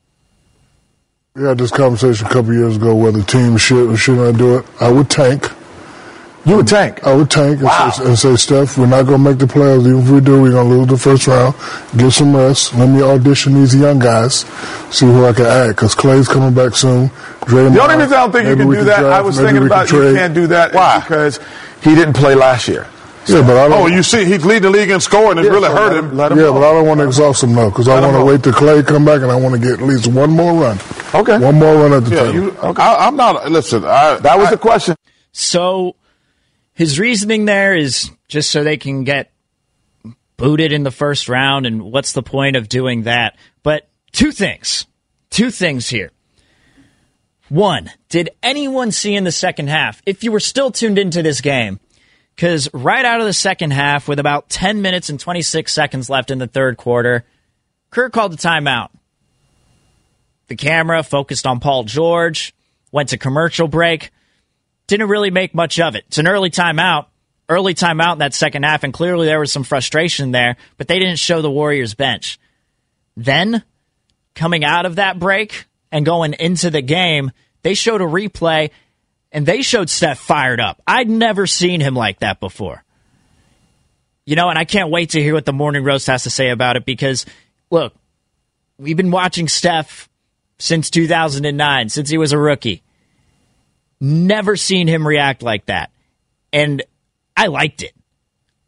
We 1.34 1.44
had 1.44 1.59
this 1.59 1.70
conversation 1.70 2.26
a 2.26 2.30
couple 2.30 2.53
years 2.53 2.76
ago 2.76 2.96
whether 2.96 3.22
teams 3.22 3.61
should 3.61 3.90
or 3.90 3.96
should 3.96 4.18
not 4.18 4.36
do 4.36 4.59
it. 4.59 4.66
I 4.80 4.90
would 4.90 5.09
tank. 5.09 5.49
You 6.47 6.57
would 6.57 6.68
tank? 6.68 7.05
I 7.07 7.14
would 7.14 7.30
tank 7.30 7.61
wow. 7.61 7.84
and, 7.84 7.95
say, 7.95 8.05
and 8.07 8.18
say, 8.18 8.36
Steph, 8.36 8.78
we're 8.78 8.86
not 8.86 9.03
going 9.03 9.22
to 9.22 9.30
make 9.30 9.39
the 9.39 9.47
playoffs. 9.47 9.86
Even 9.86 10.01
if 10.01 10.09
we 10.09 10.20
do, 10.20 10.41
we're 10.41 10.53
going 10.53 10.68
to 10.68 10.76
lose 10.76 10.86
the 10.86 10.97
first 10.97 11.26
round. 11.26 11.55
Get 11.97 12.12
some 12.12 12.34
rest. 12.34 12.74
Let 12.74 12.89
me 12.89 13.03
audition 13.03 13.55
these 13.55 13.74
young 13.74 13.99
guys, 13.99 14.47
see 14.91 15.07
who 15.07 15.26
I 15.26 15.32
can 15.32 15.47
add. 15.47 15.68
Because 15.68 15.95
Klay's 15.95 16.28
coming 16.28 16.55
back 16.55 16.74
soon. 16.74 17.09
Draymond, 17.49 17.74
the 17.74 17.82
only 17.82 17.97
reason 17.97 18.12
I 18.12 18.20
don't 18.20 18.32
think 18.32 18.49
you 18.49 18.57
can 18.57 18.70
do 18.70 18.84
that, 18.84 19.01
draft, 19.01 19.14
I 19.14 19.20
was 19.20 19.39
thinking 19.39 19.66
about 19.66 19.91
you 19.91 20.14
can't 20.14 20.34
do 20.34 20.47
that 20.49 20.74
Why? 20.74 21.01
because 21.01 21.41
he 21.82 21.95
didn't 21.95 22.14
play 22.14 22.34
last 22.34 22.68
year. 22.68 22.86
Yeah, 23.26 23.43
but 23.43 23.57
I 23.59 23.68
don't. 23.68 23.82
Oh, 23.82 23.86
you 23.86 24.03
see, 24.03 24.24
he's 24.24 24.45
leading 24.45 24.62
the 24.62 24.70
league 24.70 24.91
in 24.91 25.01
scoring. 25.01 25.39
It 25.39 25.45
yeah, 25.45 25.51
really 25.51 25.68
so 25.68 25.76
hurt 25.76 25.99
him. 25.99 26.16
Let 26.16 26.32
him 26.32 26.39
yeah, 26.39 26.51
but 26.51 26.62
I 26.62 26.72
don't 26.72 26.86
want 26.86 27.01
to 27.01 27.07
exhaust 27.07 27.43
him 27.43 27.55
though, 27.55 27.68
because 27.68 27.89
I 27.89 28.01
want 28.01 28.16
to 28.16 28.24
wait 28.24 28.43
till 28.43 28.53
Klay 28.53 28.86
come 28.86 29.05
back, 29.05 29.20
and 29.20 29.30
I 29.30 29.36
want 29.36 29.55
to 29.55 29.61
get 29.61 29.80
at 29.80 29.82
least 29.82 30.07
one 30.07 30.30
more 30.30 30.55
run. 30.55 30.78
Okay, 31.14 31.39
one 31.39 31.57
more 31.57 31.74
run 31.74 31.93
at 31.93 32.05
the 32.05 32.14
yeah, 32.14 32.22
table. 32.22 32.34
You, 32.34 32.51
okay. 32.53 32.82
I, 32.82 33.09
am 33.09 33.16
not. 33.16 33.51
Listen, 33.51 33.84
I, 33.84 34.16
that 34.16 34.39
was 34.39 34.49
I, 34.49 34.51
the 34.53 34.59
question. 34.59 34.97
So 35.32 35.95
his 36.79 37.01
reasoning 37.01 37.45
there 37.45 37.74
is 37.74 38.09
just 38.29 38.51
so 38.51 38.62
they 38.62 38.76
can 38.76 39.03
get 39.03 39.33
booted 40.37 40.72
in 40.72 40.85
the 40.85 40.93
first 40.93 41.29
round, 41.29 41.66
and 41.66 41.83
what's 41.83 42.12
the 42.12 42.22
point 42.22 42.55
of 42.55 42.68
doing 42.68 43.03
that? 43.03 43.37
But 43.64 43.89
two 44.12 44.31
things, 44.31 44.87
two 45.29 45.51
things 45.51 45.89
here. 45.89 46.12
One, 47.49 47.91
did 48.09 48.31
anyone 48.45 48.93
see 48.93 49.16
in 49.16 49.24
the 49.24 49.33
second 49.33 49.70
half, 49.70 50.01
if 50.07 50.22
you 50.22 50.31
were 50.31 50.39
still 50.39 50.70
tuned 50.70 51.01
into 51.01 51.20
this 51.20 51.41
game, 51.41 51.81
because 52.37 52.72
right 52.72 53.05
out 53.05 53.18
of 53.18 53.26
the 53.26 53.33
second 53.33 53.72
half, 53.72 54.07
with 54.07 54.20
about 54.20 54.49
10 54.49 54.81
minutes 54.81 55.09
and 55.09 55.18
26 55.18 55.72
seconds 55.72 56.09
left 56.09 56.31
in 56.31 56.39
the 56.39 56.47
third 56.47 56.76
quarter, 56.76 57.24
Kerr 57.91 58.09
called 58.09 58.35
the 58.35 58.37
timeout. 58.37 58.91
The 60.47 60.55
camera 60.55 61.03
focused 61.03 61.45
on 61.45 61.59
Paul 61.59 61.83
George, 61.83 62.55
went 62.93 63.09
to 63.09 63.18
commercial 63.18 63.66
break, 63.66 64.12
didn't 64.89 65.09
really 65.09 65.30
make 65.30 65.55
much 65.55 65.78
of 65.78 65.95
it. 65.95 66.05
It's 66.09 66.18
an 66.18 66.26
early 66.26 66.51
timeout, 66.51 67.07
early 67.49 67.74
timeout 67.74 68.14
in 68.14 68.18
that 68.18 68.34
second 68.34 68.64
half, 68.64 68.82
and 68.82 68.93
clearly 68.93 69.26
there 69.26 69.39
was 69.39 69.53
some 69.53 69.62
frustration 69.62 70.32
there, 70.32 70.57
but 70.76 70.89
they 70.89 70.99
didn't 70.99 71.18
show 71.18 71.41
the 71.41 71.51
Warriors 71.51 71.95
bench. 71.95 72.41
Then, 73.16 73.62
coming 74.34 74.64
out 74.64 74.86
of 74.86 74.97
that 74.97 75.18
break 75.18 75.66
and 75.93 76.05
going 76.05 76.34
into 76.34 76.70
the 76.70 76.82
game, 76.82 77.30
they 77.62 77.74
showed 77.74 78.01
a 78.01 78.05
replay 78.05 78.70
and 79.30 79.45
they 79.45 79.62
showed 79.62 79.91
Steph 79.91 80.18
fired 80.18 80.61
up. 80.61 80.82
I'd 80.86 81.09
never 81.09 81.47
seen 81.47 81.80
him 81.80 81.95
like 81.95 82.20
that 82.20 82.41
before. 82.41 82.82
You 84.24 84.36
know, 84.36 84.49
and 84.49 84.59
I 84.59 84.64
can't 84.64 84.91
wait 84.91 85.11
to 85.11 85.22
hear 85.22 85.34
what 85.34 85.45
the 85.45 85.53
morning 85.53 85.84
roast 85.84 86.07
has 86.07 86.24
to 86.24 86.30
say 86.30 86.51
about 86.51 86.76
it 86.76 86.84
because, 86.84 87.26
look, 87.70 87.95
we've 88.78 88.97
been 88.97 89.11
watching 89.11 89.49
Steph 89.49 90.09
since 90.59 90.91
2009, 90.91 91.89
since 91.89 92.09
he 92.09 92.18
was 92.18 92.32
a 92.32 92.39
rookie. 92.39 92.82
Never 94.01 94.57
seen 94.57 94.88
him 94.88 95.07
react 95.07 95.42
like 95.42 95.66
that. 95.66 95.90
And 96.53 96.82
I 97.36 97.46
liked 97.46 97.82
it. 97.82 97.92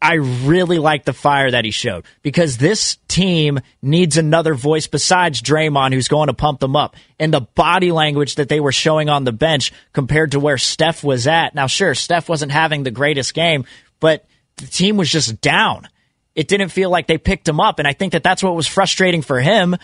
I 0.02 0.14
really 0.14 0.78
like 0.78 1.04
the 1.04 1.12
fire 1.12 1.50
that 1.50 1.66
he 1.66 1.70
showed 1.70 2.04
because 2.22 2.56
this 2.56 2.96
team 3.06 3.60
needs 3.82 4.16
another 4.16 4.54
voice 4.54 4.86
besides 4.86 5.42
Draymond 5.42 5.92
who's 5.92 6.08
going 6.08 6.28
to 6.28 6.34
pump 6.34 6.60
them 6.60 6.74
up. 6.74 6.96
And 7.18 7.34
the 7.34 7.42
body 7.42 7.92
language 7.92 8.36
that 8.36 8.48
they 8.48 8.60
were 8.60 8.72
showing 8.72 9.10
on 9.10 9.24
the 9.24 9.32
bench 9.32 9.72
compared 9.92 10.32
to 10.32 10.40
where 10.40 10.56
Steph 10.56 11.04
was 11.04 11.26
at. 11.26 11.54
Now, 11.54 11.66
sure, 11.66 11.94
Steph 11.94 12.30
wasn't 12.30 12.52
having 12.52 12.82
the 12.82 12.90
greatest 12.90 13.34
game, 13.34 13.66
but 14.00 14.24
the 14.56 14.66
team 14.66 14.96
was 14.96 15.10
just 15.10 15.42
down. 15.42 15.86
It 16.34 16.48
didn't 16.48 16.70
feel 16.70 16.88
like 16.88 17.06
they 17.06 17.18
picked 17.18 17.46
him 17.46 17.60
up. 17.60 17.78
And 17.78 17.86
I 17.86 17.92
think 17.92 18.12
that 18.12 18.22
that's 18.22 18.42
what 18.42 18.56
was 18.56 18.66
frustrating 18.66 19.20
for 19.20 19.38
him 19.38 19.76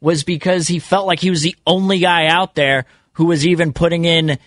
was 0.00 0.22
because 0.22 0.68
he 0.68 0.78
felt 0.78 1.06
like 1.06 1.18
he 1.18 1.30
was 1.30 1.42
the 1.42 1.56
only 1.66 1.98
guy 1.98 2.26
out 2.26 2.54
there 2.54 2.84
who 3.14 3.24
was 3.24 3.44
even 3.44 3.72
putting 3.72 4.04
in 4.04 4.38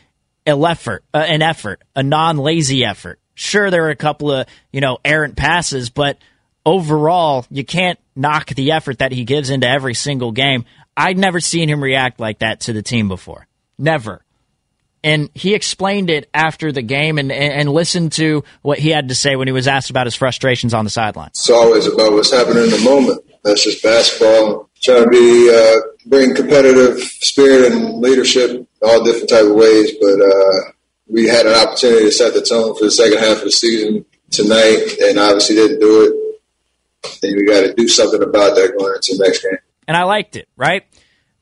effort, 0.47 1.03
uh, 1.13 1.17
an 1.17 1.41
effort, 1.41 1.81
a 1.95 2.03
non-lazy 2.03 2.85
effort. 2.85 3.19
Sure, 3.35 3.69
there 3.69 3.85
are 3.85 3.91
a 3.91 3.95
couple 3.95 4.31
of, 4.31 4.47
you 4.71 4.81
know, 4.81 4.97
errant 5.05 5.35
passes, 5.35 5.89
but 5.89 6.17
overall, 6.65 7.45
you 7.51 7.63
can't 7.63 7.99
knock 8.15 8.47
the 8.49 8.71
effort 8.71 8.99
that 8.99 9.11
he 9.11 9.25
gives 9.25 9.49
into 9.49 9.67
every 9.67 9.93
single 9.93 10.31
game. 10.31 10.65
I'd 10.95 11.17
never 11.17 11.39
seen 11.39 11.69
him 11.69 11.83
react 11.83 12.19
like 12.19 12.39
that 12.39 12.61
to 12.61 12.73
the 12.73 12.81
team 12.81 13.07
before. 13.07 13.47
Never. 13.77 14.23
And 15.03 15.29
he 15.35 15.53
explained 15.53 16.09
it 16.09 16.29
after 16.33 16.71
the 16.71 16.81
game 16.81 17.19
and, 17.19 17.31
and 17.31 17.69
listened 17.69 18.13
to 18.13 18.43
what 18.63 18.79
he 18.79 18.89
had 18.89 19.09
to 19.09 19.15
say 19.15 19.35
when 19.35 19.47
he 19.47 19.51
was 19.51 19.67
asked 19.67 19.91
about 19.91 20.07
his 20.07 20.15
frustrations 20.15 20.73
on 20.73 20.83
the 20.83 20.89
sideline. 20.89 21.29
It's 21.29 21.49
always 21.49 21.85
about 21.85 22.13
what's 22.13 22.31
happening 22.31 22.63
in 22.63 22.71
the 22.71 22.81
moment. 22.83 23.23
That's 23.43 23.63
just 23.63 23.83
basketball. 23.83 24.69
Trying 24.81 25.03
to 25.03 25.09
be, 25.09 25.49
uh, 25.53 26.07
bring 26.07 26.35
competitive 26.35 26.99
spirit 26.99 27.71
and 27.71 27.99
leadership 27.99 28.66
all 28.81 29.03
different 29.03 29.29
type 29.29 29.45
of 29.45 29.55
ways, 29.55 29.91
but, 29.99 30.21
uh, 30.21 30.71
we 31.09 31.27
had 31.27 31.45
an 31.45 31.53
opportunity 31.53 32.05
to 32.05 32.11
set 32.11 32.33
the 32.33 32.41
tone 32.41 32.75
for 32.75 32.85
the 32.85 32.91
second 32.91 33.19
half 33.19 33.37
of 33.37 33.43
the 33.45 33.51
season 33.51 34.05
tonight, 34.29 34.97
and 35.01 35.17
obviously 35.17 35.55
didn't 35.55 35.79
do 35.79 36.03
it. 36.03 37.23
And 37.23 37.35
we 37.35 37.45
got 37.45 37.61
to 37.61 37.73
do 37.73 37.87
something 37.87 38.21
about 38.21 38.55
that 38.55 38.75
going 38.77 38.95
into 38.95 39.15
the 39.15 39.23
next 39.23 39.41
game. 39.41 39.57
And 39.87 39.95
I 39.95 40.03
liked 40.03 40.35
it, 40.35 40.49
right? 40.57 40.83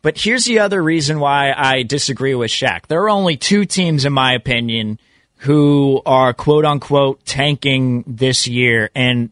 But 0.04 0.20
here's 0.20 0.46
the 0.46 0.60
other 0.60 0.84
reason 0.84 1.20
why 1.20 1.52
I 1.52 1.82
disagree 1.82 2.36
with 2.36 2.52
Shaq. 2.52 2.86
There 2.86 3.02
are 3.02 3.10
only 3.10 3.38
two 3.38 3.66
teams, 3.66 4.06
in 4.06 4.14
my 4.14 4.34
opinion, 4.34 5.00
who 5.38 6.02
are 6.06 6.32
quote 6.34 6.64
unquote 6.64 7.26
tanking 7.26 8.04
this 8.06 8.48
year. 8.48 8.92
And 8.94 9.32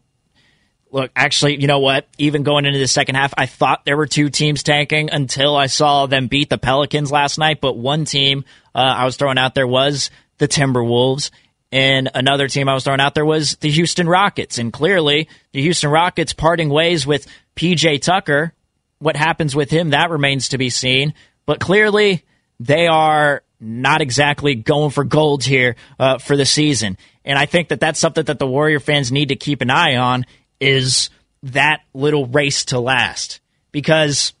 look, 0.94 1.10
actually, 1.16 1.60
you 1.60 1.66
know 1.66 1.80
what? 1.80 2.06
Even 2.18 2.44
going 2.44 2.66
into 2.66 2.78
the 2.78 2.86
second 2.86 3.16
half, 3.16 3.34
I 3.36 3.46
thought 3.46 3.84
there 3.84 3.96
were 3.96 4.06
two 4.06 4.30
teams 4.30 4.62
tanking 4.62 5.10
until 5.10 5.56
I 5.56 5.66
saw 5.66 6.06
them 6.06 6.28
beat 6.28 6.48
the 6.48 6.56
Pelicans 6.56 7.10
last 7.10 7.36
night. 7.36 7.60
But 7.60 7.76
one 7.76 8.04
team 8.04 8.44
uh, 8.74 8.78
I 8.78 9.04
was 9.04 9.16
throwing 9.16 9.36
out 9.36 9.56
there 9.56 9.66
was 9.66 10.10
the 10.38 10.46
Timberwolves. 10.46 11.30
And 11.72 12.08
another 12.14 12.46
team 12.46 12.68
I 12.68 12.74
was 12.74 12.84
throwing 12.84 13.00
out 13.00 13.14
there 13.14 13.26
was 13.26 13.56
the 13.56 13.70
Houston 13.70 14.08
Rockets. 14.08 14.58
And 14.58 14.72
clearly, 14.72 15.28
the 15.50 15.62
Houston 15.62 15.90
Rockets 15.90 16.32
parting 16.32 16.70
ways 16.70 17.04
with 17.04 17.26
PJ 17.56 18.00
Tucker. 18.00 18.54
What 19.00 19.16
happens 19.16 19.56
with 19.56 19.70
him, 19.70 19.90
that 19.90 20.10
remains 20.10 20.50
to 20.50 20.58
be 20.58 20.70
seen. 20.70 21.12
But 21.44 21.58
clearly, 21.58 22.24
they 22.60 22.86
are 22.86 23.42
not 23.58 24.00
exactly 24.00 24.54
going 24.54 24.90
for 24.90 25.02
gold 25.02 25.42
here 25.42 25.74
uh, 25.98 26.18
for 26.18 26.36
the 26.36 26.46
season. 26.46 26.96
And 27.24 27.36
I 27.36 27.46
think 27.46 27.70
that 27.70 27.80
that's 27.80 27.98
something 27.98 28.24
that 28.24 28.38
the 28.38 28.46
Warrior 28.46 28.78
fans 28.78 29.10
need 29.10 29.30
to 29.30 29.36
keep 29.36 29.60
an 29.60 29.70
eye 29.70 29.96
on 29.96 30.24
is 30.64 31.10
that 31.42 31.82
little 31.92 32.26
race 32.26 32.64
to 32.66 32.80
last. 32.80 33.40
Because 33.70 34.32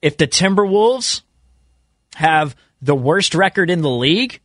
if 0.00 0.16
the 0.16 0.28
Timberwolves 0.28 1.22
have 2.14 2.54
the 2.80 2.94
worst 2.94 3.34
record 3.34 3.68
in 3.68 3.82
the 3.82 3.90
league, 3.90 4.40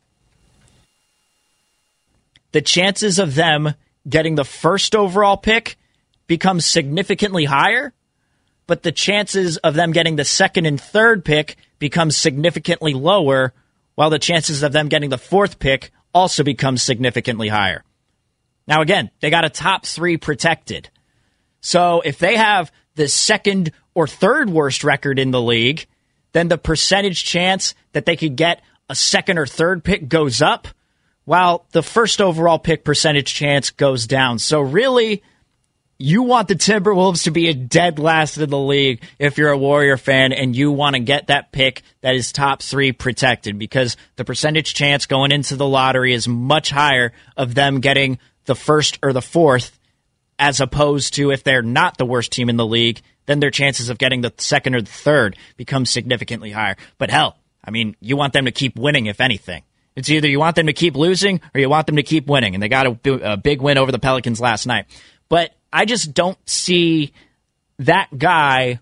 the 2.50 2.60
chances 2.60 3.18
of 3.18 3.34
them 3.34 3.74
getting 4.08 4.34
the 4.34 4.44
first 4.44 4.96
overall 4.96 5.36
pick 5.36 5.76
becomes 6.26 6.64
significantly 6.64 7.44
higher, 7.44 7.92
but 8.66 8.82
the 8.82 8.92
chances 8.92 9.58
of 9.58 9.74
them 9.74 9.92
getting 9.92 10.16
the 10.16 10.24
second 10.24 10.66
and 10.66 10.80
third 10.80 11.24
pick 11.24 11.56
becomes 11.78 12.16
significantly 12.16 12.94
lower, 12.94 13.52
while 13.94 14.10
the 14.10 14.18
chances 14.18 14.64
of 14.64 14.72
them 14.72 14.88
getting 14.88 15.10
the 15.10 15.18
fourth 15.18 15.60
pick 15.60 15.92
also 16.12 16.42
becomes 16.42 16.82
significantly 16.82 17.48
higher. 17.48 17.84
Now, 18.66 18.80
again, 18.80 19.10
they 19.20 19.30
got 19.30 19.44
a 19.44 19.50
top 19.50 19.86
three 19.86 20.16
protected. 20.16 20.90
So 21.60 22.00
if 22.04 22.18
they 22.18 22.36
have 22.36 22.72
the 22.94 23.08
second 23.08 23.72
or 23.94 24.06
third 24.06 24.50
worst 24.50 24.84
record 24.84 25.18
in 25.18 25.30
the 25.30 25.40
league, 25.40 25.86
then 26.32 26.48
the 26.48 26.58
percentage 26.58 27.24
chance 27.24 27.74
that 27.92 28.06
they 28.06 28.16
could 28.16 28.36
get 28.36 28.62
a 28.88 28.94
second 28.94 29.38
or 29.38 29.46
third 29.46 29.82
pick 29.84 30.08
goes 30.08 30.42
up 30.42 30.68
while 31.24 31.66
the 31.72 31.82
first 31.82 32.20
overall 32.20 32.58
pick 32.58 32.84
percentage 32.84 33.34
chance 33.34 33.70
goes 33.70 34.06
down. 34.06 34.38
So 34.38 34.60
really, 34.60 35.22
you 35.98 36.22
want 36.22 36.48
the 36.48 36.54
Timberwolves 36.54 37.24
to 37.24 37.30
be 37.30 37.48
a 37.48 37.54
dead 37.54 37.98
last 37.98 38.36
in 38.36 38.50
the 38.50 38.58
league 38.58 39.02
if 39.18 39.38
you're 39.38 39.50
a 39.50 39.58
Warrior 39.58 39.96
fan 39.96 40.32
and 40.32 40.54
you 40.54 40.70
want 40.70 40.94
to 40.94 41.00
get 41.00 41.28
that 41.28 41.52
pick 41.52 41.82
that 42.02 42.14
is 42.14 42.32
top 42.32 42.62
three 42.62 42.92
protected 42.92 43.58
because 43.58 43.96
the 44.16 44.24
percentage 44.24 44.74
chance 44.74 45.06
going 45.06 45.32
into 45.32 45.56
the 45.56 45.66
lottery 45.66 46.12
is 46.12 46.28
much 46.28 46.70
higher 46.70 47.12
of 47.36 47.54
them 47.54 47.80
getting 47.80 48.18
the 48.44 48.54
first 48.54 48.98
or 49.02 49.12
the 49.12 49.22
fourth 49.22 49.75
as 50.38 50.60
opposed 50.60 51.14
to 51.14 51.30
if 51.30 51.44
they're 51.44 51.62
not 51.62 51.96
the 51.96 52.06
worst 52.06 52.32
team 52.32 52.48
in 52.48 52.56
the 52.56 52.66
league, 52.66 53.00
then 53.26 53.40
their 53.40 53.50
chances 53.50 53.88
of 53.88 53.98
getting 53.98 54.20
the 54.20 54.32
second 54.38 54.74
or 54.74 54.82
the 54.82 54.90
third 54.90 55.36
become 55.56 55.84
significantly 55.86 56.50
higher. 56.50 56.76
But 56.98 57.10
hell, 57.10 57.36
I 57.64 57.70
mean, 57.70 57.96
you 58.00 58.16
want 58.16 58.32
them 58.32 58.44
to 58.44 58.52
keep 58.52 58.76
winning, 58.76 59.06
if 59.06 59.20
anything. 59.20 59.62
It's 59.96 60.10
either 60.10 60.28
you 60.28 60.38
want 60.38 60.56
them 60.56 60.66
to 60.66 60.72
keep 60.72 60.94
losing 60.94 61.40
or 61.54 61.60
you 61.60 61.68
want 61.68 61.86
them 61.86 61.96
to 61.96 62.02
keep 62.02 62.26
winning. 62.26 62.54
And 62.54 62.62
they 62.62 62.68
got 62.68 62.86
a, 62.86 63.32
a 63.32 63.36
big 63.36 63.62
win 63.62 63.78
over 63.78 63.90
the 63.90 63.98
Pelicans 63.98 64.40
last 64.40 64.66
night. 64.66 64.86
But 65.28 65.52
I 65.72 65.86
just 65.86 66.12
don't 66.14 66.38
see 66.48 67.12
that 67.78 68.08
guy 68.16 68.80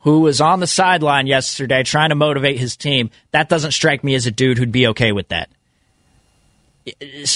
who 0.00 0.20
was 0.20 0.40
on 0.40 0.60
the 0.60 0.66
sideline 0.66 1.26
yesterday 1.26 1.82
trying 1.82 2.10
to 2.10 2.14
motivate 2.14 2.58
his 2.58 2.76
team. 2.76 3.10
That 3.32 3.48
doesn't 3.48 3.72
strike 3.72 4.04
me 4.04 4.14
as 4.14 4.26
a 4.26 4.30
dude 4.30 4.58
who'd 4.58 4.72
be 4.72 4.86
okay 4.88 5.12
with 5.12 5.28
that. 5.28 5.50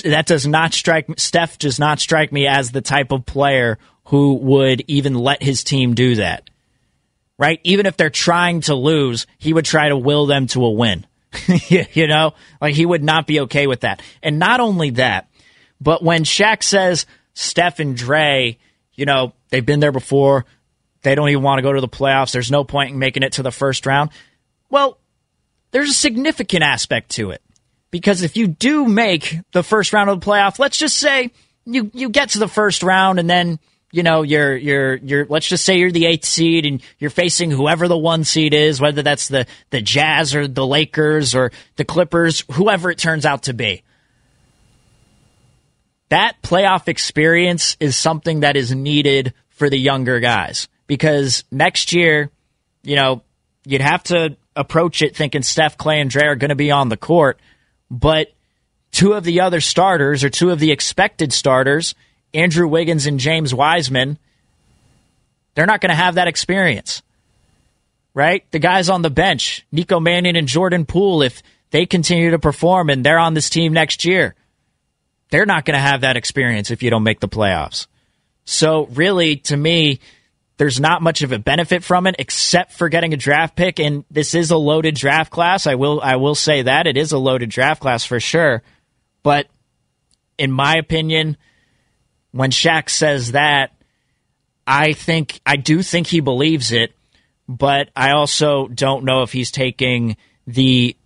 That 0.04 0.26
does 0.26 0.46
not 0.46 0.72
strike 0.72 1.06
Steph 1.18 1.58
does 1.58 1.78
not 1.78 2.00
strike 2.00 2.32
me 2.32 2.46
as 2.46 2.70
the 2.70 2.80
type 2.80 3.12
of 3.12 3.26
player 3.26 3.78
who 4.06 4.34
would 4.34 4.82
even 4.88 5.14
let 5.14 5.42
his 5.42 5.64
team 5.64 5.94
do 5.94 6.16
that. 6.16 6.48
Right? 7.38 7.60
Even 7.64 7.86
if 7.86 7.96
they're 7.96 8.10
trying 8.10 8.60
to 8.62 8.74
lose, 8.74 9.26
he 9.38 9.52
would 9.52 9.64
try 9.64 9.88
to 9.88 9.96
will 9.96 10.26
them 10.26 10.46
to 10.48 10.64
a 10.64 10.70
win. 10.70 11.06
you 11.68 12.06
know, 12.06 12.34
like 12.60 12.74
he 12.74 12.86
would 12.86 13.02
not 13.02 13.26
be 13.26 13.40
okay 13.40 13.66
with 13.66 13.80
that. 13.80 14.02
And 14.22 14.38
not 14.38 14.60
only 14.60 14.90
that, 14.90 15.28
but 15.80 16.02
when 16.02 16.24
Shaq 16.24 16.62
says 16.62 17.06
Steph 17.34 17.80
and 17.80 17.96
Dre, 17.96 18.58
you 18.94 19.06
know, 19.06 19.32
they've 19.48 19.64
been 19.64 19.80
there 19.80 19.92
before, 19.92 20.44
they 21.02 21.14
don't 21.14 21.30
even 21.30 21.42
want 21.42 21.58
to 21.58 21.62
go 21.62 21.72
to 21.72 21.80
the 21.80 21.88
playoffs, 21.88 22.32
there's 22.32 22.50
no 22.50 22.64
point 22.64 22.92
in 22.92 22.98
making 22.98 23.22
it 23.22 23.32
to 23.32 23.42
the 23.42 23.50
first 23.50 23.86
round. 23.86 24.10
Well, 24.70 24.98
there's 25.70 25.90
a 25.90 25.94
significant 25.94 26.62
aspect 26.62 27.10
to 27.12 27.30
it. 27.30 27.42
Because 27.92 28.22
if 28.22 28.36
you 28.36 28.48
do 28.48 28.86
make 28.86 29.38
the 29.52 29.62
first 29.62 29.92
round 29.92 30.10
of 30.10 30.20
the 30.20 30.26
playoff, 30.26 30.58
let's 30.58 30.76
just 30.76 30.96
say 30.96 31.30
you, 31.64 31.92
you 31.94 32.08
get 32.08 32.30
to 32.30 32.40
the 32.40 32.48
first 32.48 32.82
round 32.82 33.20
and 33.20 33.30
then 33.30 33.60
you 33.94 34.02
know, 34.02 34.22
you're 34.22 34.56
you're 34.56 34.94
you're 34.96 35.26
let's 35.26 35.46
just 35.46 35.66
say 35.66 35.78
you're 35.78 35.92
the 35.92 36.06
eighth 36.06 36.24
seed 36.24 36.64
and 36.64 36.82
you're 36.98 37.10
facing 37.10 37.50
whoever 37.50 37.88
the 37.88 37.96
one 37.96 38.24
seed 38.24 38.54
is, 38.54 38.80
whether 38.80 39.02
that's 39.02 39.28
the 39.28 39.46
the 39.68 39.82
Jazz 39.82 40.34
or 40.34 40.48
the 40.48 40.66
Lakers 40.66 41.34
or 41.34 41.52
the 41.76 41.84
Clippers, 41.84 42.42
whoever 42.52 42.90
it 42.90 42.96
turns 42.96 43.26
out 43.26 43.44
to 43.44 43.52
be. 43.52 43.82
That 46.08 46.40
playoff 46.42 46.88
experience 46.88 47.76
is 47.80 47.94
something 47.94 48.40
that 48.40 48.56
is 48.56 48.74
needed 48.74 49.34
for 49.50 49.68
the 49.68 49.78
younger 49.78 50.20
guys 50.20 50.68
because 50.86 51.44
next 51.50 51.92
year, 51.92 52.30
you 52.82 52.96
know, 52.96 53.22
you'd 53.66 53.82
have 53.82 54.02
to 54.04 54.36
approach 54.56 55.02
it 55.02 55.14
thinking 55.14 55.42
Steph, 55.42 55.76
Klay, 55.76 56.00
and 56.00 56.10
Dre 56.10 56.24
are 56.24 56.36
going 56.36 56.48
to 56.48 56.54
be 56.54 56.70
on 56.70 56.88
the 56.88 56.96
court, 56.96 57.38
but 57.92 58.32
two 58.90 59.12
of 59.12 59.22
the 59.22 59.42
other 59.42 59.60
starters 59.60 60.24
or 60.24 60.30
two 60.30 60.50
of 60.50 60.58
the 60.58 60.72
expected 60.72 61.32
starters 61.32 61.94
Andrew 62.34 62.66
Wiggins 62.66 63.06
and 63.06 63.20
James 63.20 63.54
Wiseman, 63.54 64.18
they're 65.54 65.66
not 65.66 65.82
going 65.82 65.90
to 65.90 65.96
have 65.96 66.14
that 66.14 66.28
experience. 66.28 67.02
Right? 68.14 68.50
The 68.50 68.58
guys 68.58 68.88
on 68.88 69.02
the 69.02 69.10
bench, 69.10 69.66
Nico 69.70 70.00
Mannion 70.00 70.36
and 70.36 70.48
Jordan 70.48 70.86
Poole, 70.86 71.22
if 71.22 71.42
they 71.70 71.86
continue 71.86 72.30
to 72.30 72.38
perform 72.38 72.88
and 72.88 73.04
they're 73.04 73.18
on 73.18 73.34
this 73.34 73.50
team 73.50 73.74
next 73.74 74.04
year, 74.04 74.34
they're 75.30 75.46
not 75.46 75.64
going 75.64 75.74
to 75.74 75.80
have 75.80 76.02
that 76.02 76.16
experience 76.16 76.70
if 76.70 76.82
you 76.82 76.90
don't 76.90 77.02
make 77.02 77.20
the 77.20 77.28
playoffs. 77.28 77.86
So, 78.44 78.86
really, 78.86 79.36
to 79.36 79.56
me, 79.56 80.00
there's 80.56 80.78
not 80.78 81.02
much 81.02 81.22
of 81.22 81.32
a 81.32 81.38
benefit 81.38 81.82
from 81.82 82.06
it 82.06 82.16
except 82.18 82.72
for 82.72 82.88
getting 82.88 83.14
a 83.14 83.16
draft 83.16 83.56
pick. 83.56 83.80
And 83.80 84.04
this 84.10 84.34
is 84.34 84.50
a 84.50 84.56
loaded 84.56 84.94
draft 84.94 85.30
class. 85.30 85.66
I 85.66 85.74
will 85.74 86.00
I 86.00 86.16
will 86.16 86.34
say 86.34 86.62
that 86.62 86.86
it 86.86 86.96
is 86.96 87.12
a 87.12 87.18
loaded 87.18 87.50
draft 87.50 87.80
class 87.80 88.04
for 88.04 88.20
sure. 88.20 88.62
But 89.22 89.46
in 90.38 90.52
my 90.52 90.76
opinion, 90.76 91.36
when 92.32 92.50
Shaq 92.50 92.90
says 92.90 93.32
that, 93.32 93.72
I 94.66 94.92
think 94.92 95.40
I 95.44 95.56
do 95.56 95.82
think 95.82 96.06
he 96.06 96.20
believes 96.20 96.72
it, 96.72 96.92
but 97.48 97.90
I 97.96 98.12
also 98.12 98.68
don't 98.68 99.04
know 99.04 99.22
if 99.22 99.32
he's 99.32 99.50
taking 99.50 100.16
the 100.46 100.96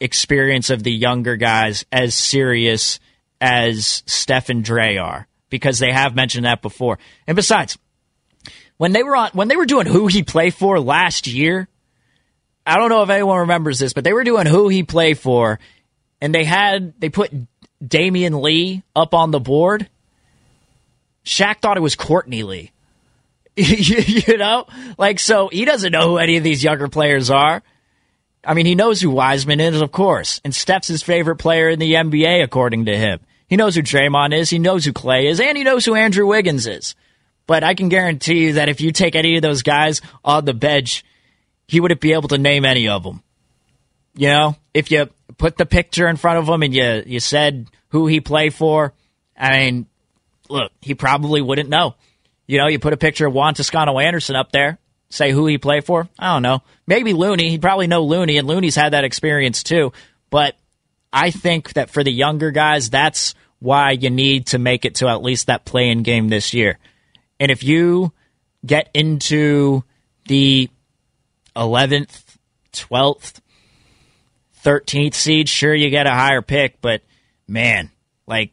experience 0.00 0.70
of 0.70 0.82
the 0.82 0.92
younger 0.92 1.36
guys 1.36 1.84
as 1.90 2.14
serious 2.14 3.00
as 3.40 4.02
Steph 4.06 4.48
and 4.48 4.64
Dre 4.64 4.96
are 4.96 5.26
because 5.48 5.78
they 5.78 5.92
have 5.92 6.14
mentioned 6.14 6.44
that 6.44 6.62
before. 6.62 6.98
And 7.26 7.36
besides, 7.36 7.78
when 8.78 8.92
they 8.92 9.02
were 9.02 9.16
on 9.16 9.30
when 9.32 9.48
they 9.48 9.56
were 9.56 9.66
doing 9.66 9.86
who 9.86 10.06
he 10.06 10.22
play 10.22 10.50
for 10.50 10.80
last 10.80 11.26
year, 11.26 11.68
I 12.66 12.76
don't 12.76 12.88
know 12.88 13.02
if 13.02 13.10
anyone 13.10 13.40
remembers 13.40 13.78
this, 13.78 13.92
but 13.92 14.04
they 14.04 14.12
were 14.12 14.24
doing 14.24 14.46
who 14.46 14.68
he 14.68 14.82
play 14.82 15.14
for, 15.14 15.58
and 16.20 16.34
they 16.34 16.44
had 16.44 16.98
they 17.00 17.08
put 17.08 17.32
Damion 17.82 18.42
Lee 18.42 18.82
up 18.94 19.14
on 19.14 19.30
the 19.30 19.40
board 19.40 19.88
Shaq 21.26 21.60
thought 21.60 21.76
it 21.76 21.80
was 21.80 21.96
Courtney 21.96 22.44
Lee. 22.44 22.70
you 23.56 24.38
know? 24.38 24.66
Like, 24.96 25.18
so 25.18 25.48
he 25.48 25.64
doesn't 25.64 25.92
know 25.92 26.10
who 26.10 26.18
any 26.18 26.36
of 26.36 26.44
these 26.44 26.62
younger 26.62 26.88
players 26.88 27.30
are. 27.30 27.62
I 28.44 28.54
mean, 28.54 28.64
he 28.64 28.76
knows 28.76 29.00
who 29.00 29.10
Wiseman 29.10 29.58
is, 29.58 29.80
of 29.80 29.90
course. 29.90 30.40
And 30.44 30.54
Steph's 30.54 30.86
his 30.86 31.02
favorite 31.02 31.36
player 31.36 31.68
in 31.68 31.80
the 31.80 31.94
NBA, 31.94 32.44
according 32.44 32.84
to 32.84 32.96
him. 32.96 33.18
He 33.48 33.56
knows 33.56 33.74
who 33.74 33.82
Draymond 33.82 34.34
is, 34.34 34.50
he 34.50 34.58
knows 34.58 34.84
who 34.84 34.92
Klay 34.92 35.28
is, 35.28 35.40
and 35.40 35.58
he 35.58 35.64
knows 35.64 35.84
who 35.84 35.94
Andrew 35.94 36.26
Wiggins 36.26 36.66
is. 36.66 36.94
But 37.46 37.62
I 37.62 37.74
can 37.74 37.88
guarantee 37.88 38.46
you 38.46 38.52
that 38.54 38.68
if 38.68 38.80
you 38.80 38.90
take 38.92 39.14
any 39.14 39.36
of 39.36 39.42
those 39.42 39.62
guys 39.62 40.00
on 40.24 40.44
the 40.44 40.54
bench, 40.54 41.04
he 41.68 41.80
wouldn't 41.80 42.00
be 42.00 42.12
able 42.12 42.28
to 42.28 42.38
name 42.38 42.64
any 42.64 42.88
of 42.88 43.02
them. 43.02 43.22
You 44.16 44.28
know, 44.28 44.56
if 44.74 44.90
you 44.90 45.08
put 45.38 45.56
the 45.56 45.66
picture 45.66 46.08
in 46.08 46.16
front 46.16 46.38
of 46.38 46.48
him 46.48 46.62
and 46.62 46.74
you, 46.74 47.02
you 47.06 47.20
said 47.20 47.68
who 47.88 48.06
he 48.06 48.20
played 48.20 48.54
for, 48.54 48.94
I 49.38 49.58
mean, 49.58 49.86
look, 50.48 50.72
he 50.80 50.94
probably 50.94 51.42
wouldn't 51.42 51.68
know. 51.68 51.94
You 52.46 52.58
know, 52.58 52.68
you 52.68 52.78
put 52.78 52.92
a 52.92 52.96
picture 52.96 53.26
of 53.26 53.34
Juan 53.34 53.54
Toscano 53.54 53.98
Anderson 53.98 54.36
up 54.36 54.52
there, 54.52 54.78
say 55.10 55.32
who 55.32 55.46
he 55.46 55.58
played 55.58 55.84
for. 55.84 56.08
I 56.18 56.32
don't 56.32 56.42
know. 56.42 56.62
Maybe 56.86 57.12
Looney. 57.12 57.50
He'd 57.50 57.62
probably 57.62 57.86
know 57.88 58.04
Looney, 58.04 58.38
and 58.38 58.46
Looney's 58.46 58.76
had 58.76 58.92
that 58.92 59.04
experience 59.04 59.62
too. 59.62 59.92
But 60.30 60.56
I 61.12 61.30
think 61.30 61.74
that 61.74 61.90
for 61.90 62.02
the 62.02 62.12
younger 62.12 62.50
guys, 62.50 62.90
that's 62.90 63.34
why 63.58 63.92
you 63.92 64.10
need 64.10 64.46
to 64.48 64.58
make 64.58 64.84
it 64.84 64.96
to 64.96 65.08
at 65.08 65.22
least 65.22 65.48
that 65.48 65.64
play-in 65.64 66.02
game 66.02 66.28
this 66.28 66.54
year. 66.54 66.78
And 67.38 67.50
if 67.50 67.62
you 67.62 68.12
get 68.64 68.90
into 68.94 69.84
the 70.26 70.70
11th, 71.54 72.36
12th, 72.72 73.40
13th 74.64 75.14
seed, 75.14 75.48
sure, 75.48 75.74
you 75.74 75.90
get 75.90 76.06
a 76.06 76.10
higher 76.10 76.42
pick, 76.42 76.80
but 76.80 77.02
man, 77.46 77.90
like 78.26 78.52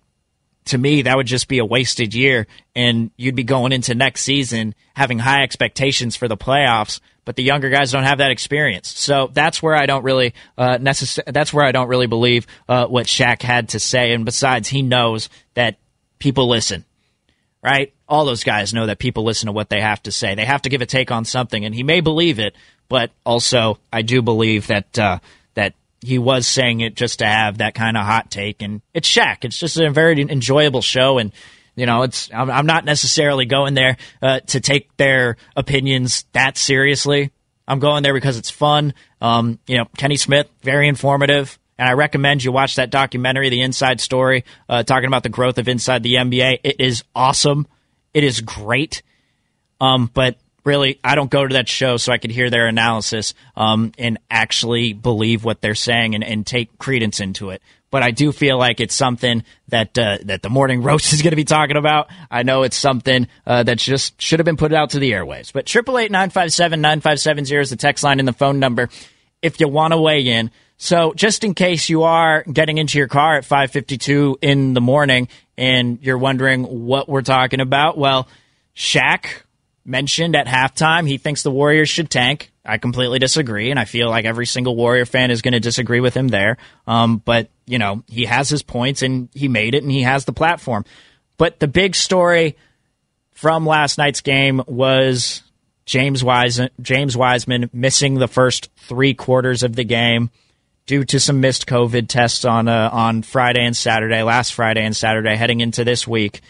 to 0.66 0.78
me, 0.78 1.02
that 1.04 1.18
would 1.18 1.28
just 1.28 1.48
be 1.48 1.60
a 1.60 1.66
wasted 1.66 2.14
year, 2.14 2.48
and 2.76 3.12
you'd 3.18 3.36
be 3.36 3.44
going 3.44 3.72
into 3.72 3.96
next 3.96 4.22
season 4.22 4.76
having 4.96 5.20
high 5.20 5.44
expectations 5.44 6.16
for 6.16 6.28
the 6.28 6.38
playoffs. 6.38 7.00
But 7.26 7.38
the 7.38 7.44
younger 7.44 7.70
guys 7.70 7.92
don't 7.92 8.04
have 8.04 8.18
that 8.18 8.32
experience, 8.32 8.90
so 8.90 9.30
that's 9.32 9.64
where 9.64 9.76
I 9.76 9.86
don't 9.86 10.04
really 10.04 10.34
uh, 10.58 10.78
necess- 10.78 11.24
That's 11.26 11.54
where 11.54 11.66
I 11.66 11.72
don't 11.72 11.88
really 11.88 12.08
believe 12.08 12.48
uh, 12.68 12.86
what 12.88 13.06
Shaq 13.06 13.42
had 13.42 13.70
to 13.70 13.80
say. 13.80 14.14
And 14.14 14.26
besides, 14.26 14.68
he 14.68 14.82
knows 14.82 15.30
that 15.54 15.78
people 16.20 16.50
listen, 16.50 16.84
right? 17.64 17.94
All 18.14 18.26
those 18.26 18.44
guys 18.44 18.74
know 18.74 18.86
that 18.86 19.00
people 19.00 19.24
listen 19.24 19.48
to 19.48 19.52
what 19.52 19.70
they 19.70 19.82
have 19.82 20.04
to 20.04 20.12
say. 20.12 20.36
They 20.36 20.46
have 20.46 20.62
to 20.62 20.70
give 20.70 20.82
a 20.82 20.86
take 20.86 21.10
on 21.10 21.26
something, 21.26 21.66
and 21.66 21.74
he 21.74 21.82
may 21.82 22.00
believe 22.00 22.38
it, 22.38 22.56
but 22.88 23.10
also 23.26 23.80
I 23.92 24.04
do 24.04 24.22
believe 24.22 24.68
that 24.68 25.00
uh, 25.00 25.18
that 25.56 25.74
he 26.04 26.20
was 26.20 26.46
saying 26.46 26.82
it 26.82 26.96
just 26.96 27.20
to 27.20 27.26
have 27.26 27.58
that 27.58 27.74
kind 27.74 27.98
of 27.98 28.06
hot 28.06 28.30
take. 28.30 28.62
And 28.62 28.82
it's 28.94 29.10
Shaq. 29.10 29.46
It's 29.46 29.58
just 29.58 29.78
a 29.78 29.90
very 29.90 30.22
enjoyable 30.22 30.82
show. 30.82 31.18
And, 31.18 31.32
you 31.76 31.86
know, 31.86 32.04
it's 32.04 32.30
I'm, 32.34 32.52
I'm 32.52 32.66
not 32.66 32.86
necessarily 32.86 33.46
going 33.46 33.74
there 33.74 33.98
uh, 34.22 34.42
to 34.42 34.60
take 34.60 34.96
their 34.98 35.38
opinions 35.56 36.26
that 36.34 36.58
seriously. 36.58 37.32
I'm 37.68 37.80
going 37.80 38.04
there 38.04 38.14
because 38.14 38.38
it's 38.38 38.50
fun. 38.50 38.94
Um, 39.22 39.60
you 39.68 39.78
know, 39.78 39.86
Kenny 39.98 40.18
Smith, 40.18 40.50
very 40.62 40.88
informative. 40.88 41.58
And 41.80 41.90
I 41.90 41.94
recommend 41.94 42.44
you 42.44 42.52
watch 42.52 42.76
that 42.76 42.92
documentary, 42.92 43.50
The 43.50 43.62
Inside 43.62 44.00
Story, 44.00 44.44
uh, 44.70 44.84
talking 44.84 45.08
about 45.08 45.24
the 45.24 45.30
growth 45.30 45.58
of 45.58 45.68
inside 45.68 46.04
the 46.04 46.16
NBA. 46.16 46.60
It 46.64 46.80
is 46.80 47.04
awesome. 47.16 47.66
It 48.14 48.24
is 48.24 48.42
great. 48.42 49.02
Um, 49.82 50.10
but 50.14 50.38
really, 50.64 51.00
I 51.04 51.16
don't 51.16 51.30
go 51.30 51.46
to 51.46 51.54
that 51.54 51.68
show 51.68 51.98
so 51.98 52.12
I 52.14 52.18
could 52.18 52.32
hear 52.32 52.50
their 52.50 52.68
analysis 52.68 53.34
um, 53.56 53.92
and 53.98 54.18
actually 54.30 54.94
believe 54.94 55.44
what 55.44 55.62
they're 55.62 55.76
saying 55.76 56.16
and, 56.16 56.24
and, 56.24 56.46
take 56.46 56.78
credence 56.78 57.20
into 57.20 57.50
it. 57.50 57.62
But 57.92 58.02
I 58.02 58.12
do 58.12 58.32
feel 58.32 58.58
like 58.58 58.80
it's 58.80 58.96
something 58.96 59.44
that 59.68 59.98
uh, 59.98 60.18
that 60.24 60.42
the 60.42 60.50
morning 60.50 60.82
roast 60.82 61.14
is 61.14 61.22
going 61.22 61.32
to 61.32 61.36
be 61.36 61.44
talking 61.44 61.78
about. 61.78 62.10
I 62.32 62.44
know 62.44 62.64
it's 62.64 62.78
something 62.78 63.28
uh, 63.46 63.64
that 63.64 63.78
just 63.78 64.20
should 64.22 64.40
have 64.40 64.46
been 64.46 64.58
put 64.58 64.74
out 64.74 64.92
to 64.92 65.00
the 65.00 65.12
airwaves. 65.12 65.54
But 65.54 65.66
triple 65.66 65.98
eight 65.98 66.12
nine 66.12 66.30
five 66.30 66.52
seven 66.52 66.82
nine 66.82 67.02
five 67.02 67.20
seven 67.20 67.46
zero 67.46 67.62
is 67.62 67.70
the 67.70 67.76
text 67.76 68.04
line 68.04 68.20
and 68.20 68.28
the 68.28 68.34
phone 68.34 68.60
number 68.60 68.90
if 69.42 69.60
you 69.60 69.68
want 69.68 69.94
to 69.94 70.02
weigh 70.02 70.22
in. 70.22 70.50
So 70.84 71.14
just 71.14 71.46
in 71.46 71.54
case 71.54 71.88
you 71.88 72.04
are 72.04 72.44
getting 72.44 72.78
into 72.78 72.98
your 72.98 73.08
car 73.08 73.38
at 73.38 73.46
5:52 73.46 74.36
in 74.42 74.74
the 74.74 74.82
morning 74.82 75.30
and 75.58 75.98
you're 76.02 76.18
wondering 76.18 76.66
what 76.66 77.08
we're 77.08 77.22
talking 77.22 77.62
about, 77.62 77.98
well, 77.98 78.28
Shaq 78.76 79.44
mentioned 79.86 80.36
at 80.36 80.46
halftime 80.46 81.08
he 81.08 81.18
thinks 81.18 81.42
the 81.42 81.52
Warriors 81.52 81.88
should 81.88 82.10
tank. 82.10 82.52
I 82.66 82.80
completely 82.80 83.18
disagree, 83.18 83.72
and 83.72 83.80
I 83.80 83.86
feel 83.86 84.10
like 84.10 84.26
every 84.26 84.46
single 84.46 84.76
Warrior 84.76 85.06
fan 85.06 85.32
is 85.32 85.42
going 85.42 85.54
to 85.54 85.62
disagree 85.62 86.02
with 86.02 86.18
him 86.18 86.28
there. 86.28 86.58
Um, 86.86 87.22
but 87.24 87.48
you 87.66 87.80
know, 87.80 88.04
he 88.10 88.26
has 88.26 88.50
his 88.50 88.62
points, 88.62 89.04
and 89.04 89.30
he 89.34 89.48
made 89.48 89.76
it, 89.76 89.84
and 89.84 89.92
he 89.92 90.02
has 90.02 90.26
the 90.26 90.34
platform. 90.34 90.84
But 91.38 91.62
the 91.62 91.70
big 91.70 91.96
story 91.96 92.58
from 93.32 93.66
last 93.66 93.98
night's 93.98 94.20
game 94.20 94.62
was 94.68 95.44
James 95.86 96.26
James 96.82 97.16
Wiseman 97.16 97.70
missing 97.72 98.16
the 98.16 98.28
first 98.28 98.70
three 98.76 99.14
quarters 99.14 99.64
of 99.64 99.78
the 99.78 99.86
game. 99.86 100.30
Due 100.86 101.04
to 101.06 101.20
some 101.20 101.42
missed 101.42 101.66
COVID 101.68 102.08
tests 102.08 102.46
on 102.46 102.68
uh, 102.68 102.90
on 102.92 103.22
Friday 103.22 103.66
and 103.66 103.76
Saturday, 103.76 104.22
last 104.24 104.54
Friday 104.54 104.84
and 104.84 104.96
Saturday, 104.96 105.36
heading 105.36 105.62
into 105.62 105.84
this 105.84 106.08
week. 106.08 106.42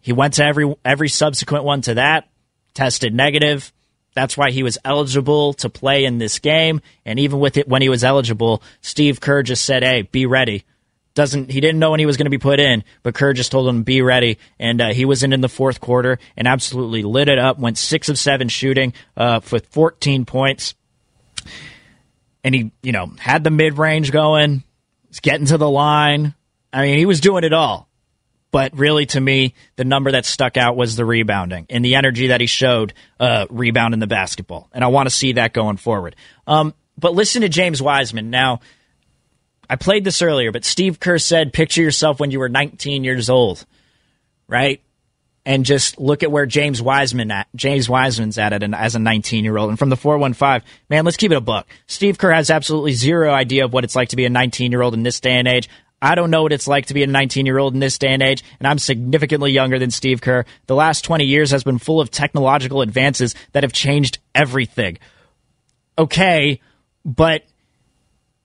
He 0.00 0.12
went 0.12 0.34
to 0.34 0.44
every 0.44 0.74
every 0.84 1.08
subsequent 1.08 1.64
one 1.64 1.82
to 1.82 1.94
that, 1.94 2.28
tested 2.74 3.14
negative. 3.14 3.72
That's 4.14 4.36
why 4.36 4.50
he 4.50 4.62
was 4.62 4.78
eligible 4.84 5.52
to 5.54 5.68
play 5.68 6.04
in 6.04 6.18
this 6.18 6.38
game. 6.38 6.80
And 7.04 7.20
even 7.20 7.38
with 7.38 7.56
it, 7.56 7.68
when 7.68 7.82
he 7.82 7.88
was 7.88 8.02
eligible, 8.02 8.62
Steve 8.80 9.20
Kerr 9.20 9.42
just 9.42 9.64
said, 9.64 9.82
"Hey, 9.82 10.02
be 10.02 10.26
ready." 10.26 10.64
Doesn't 11.14 11.50
he 11.50 11.60
didn't 11.60 11.80
know 11.80 11.90
when 11.90 12.00
he 12.00 12.06
was 12.06 12.16
going 12.16 12.26
to 12.26 12.30
be 12.30 12.38
put 12.38 12.60
in, 12.60 12.84
but 13.02 13.14
Kerr 13.14 13.32
just 13.32 13.50
told 13.50 13.68
him 13.68 13.82
be 13.82 14.02
ready, 14.02 14.38
and 14.58 14.80
uh, 14.80 14.92
he 14.92 15.04
was 15.04 15.24
in 15.24 15.32
in 15.32 15.40
the 15.40 15.48
fourth 15.48 15.80
quarter 15.80 16.18
and 16.36 16.46
absolutely 16.46 17.02
lit 17.02 17.28
it 17.28 17.38
up. 17.38 17.58
Went 17.58 17.76
six 17.76 18.08
of 18.08 18.18
seven 18.18 18.48
shooting 18.48 18.92
uh, 19.16 19.40
with 19.50 19.66
14 19.66 20.24
points, 20.24 20.74
and 22.48 22.54
he 22.54 22.72
you 22.82 22.92
know 22.92 23.12
had 23.18 23.44
the 23.44 23.50
mid 23.50 23.76
range 23.78 24.10
going, 24.10 24.64
was 25.08 25.20
getting 25.20 25.46
to 25.46 25.58
the 25.58 25.68
line. 25.68 26.34
I 26.72 26.82
mean, 26.82 26.98
he 26.98 27.06
was 27.06 27.20
doing 27.20 27.44
it 27.44 27.52
all. 27.52 27.86
But 28.50 28.76
really, 28.76 29.04
to 29.06 29.20
me, 29.20 29.54
the 29.76 29.84
number 29.84 30.12
that 30.12 30.24
stuck 30.24 30.56
out 30.56 30.74
was 30.74 30.96
the 30.96 31.04
rebounding 31.04 31.66
and 31.68 31.84
the 31.84 31.96
energy 31.96 32.28
that 32.28 32.40
he 32.40 32.46
showed 32.46 32.94
uh, 33.20 33.46
rebounding 33.50 34.00
the 34.00 34.06
basketball. 34.06 34.70
And 34.72 34.82
I 34.82 34.86
want 34.86 35.06
to 35.06 35.14
see 35.14 35.34
that 35.34 35.52
going 35.52 35.76
forward. 35.76 36.16
Um, 36.46 36.72
but 36.96 37.12
listen 37.12 37.42
to 37.42 37.50
James 37.50 37.82
Wiseman. 37.82 38.30
Now, 38.30 38.60
I 39.68 39.76
played 39.76 40.02
this 40.02 40.22
earlier, 40.22 40.50
but 40.50 40.64
Steve 40.64 40.98
Kerr 40.98 41.18
said, 41.18 41.52
picture 41.52 41.82
yourself 41.82 42.20
when 42.20 42.30
you 42.30 42.38
were 42.38 42.48
19 42.48 43.04
years 43.04 43.28
old, 43.28 43.66
right? 44.48 44.80
And 45.48 45.64
just 45.64 45.98
look 45.98 46.22
at 46.22 46.30
where 46.30 46.44
James 46.44 46.82
Wiseman 46.82 47.30
at, 47.30 47.48
James 47.56 47.88
Wiseman's 47.88 48.36
at 48.36 48.52
it 48.52 48.62
as 48.62 48.94
a 48.94 48.98
19 48.98 49.44
year 49.44 49.56
old. 49.56 49.70
And 49.70 49.78
from 49.78 49.88
the 49.88 49.96
415, 49.96 50.68
man, 50.90 51.06
let's 51.06 51.16
keep 51.16 51.32
it 51.32 51.38
a 51.38 51.40
buck. 51.40 51.66
Steve 51.86 52.18
Kerr 52.18 52.32
has 52.32 52.50
absolutely 52.50 52.92
zero 52.92 53.32
idea 53.32 53.64
of 53.64 53.72
what 53.72 53.82
it's 53.82 53.96
like 53.96 54.10
to 54.10 54.16
be 54.16 54.26
a 54.26 54.30
19 54.30 54.70
year 54.70 54.82
old 54.82 54.92
in 54.92 55.04
this 55.04 55.20
day 55.20 55.32
and 55.32 55.48
age. 55.48 55.70
I 56.02 56.14
don't 56.14 56.30
know 56.30 56.42
what 56.42 56.52
it's 56.52 56.68
like 56.68 56.86
to 56.86 56.94
be 56.94 57.02
a 57.02 57.06
19 57.06 57.46
year 57.46 57.58
old 57.58 57.72
in 57.72 57.80
this 57.80 57.96
day 57.96 58.08
and 58.08 58.22
age, 58.22 58.44
and 58.58 58.68
I'm 58.68 58.78
significantly 58.78 59.50
younger 59.50 59.78
than 59.78 59.90
Steve 59.90 60.20
Kerr. 60.20 60.44
The 60.66 60.74
last 60.74 61.02
20 61.04 61.24
years 61.24 61.50
has 61.50 61.64
been 61.64 61.78
full 61.78 62.00
of 62.00 62.10
technological 62.10 62.82
advances 62.82 63.34
that 63.52 63.62
have 63.62 63.72
changed 63.72 64.18
everything. 64.34 64.98
Okay, 65.98 66.60
but 67.04 67.42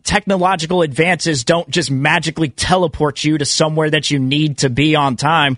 technological 0.04 0.82
advances 0.82 1.44
don't 1.44 1.70
just 1.70 1.92
magically 1.92 2.50
teleport 2.50 3.24
you 3.24 3.38
to 3.38 3.46
somewhere 3.46 3.90
that 3.90 4.10
you 4.10 4.20
need 4.20 4.60
to 4.60 4.70
be 4.70 4.96
on 4.96 5.16
time. 5.16 5.58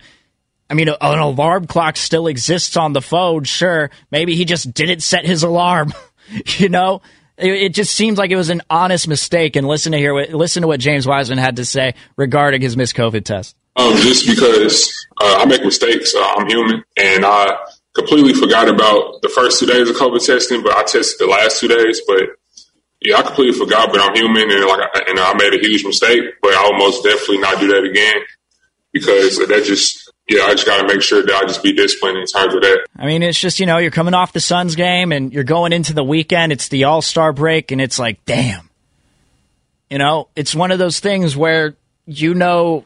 I 0.70 0.74
mean, 0.74 0.90
an 0.90 1.20
alarm 1.20 1.68
clock 1.68 1.96
still 1.96 2.28
exists 2.28 2.76
on 2.76 2.94
the 2.94 3.02
phone, 3.02 3.44
sure. 3.44 3.92
Maybe 4.10 4.36
he 4.36 4.46
just 4.46 4.74
didn't 4.74 5.02
set 5.02 5.26
his 5.26 5.44
alarm, 5.44 5.94
you 6.58 6.70
know? 6.70 7.02
It, 7.38 7.52
it, 7.52 7.74
just 7.74 7.94
seems 7.94 8.18
like 8.18 8.32
it 8.32 8.38
was 8.38 8.50
an 8.50 8.62
honest 8.70 9.08
mistake. 9.08 9.56
And 9.56 9.68
listen 9.68 9.92
to 9.92 10.12
what, 10.12 10.30
listen 10.34 10.62
to 10.62 10.68
what 10.68 10.80
James 10.80 11.06
Wiseman 11.06 11.38
had 11.38 11.58
to 11.58 11.66
say 11.66 11.94
regarding 12.16 12.62
his 12.62 12.78
missed 12.78 12.96
COVID 12.96 13.26
test. 13.26 13.56
Um, 13.76 13.96
just 13.98 14.26
because 14.26 15.06
uh, 15.22 15.40
I 15.42 15.46
make 15.46 15.62
mistakes, 15.62 16.16
uh, 16.16 16.24
I'm 16.38 16.48
human, 16.48 16.84
and 16.98 17.26
I 17.26 17.58
completely 17.94 18.34
forgot 18.34 18.70
about 18.70 19.22
the 19.22 19.28
first 19.28 19.60
two 19.60 19.66
days 19.66 19.90
of 19.90 19.98
COVID 19.98 20.26
testing, 20.26 20.64
but 20.64 20.74
I 20.78 20.84
tested 20.84 21.20
the 21.20 21.30
last 21.30 21.60
two 21.60 21.68
days. 21.68 22.02
But 22.08 22.24
yeah, 23.02 23.18
I 23.18 23.22
completely 23.24 23.60
forgot. 23.60 23.92
But 23.92 24.00
I'm 24.00 24.16
human, 24.16 24.50
and 24.50 24.66
like, 24.66 25.10
and 25.10 25.20
I 25.20 25.34
made 25.34 25.54
a 25.54 25.60
huge 25.60 25.84
mistake. 25.84 26.24
But 26.42 26.54
I 26.54 26.70
will 26.70 26.78
most 26.78 27.04
definitely 27.04 27.40
not 27.40 27.60
do 27.60 27.68
that 27.68 27.84
again 27.84 28.22
because 28.94 29.38
that 29.40 29.64
just 29.66 30.05
yeah, 30.28 30.44
I 30.44 30.52
just 30.54 30.66
got 30.66 30.82
to 30.82 30.88
make 30.88 31.02
sure 31.02 31.24
that 31.24 31.34
I 31.34 31.46
just 31.46 31.62
be 31.62 31.74
disciplined 31.74 32.18
in 32.18 32.26
terms 32.26 32.54
of 32.56 32.62
that. 32.62 32.88
I 32.98 33.06
mean, 33.06 33.22
it's 33.22 33.40
just, 33.40 33.60
you 33.60 33.66
know, 33.66 33.78
you're 33.78 33.92
coming 33.92 34.14
off 34.14 34.34
the 34.34 34.40
Suns 34.40 34.76
game 34.76 35.12
and 35.12 35.32
you're 35.32 35.44
going 35.44 35.72
into 35.72 35.94
the 35.94 36.04
weekend. 36.04 36.52
It's 36.52 36.68
the 36.68 36.86
All 36.86 37.02
Star 37.02 37.32
break, 37.32 37.72
and 37.72 37.80
it's 37.80 38.00
like, 38.00 38.24
damn. 38.26 38.70
You 39.90 40.00
know, 40.00 40.30
it's 40.36 40.56
one 40.56 40.72
of 40.72 40.80
those 40.80 41.00
things 41.00 41.38
where 41.38 41.76
you 42.08 42.34
know 42.34 42.86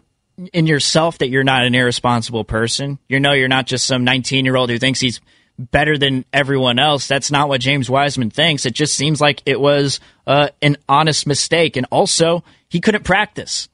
in 0.53 0.67
yourself 0.67 1.17
that 1.19 1.29
you're 1.29 1.43
not 1.45 1.65
an 1.65 1.75
irresponsible 1.75 2.43
person. 2.43 2.99
You 3.07 3.19
know, 3.19 3.31
you're 3.31 3.47
not 3.47 3.67
just 3.67 3.85
some 3.85 4.03
19 4.03 4.43
year 4.43 4.55
old 4.55 4.69
who 4.69 4.77
thinks 4.77 4.99
he's 4.99 5.21
better 5.57 5.97
than 5.97 6.25
everyone 6.33 6.77
else. 6.77 7.07
That's 7.07 7.31
not 7.31 7.49
what 7.49 7.61
James 7.61 7.89
Wiseman 7.89 8.29
thinks. 8.29 8.65
It 8.65 8.73
just 8.73 8.95
seems 8.95 9.19
like 9.19 9.41
it 9.45 9.59
was 9.59 9.99
uh, 10.27 10.49
an 10.61 10.77
honest 10.87 11.27
mistake. 11.27 11.75
And 11.77 11.85
also, 11.89 12.43
he 12.69 12.79
couldn't 12.79 13.03
practice. 13.03 13.69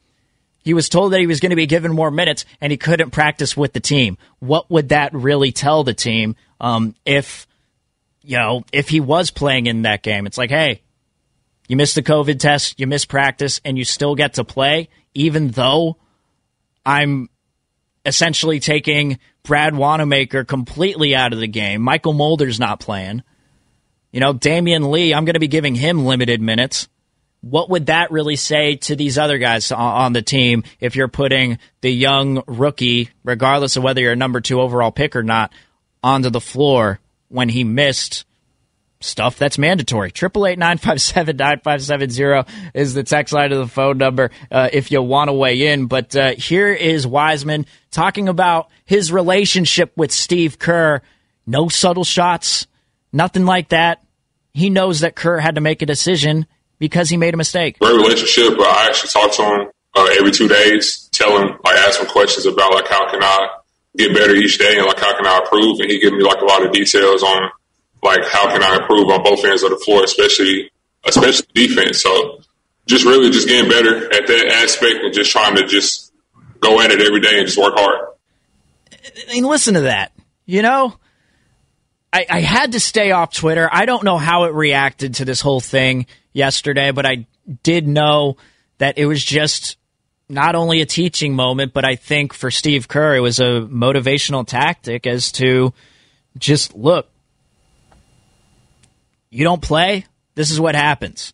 He 0.66 0.74
was 0.74 0.89
told 0.89 1.13
that 1.13 1.20
he 1.20 1.28
was 1.28 1.39
going 1.39 1.51
to 1.51 1.55
be 1.55 1.68
given 1.68 1.93
more 1.93 2.09
minutes 2.09 2.43
and 2.59 2.72
he 2.72 2.78
couldn't 2.78 3.11
practice 3.11 3.55
with 3.55 3.74
the 3.74 3.80
team. 3.80 4.18
What 4.39 4.70
would 4.72 4.89
that 4.89 5.13
really 5.13 5.51
tell 5.51 5.84
the 5.84 5.93
team 5.93 6.36
um, 6.59 6.95
if, 7.05 7.45
you 8.24 8.36
know, 8.36 8.63
if 8.74 8.89
he 8.89 8.99
was 8.99 9.30
playing 9.30 9.68
in 9.68 9.84
that 9.84 10.01
game? 10.01 10.26
It's 10.26 10.39
like, 10.39 10.49
hey, 10.49 10.82
you 11.68 11.78
missed 11.78 11.93
the 11.93 12.01
COVID 12.01 12.39
test, 12.39 12.80
you 12.80 12.88
missed 12.88 13.09
practice, 13.09 13.61
and 13.63 13.78
you 13.78 13.86
still 13.86 14.16
get 14.16 14.34
to 14.34 14.43
play, 14.43 14.89
even 15.13 15.49
though 15.49 15.97
I'm 16.84 17.30
essentially 18.03 18.59
taking 18.59 19.20
Brad 19.43 19.76
Wanamaker 19.76 20.45
completely 20.45 21.16
out 21.16 21.32
of 21.32 21.39
the 21.39 21.47
game. 21.47 21.82
Mychal 21.82 22.16
Mulder's 22.16 22.59
not 22.59 22.80
playing. 22.80 23.22
You 24.11 24.20
know, 24.20 24.34
Damion 24.34 24.89
Lee, 24.89 25.13
I'm 25.13 25.26
going 25.26 25.36
to 25.36 25.39
be 25.39 25.47
giving 25.47 25.76
him 25.76 26.05
limited 26.05 26.41
minutes 26.41 26.88
what 27.45 27.69
would 27.69 27.85
that 27.85 28.09
really 28.09 28.35
say 28.35 28.75
to 28.75 28.95
these 28.95 29.19
other 29.19 29.37
guys 29.37 29.71
on 29.71 30.13
the 30.13 30.23
team 30.23 30.63
if 30.79 30.95
you're 30.95 31.07
putting 31.07 31.59
the 31.81 31.91
young 31.91 32.41
rookie, 32.47 33.11
regardless 33.23 33.77
of 33.77 33.83
whether 33.83 34.01
you're 34.01 34.13
a 34.13 34.15
number 34.15 34.41
two 34.41 34.59
overall 34.59 34.91
pick 34.91 35.15
or 35.15 35.21
not, 35.21 35.53
onto 36.03 36.31
the 36.31 36.41
floor 36.41 36.99
when 37.27 37.49
he 37.49 37.63
missed 37.63 38.25
stuff 38.99 39.37
that's 39.37 39.59
mandatory? 39.59 40.09
Triple 40.09 40.47
eight 40.47 40.57
nine 40.57 40.79
five 40.79 40.99
seven 40.99 41.37
nine 41.37 41.59
five 41.63 41.83
seven 41.83 42.09
zero 42.09 42.45
is 42.73 42.95
the 42.95 43.03
text 43.03 43.31
line 43.31 43.51
of 43.51 43.59
the 43.59 43.67
phone 43.67 43.99
number 43.99 44.31
uh, 44.49 44.69
if 44.73 44.91
you 44.91 45.03
want 45.03 45.27
to 45.27 45.33
weigh 45.33 45.67
in. 45.67 45.85
But 45.85 46.15
uh, 46.15 46.31
here 46.31 46.73
is 46.73 47.05
Wiseman 47.05 47.67
talking 47.91 48.27
about 48.27 48.71
his 48.85 49.11
relationship 49.11 49.93
with 49.95 50.11
Steve 50.11 50.57
Kerr. 50.57 51.03
No 51.45 51.67
subtle 51.67 52.05
shots, 52.05 52.65
nothing 53.13 53.45
like 53.45 53.69
that. 53.69 54.03
He 54.51 54.71
knows 54.71 55.01
that 55.01 55.15
Kerr 55.15 55.37
had 55.37 55.55
to 55.55 55.61
make 55.61 55.83
a 55.83 55.85
decision 55.85 56.47
because 56.80 57.09
he 57.09 57.17
made 57.17 57.34
a 57.34 57.38
mistake. 57.38 57.80
Great 57.80 57.95
relationship. 57.95 58.57
But 58.57 58.67
I 58.67 58.88
actually 58.88 59.09
talk 59.09 59.32
to 59.34 59.43
him 59.43 59.67
uh, 59.95 60.09
every 60.17 60.32
two 60.32 60.47
days, 60.47 61.09
tell 61.11 61.38
him, 61.39 61.57
like, 61.63 61.78
ask 61.78 61.99
him 61.99 62.07
questions 62.07 62.45
about, 62.45 62.73
like, 62.73 62.88
how 62.88 63.09
can 63.09 63.23
I 63.23 63.47
get 63.95 64.13
better 64.13 64.36
each 64.36 64.57
day 64.57 64.78
and, 64.78 64.86
like, 64.86 64.99
how 64.99 65.15
can 65.15 65.26
I 65.26 65.39
improve? 65.39 65.80
And 65.80 65.89
he 65.89 65.99
give 65.99 66.13
me, 66.13 66.23
like, 66.23 66.41
a 66.41 66.45
lot 66.45 66.65
of 66.65 66.73
details 66.73 67.23
on, 67.23 67.49
like, 68.03 68.26
how 68.26 68.51
can 68.51 68.61
I 68.61 68.78
improve 68.78 69.09
on 69.09 69.23
both 69.23 69.43
ends 69.45 69.63
of 69.63 69.69
the 69.69 69.78
floor, 69.78 70.03
especially, 70.03 70.69
especially 71.05 71.47
defense. 71.53 72.01
So 72.01 72.41
just 72.88 73.05
really 73.05 73.32
just 73.32 73.47
getting 73.47 73.69
better 73.69 74.13
at 74.13 74.28
that 74.28 74.47
aspect 74.63 75.03
and 75.03 75.13
just 75.13 75.32
trying 75.32 75.55
to 75.55 75.65
just 75.65 76.11
go 76.59 76.82
at 76.82 76.91
it 76.91 77.01
every 77.01 77.21
day 77.21 77.39
and 77.39 77.47
just 77.47 77.57
work 77.57 77.73
hard. 77.76 78.09
I 79.30 79.34
mean, 79.34 79.43
listen 79.45 79.76
to 79.76 79.82
that. 79.82 80.11
You 80.45 80.61
know, 80.61 80.93
I, 82.11 82.26
I 82.30 82.41
had 82.41 82.73
to 82.73 82.80
stay 82.80 83.11
off 83.11 83.34
Twitter. 83.34 83.67
I 83.71 83.86
don't 83.86 84.03
know 84.03 84.17
how 84.17 84.43
it 84.43 84.53
reacted 84.53 85.15
to 85.15 85.26
this 85.26 85.41
whole 85.41 85.59
thing 85.59 86.05
yesterday, 86.36 86.91
but 86.91 87.05
I 87.05 87.25
did 87.63 87.88
know 87.88 88.38
that 88.77 88.97
it 88.97 89.05
was 89.05 89.23
just 89.23 89.77
not 90.27 90.55
only 90.55 90.81
a 90.81 90.86
teaching 90.86 91.33
moment, 91.33 91.73
but 91.73 91.86
I 91.86 91.95
think 91.95 92.33
for 92.33 92.51
Steve 92.51 92.88
Kerr, 92.88 93.15
it 93.15 93.21
was 93.21 93.39
a 93.39 93.61
motivational 93.61 94.45
tactic 94.45 95.07
as 95.07 95.31
to 95.33 95.73
just 96.38 96.75
look, 96.75 97.09
you 99.29 99.43
don't 99.43 99.61
play, 99.61 100.05
this 100.36 100.51
is 100.51 100.59
what 100.59 100.75
happens. 100.75 101.33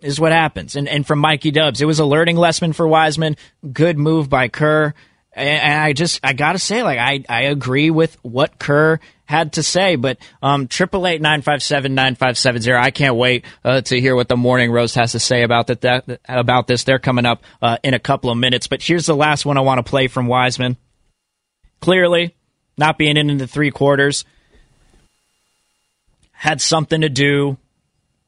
This 0.00 0.12
is 0.12 0.20
what 0.20 0.30
happens. 0.30 0.76
And 0.76 0.88
and 0.88 1.04
from 1.04 1.18
Mikey 1.18 1.50
Dubs, 1.50 1.80
it 1.80 1.86
was 1.86 1.98
a 1.98 2.04
learning 2.04 2.36
lesson 2.36 2.72
for 2.72 2.86
Wiseman. 2.86 3.36
Good 3.72 3.98
move 3.98 4.28
by 4.28 4.46
Kerr. 4.46 4.94
And 5.38 5.82
I 5.82 5.92
just 5.92 6.20
I 6.22 6.32
gotta 6.32 6.58
say, 6.58 6.82
like 6.82 6.98
I 6.98 7.24
I 7.28 7.42
agree 7.42 7.90
with 7.90 8.16
what 8.22 8.58
Kerr 8.58 8.98
had 9.24 9.52
to 9.54 9.62
say. 9.62 9.96
But 9.96 10.18
um, 10.42 10.68
triple 10.68 11.06
eight 11.06 11.20
nine 11.20 11.42
five 11.42 11.62
seven 11.62 11.94
nine 11.94 12.14
five 12.14 12.36
seven 12.36 12.60
zero. 12.60 12.80
I 12.80 12.90
can't 12.90 13.16
wait 13.16 13.44
uh, 13.64 13.80
to 13.82 14.00
hear 14.00 14.16
what 14.16 14.28
the 14.28 14.36
morning 14.36 14.72
roast 14.72 14.94
has 14.96 15.12
to 15.12 15.20
say 15.20 15.42
about 15.42 15.68
that, 15.68 15.82
that 15.82 16.20
about 16.28 16.66
this. 16.66 16.84
They're 16.84 16.98
coming 16.98 17.26
up 17.26 17.42
uh, 17.62 17.78
in 17.82 17.94
a 17.94 17.98
couple 17.98 18.30
of 18.30 18.38
minutes. 18.38 18.66
But 18.66 18.82
here's 18.82 19.06
the 19.06 19.16
last 19.16 19.46
one 19.46 19.56
I 19.56 19.60
want 19.60 19.84
to 19.84 19.88
play 19.88 20.08
from 20.08 20.26
Wiseman. 20.26 20.76
Clearly, 21.80 22.34
not 22.76 22.98
being 22.98 23.16
in 23.16 23.36
the 23.36 23.46
three 23.46 23.70
quarters 23.70 24.24
had 26.32 26.60
something 26.60 27.00
to 27.00 27.08
do 27.08 27.58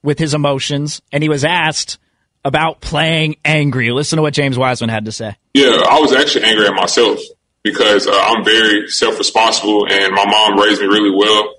with 0.02 0.18
his 0.18 0.34
emotions, 0.34 1.00
and 1.12 1.22
he 1.22 1.28
was 1.28 1.44
asked 1.44 1.98
about 2.44 2.80
playing 2.80 3.36
angry. 3.44 3.90
Listen 3.90 4.16
to 4.16 4.22
what 4.22 4.34
James 4.34 4.56
Wiseman 4.56 4.90
had 4.90 5.04
to 5.04 5.12
say. 5.12 5.36
Yeah, 5.54 5.82
I 5.88 6.00
was 6.00 6.12
actually 6.12 6.44
angry 6.44 6.66
at 6.66 6.74
myself 6.74 7.20
because 7.62 8.06
uh, 8.06 8.12
I'm 8.12 8.44
very 8.44 8.88
self 8.88 9.18
responsible 9.18 9.86
and 9.90 10.14
my 10.14 10.24
mom 10.26 10.58
raised 10.58 10.80
me 10.80 10.86
really 10.86 11.14
well. 11.14 11.54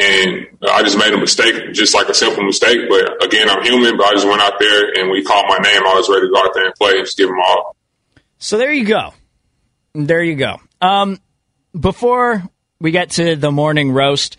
And 0.00 0.46
I 0.70 0.82
just 0.82 0.98
made 0.98 1.12
a 1.12 1.18
mistake, 1.18 1.72
just 1.72 1.94
like 1.94 2.08
a 2.08 2.14
simple 2.14 2.44
mistake. 2.44 2.88
But 2.88 3.24
again, 3.24 3.48
I'm 3.50 3.62
human, 3.64 3.96
but 3.96 4.06
I 4.06 4.12
just 4.12 4.26
went 4.26 4.40
out 4.40 4.58
there 4.58 4.92
and 4.94 5.10
we 5.10 5.24
called 5.24 5.46
my 5.48 5.58
name, 5.58 5.82
I 5.84 5.94
was 5.94 6.08
ready 6.08 6.26
to 6.26 6.32
go 6.32 6.38
out 6.38 6.54
there 6.54 6.66
and 6.66 6.74
play 6.74 6.98
and 6.98 7.04
just 7.04 7.16
give 7.16 7.28
him 7.28 7.38
all. 7.44 7.74
So 8.38 8.58
there 8.58 8.72
you 8.72 8.84
go. 8.84 9.12
There 9.94 10.22
you 10.22 10.36
go. 10.36 10.60
Um, 10.80 11.18
before 11.78 12.44
we 12.80 12.92
get 12.92 13.10
to 13.12 13.34
the 13.34 13.50
morning 13.50 13.90
roast, 13.90 14.36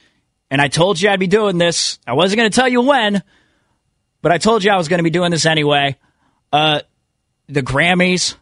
and 0.50 0.62
I 0.62 0.68
told 0.68 1.02
you 1.02 1.10
I'd 1.10 1.20
be 1.20 1.28
doing 1.28 1.58
this, 1.58 2.00
I 2.08 2.14
wasn't 2.14 2.38
going 2.38 2.50
to 2.50 2.56
tell 2.56 2.70
you 2.70 2.82
when, 2.82 3.22
but 4.22 4.32
I 4.32 4.38
told 4.38 4.64
you 4.64 4.72
I 4.72 4.78
was 4.78 4.88
going 4.88 5.00
to 5.00 5.04
be 5.04 5.10
doing 5.10 5.32
this 5.32 5.46
anyway. 5.46 5.98
Uh, 6.52 6.82
the 7.48 7.62
Grammys, 7.62 8.36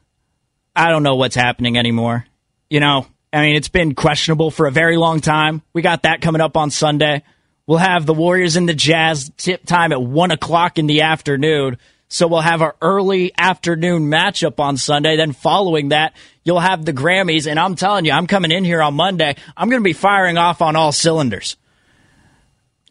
I 0.75 0.89
don't 0.89 1.03
know 1.03 1.15
what's 1.15 1.35
happening 1.35 1.77
anymore. 1.77 2.25
You 2.69 2.79
know, 2.79 3.07
I 3.31 3.41
mean, 3.41 3.55
it's 3.55 3.69
been 3.69 3.95
questionable 3.95 4.51
for 4.51 4.67
a 4.67 4.71
very 4.71 4.97
long 4.97 5.21
time. 5.21 5.61
We 5.73 5.81
got 5.81 6.03
that 6.03 6.21
coming 6.21 6.41
up 6.41 6.57
on 6.57 6.71
Sunday. 6.71 7.23
We'll 7.65 7.79
have 7.79 8.05
the 8.05 8.13
Warriors 8.13 8.55
and 8.55 8.67
the 8.67 8.73
Jazz 8.73 9.31
tip 9.37 9.65
time 9.65 9.91
at 9.91 10.01
1 10.01 10.31
o'clock 10.31 10.77
in 10.77 10.87
the 10.87 11.01
afternoon. 11.01 11.77
So 12.09 12.27
we'll 12.27 12.39
have 12.39 12.61
our 12.61 12.75
early 12.81 13.33
afternoon 13.37 14.03
matchup 14.03 14.59
on 14.59 14.77
Sunday. 14.77 15.17
Then 15.17 15.33
following 15.33 15.89
that, 15.89 16.13
you'll 16.45 16.61
have 16.61 16.85
the 16.85 16.93
Grammys. 16.93 17.45
And 17.49 17.59
I'm 17.59 17.75
telling 17.75 18.05
you, 18.05 18.13
I'm 18.13 18.27
coming 18.27 18.51
in 18.51 18.63
here 18.63 18.81
on 18.81 18.93
Monday. 18.93 19.35
I'm 19.57 19.69
going 19.69 19.81
to 19.81 19.87
be 19.87 19.93
firing 19.93 20.37
off 20.37 20.61
on 20.61 20.77
all 20.77 20.93
cylinders. 20.93 21.57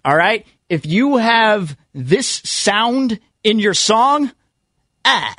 All 0.05 0.15
right? 0.15 0.47
If 0.69 0.87
you 0.87 1.17
have 1.17 1.77
this 1.95 2.29
sound 2.29 3.21
in 3.45 3.59
your 3.59 3.75
song, 3.75 4.33
ah, 5.05 5.35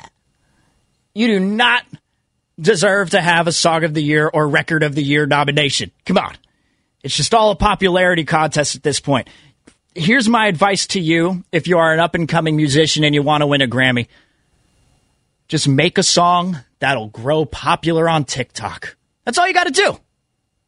you 1.14 1.26
do 1.26 1.40
not 1.40 1.84
deserve 2.60 3.10
to 3.10 3.20
have 3.20 3.46
a 3.46 3.52
Song 3.52 3.84
of 3.84 3.94
the 3.94 4.02
Year 4.02 4.28
or 4.32 4.48
Record 4.48 4.82
of 4.82 4.94
the 4.94 5.02
Year 5.02 5.26
nomination. 5.26 5.90
Come 6.06 6.18
on. 6.18 6.36
It's 7.02 7.16
just 7.16 7.34
all 7.34 7.50
a 7.50 7.56
popularity 7.56 8.24
contest 8.24 8.74
at 8.74 8.82
this 8.82 8.98
point 9.00 9.28
here's 9.98 10.28
my 10.28 10.46
advice 10.46 10.86
to 10.88 11.00
you 11.00 11.44
if 11.52 11.66
you 11.66 11.78
are 11.78 11.92
an 11.92 12.00
up 12.00 12.14
and 12.14 12.28
coming 12.28 12.56
musician 12.56 13.04
and 13.04 13.14
you 13.14 13.22
want 13.22 13.42
to 13.42 13.46
win 13.46 13.60
a 13.60 13.66
Grammy. 13.66 14.06
Just 15.48 15.68
make 15.68 15.98
a 15.98 16.02
song 16.02 16.58
that'll 16.78 17.08
grow 17.08 17.44
popular 17.44 18.08
on 18.08 18.24
TikTok. 18.24 18.96
That's 19.24 19.38
all 19.38 19.46
you 19.46 19.54
got 19.54 19.64
to 19.64 19.72
do. 19.72 19.98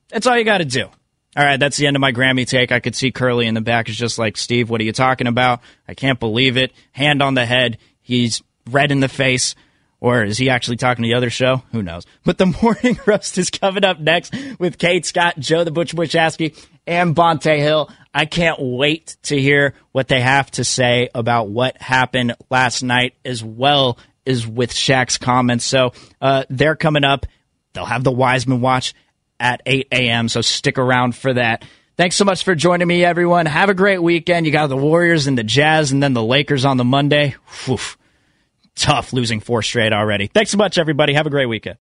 That's 0.08 0.26
all 0.26 0.36
you 0.36 0.44
got 0.44 0.58
to 0.58 0.64
do. 0.64 0.88
All 1.36 1.44
right, 1.44 1.60
that's 1.60 1.76
the 1.76 1.86
end 1.86 1.96
of 1.96 2.00
my 2.00 2.12
Grammy 2.12 2.46
take. 2.46 2.72
I 2.72 2.80
could 2.80 2.96
see 2.96 3.12
Curly 3.12 3.46
in 3.46 3.54
the 3.54 3.60
back 3.60 3.88
is 3.88 3.96
just 3.96 4.18
like, 4.18 4.36
Steve, 4.36 4.68
what 4.68 4.80
are 4.80 4.84
you 4.84 4.92
talking 4.92 5.28
about? 5.28 5.60
I 5.86 5.94
can't 5.94 6.18
believe 6.18 6.56
it. 6.56 6.72
Hand 6.90 7.22
on 7.22 7.34
the 7.34 7.46
head. 7.46 7.78
He's 8.02 8.42
red 8.68 8.90
in 8.90 8.98
the 8.98 9.08
face. 9.08 9.54
Or 10.00 10.24
is 10.24 10.38
he 10.38 10.48
actually 10.48 10.78
talking 10.78 11.02
to 11.02 11.08
the 11.08 11.14
other 11.14 11.30
show? 11.30 11.62
Who 11.72 11.82
knows? 11.82 12.04
But 12.24 12.38
the 12.38 12.46
morning 12.62 12.98
roast 13.06 13.38
is 13.38 13.50
coming 13.50 13.84
up 13.84 14.00
next 14.00 14.34
with 14.58 14.78
Kate 14.78 15.06
Scott, 15.06 15.38
Joe 15.38 15.62
the 15.62 15.70
Butch 15.70 15.94
Bushasky, 15.94 16.56
and 16.86 17.14
Bonta 17.14 17.56
Hill. 17.56 17.90
I 18.12 18.24
can't 18.24 18.58
wait 18.58 19.16
to 19.24 19.40
hear 19.40 19.74
what 19.92 20.08
they 20.08 20.20
have 20.20 20.50
to 20.52 20.64
say 20.64 21.10
about 21.14 21.48
what 21.48 21.80
happened 21.80 22.34
last 22.50 22.82
night, 22.82 23.14
as 23.24 23.44
well 23.44 23.98
as 24.26 24.46
with 24.46 24.72
Shaq's 24.72 25.18
comments. 25.18 25.64
So 25.64 25.92
uh, 26.20 26.44
they're 26.50 26.76
coming 26.76 27.04
up. 27.04 27.26
They'll 27.72 27.84
have 27.84 28.02
the 28.02 28.10
Wiseman 28.10 28.62
Watch 28.62 28.94
at 29.40 29.62
8 29.66 29.88
a.m., 29.90 30.28
so 30.28 30.42
stick 30.42 30.78
around 30.78 31.16
for 31.16 31.32
that. 31.32 31.64
Thanks 31.96 32.16
so 32.16 32.24
much 32.24 32.44
for 32.44 32.54
joining 32.54 32.86
me, 32.86 33.04
everyone. 33.04 33.46
Have 33.46 33.68
a 33.68 33.74
great 33.74 34.02
weekend. 34.02 34.46
You 34.46 34.52
got 34.52 34.68
the 34.68 34.76
Warriors 34.76 35.26
and 35.26 35.36
the 35.36 35.42
Jazz, 35.42 35.92
and 35.92 36.02
then 36.02 36.14
the 36.14 36.22
Lakers 36.22 36.64
on 36.64 36.76
the 36.76 36.84
Monday. 36.84 37.34
Tough 38.74 39.12
losing 39.12 39.40
four 39.40 39.62
straight 39.62 39.92
already. 39.92 40.28
Thanks 40.28 40.50
so 40.50 40.56
much, 40.56 40.78
everybody. 40.78 41.12
Have 41.14 41.26
a 41.26 41.30
great 41.30 41.46
weekend. 41.46 41.78